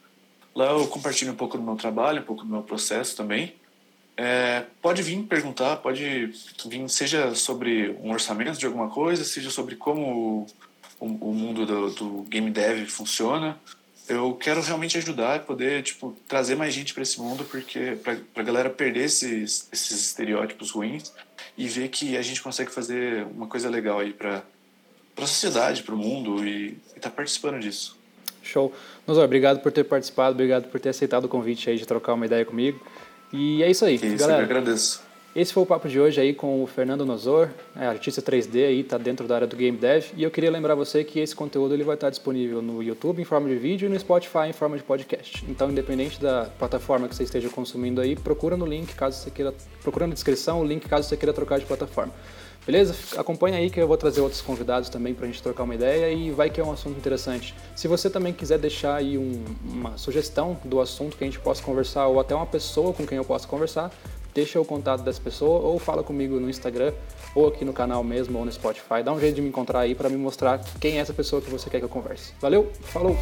Lá 0.53 0.71
eu 0.71 0.87
compartilho 0.87 1.31
um 1.31 1.35
pouco 1.35 1.57
do 1.57 1.63
meu 1.63 1.75
trabalho, 1.75 2.21
um 2.21 2.25
pouco 2.25 2.43
do 2.43 2.49
meu 2.49 2.61
processo 2.61 3.15
também. 3.15 3.53
É, 4.17 4.65
pode 4.81 5.01
vir 5.01 5.23
perguntar, 5.23 5.77
pode 5.77 6.33
vir, 6.65 6.89
seja 6.89 7.33
sobre 7.33 7.97
um 8.03 8.11
orçamento 8.11 8.59
de 8.59 8.65
alguma 8.65 8.89
coisa, 8.89 9.23
seja 9.23 9.49
sobre 9.49 9.75
como 9.75 10.45
o, 10.99 11.05
o 11.05 11.33
mundo 11.33 11.65
do, 11.65 11.89
do, 11.91 12.21
game 12.23 12.51
dev 12.51 12.87
funciona. 12.87 13.57
Eu 14.07 14.35
quero 14.35 14.61
realmente 14.61 14.97
ajudar 14.97 15.37
e 15.37 15.39
poder 15.39 15.83
tipo, 15.83 16.15
trazer 16.27 16.55
mais 16.55 16.73
gente 16.73 16.93
para 16.93 17.03
esse 17.03 17.19
mundo, 17.21 17.45
porque 17.45 17.97
para 18.03 18.17
a 18.35 18.43
galera 18.43 18.69
perder 18.69 19.05
esses, 19.05 19.69
esses 19.71 20.01
estereótipos 20.01 20.71
ruins 20.71 21.13
e 21.57 21.67
ver 21.67 21.87
que 21.87 22.17
a 22.17 22.21
gente 22.21 22.41
consegue 22.41 22.71
fazer 22.71 23.25
uma 23.27 23.47
coisa 23.47 23.69
legal 23.69 23.99
aí 23.99 24.11
para 24.11 24.43
a 25.17 25.25
sociedade, 25.25 25.83
para 25.83 25.95
o 25.95 25.97
mundo 25.97 26.45
e 26.45 26.77
estar 26.89 27.09
tá 27.09 27.11
participando 27.11 27.59
disso. 27.59 28.00
Show. 28.51 28.71
Nozor, 29.07 29.23
obrigado 29.23 29.59
por 29.61 29.71
ter 29.71 29.83
participado, 29.83 30.33
obrigado 30.33 30.69
por 30.69 30.79
ter 30.79 30.89
aceitado 30.89 31.25
o 31.25 31.29
convite 31.29 31.69
aí 31.69 31.77
de 31.77 31.85
trocar 31.85 32.13
uma 32.13 32.25
ideia 32.25 32.45
comigo. 32.45 32.79
E 33.33 33.63
é 33.63 33.71
isso 33.71 33.85
aí, 33.85 33.95
isso, 33.95 34.17
galera. 34.17 34.41
Eu 34.41 34.45
agradeço. 34.45 35.11
Esse 35.33 35.53
foi 35.53 35.63
o 35.63 35.65
papo 35.65 35.87
de 35.87 35.97
hoje 35.97 36.19
aí 36.19 36.33
com 36.33 36.61
o 36.61 36.67
Fernando 36.67 37.05
Nozor, 37.05 37.47
é, 37.73 37.85
artista 37.85 38.21
3D 38.21 38.67
aí, 38.67 38.83
tá 38.83 38.97
dentro 38.97 39.25
da 39.29 39.35
área 39.35 39.47
do 39.47 39.55
Game 39.55 39.77
Dev. 39.77 40.07
E 40.17 40.23
eu 40.23 40.29
queria 40.29 40.51
lembrar 40.51 40.75
você 40.75 41.05
que 41.05 41.21
esse 41.21 41.33
conteúdo 41.33 41.73
ele 41.73 41.85
vai 41.85 41.95
estar 41.95 42.09
disponível 42.09 42.61
no 42.61 42.83
YouTube 42.83 43.21
em 43.21 43.23
forma 43.23 43.47
de 43.47 43.55
vídeo 43.55 43.85
e 43.85 43.89
no 43.89 43.97
Spotify 43.97 44.49
em 44.49 44.53
forma 44.53 44.75
de 44.75 44.83
podcast. 44.83 45.45
Então, 45.47 45.71
independente 45.71 46.21
da 46.21 46.49
plataforma 46.59 47.07
que 47.07 47.15
você 47.15 47.23
esteja 47.23 47.47
consumindo 47.47 48.01
aí, 48.01 48.13
procura 48.13 48.57
no 48.57 48.65
link 48.65 48.93
caso 48.93 49.19
você 49.19 49.31
queira, 49.31 49.53
procura 49.81 50.05
na 50.05 50.13
descrição 50.13 50.59
o 50.59 50.65
link 50.65 50.85
caso 50.89 51.07
você 51.07 51.15
queira 51.15 51.31
trocar 51.31 51.59
de 51.59 51.65
plataforma. 51.65 52.13
Beleza? 52.65 52.95
Acompanha 53.17 53.57
aí 53.57 53.69
que 53.69 53.79
eu 53.79 53.87
vou 53.87 53.97
trazer 53.97 54.21
outros 54.21 54.41
convidados 54.41 54.87
também 54.89 55.13
para 55.13 55.25
a 55.25 55.27
gente 55.27 55.41
trocar 55.41 55.63
uma 55.63 55.73
ideia 55.73 56.11
e 56.11 56.31
vai 56.31 56.49
que 56.49 56.61
é 56.61 56.63
um 56.63 56.71
assunto 56.71 56.97
interessante. 56.97 57.55
Se 57.75 57.87
você 57.87 58.09
também 58.09 58.33
quiser 58.33 58.59
deixar 58.59 58.95
aí 58.95 59.17
um, 59.17 59.43
uma 59.63 59.97
sugestão 59.97 60.57
do 60.63 60.79
assunto 60.79 61.17
que 61.17 61.23
a 61.23 61.27
gente 61.27 61.39
possa 61.39 61.63
conversar 61.63 62.07
ou 62.07 62.19
até 62.19 62.35
uma 62.35 62.45
pessoa 62.45 62.93
com 62.93 63.05
quem 63.05 63.17
eu 63.17 63.25
possa 63.25 63.47
conversar, 63.47 63.91
deixa 64.33 64.59
o 64.59 64.65
contato 64.65 65.01
dessa 65.01 65.19
pessoa 65.19 65.59
ou 65.59 65.79
fala 65.79 66.03
comigo 66.03 66.39
no 66.39 66.49
Instagram 66.49 66.93
ou 67.33 67.47
aqui 67.47 67.65
no 67.65 67.73
canal 67.73 68.03
mesmo 68.03 68.37
ou 68.37 68.45
no 68.45 68.51
Spotify. 68.51 69.01
Dá 69.03 69.11
um 69.11 69.19
jeito 69.19 69.35
de 69.35 69.41
me 69.41 69.49
encontrar 69.49 69.79
aí 69.79 69.95
para 69.95 70.09
me 70.09 70.17
mostrar 70.17 70.61
quem 70.79 70.97
é 70.97 71.01
essa 71.01 71.13
pessoa 71.13 71.41
que 71.41 71.49
você 71.49 71.69
quer 71.69 71.79
que 71.79 71.85
eu 71.85 71.89
converse. 71.89 72.33
Valeu, 72.39 72.71
falou! 72.83 73.17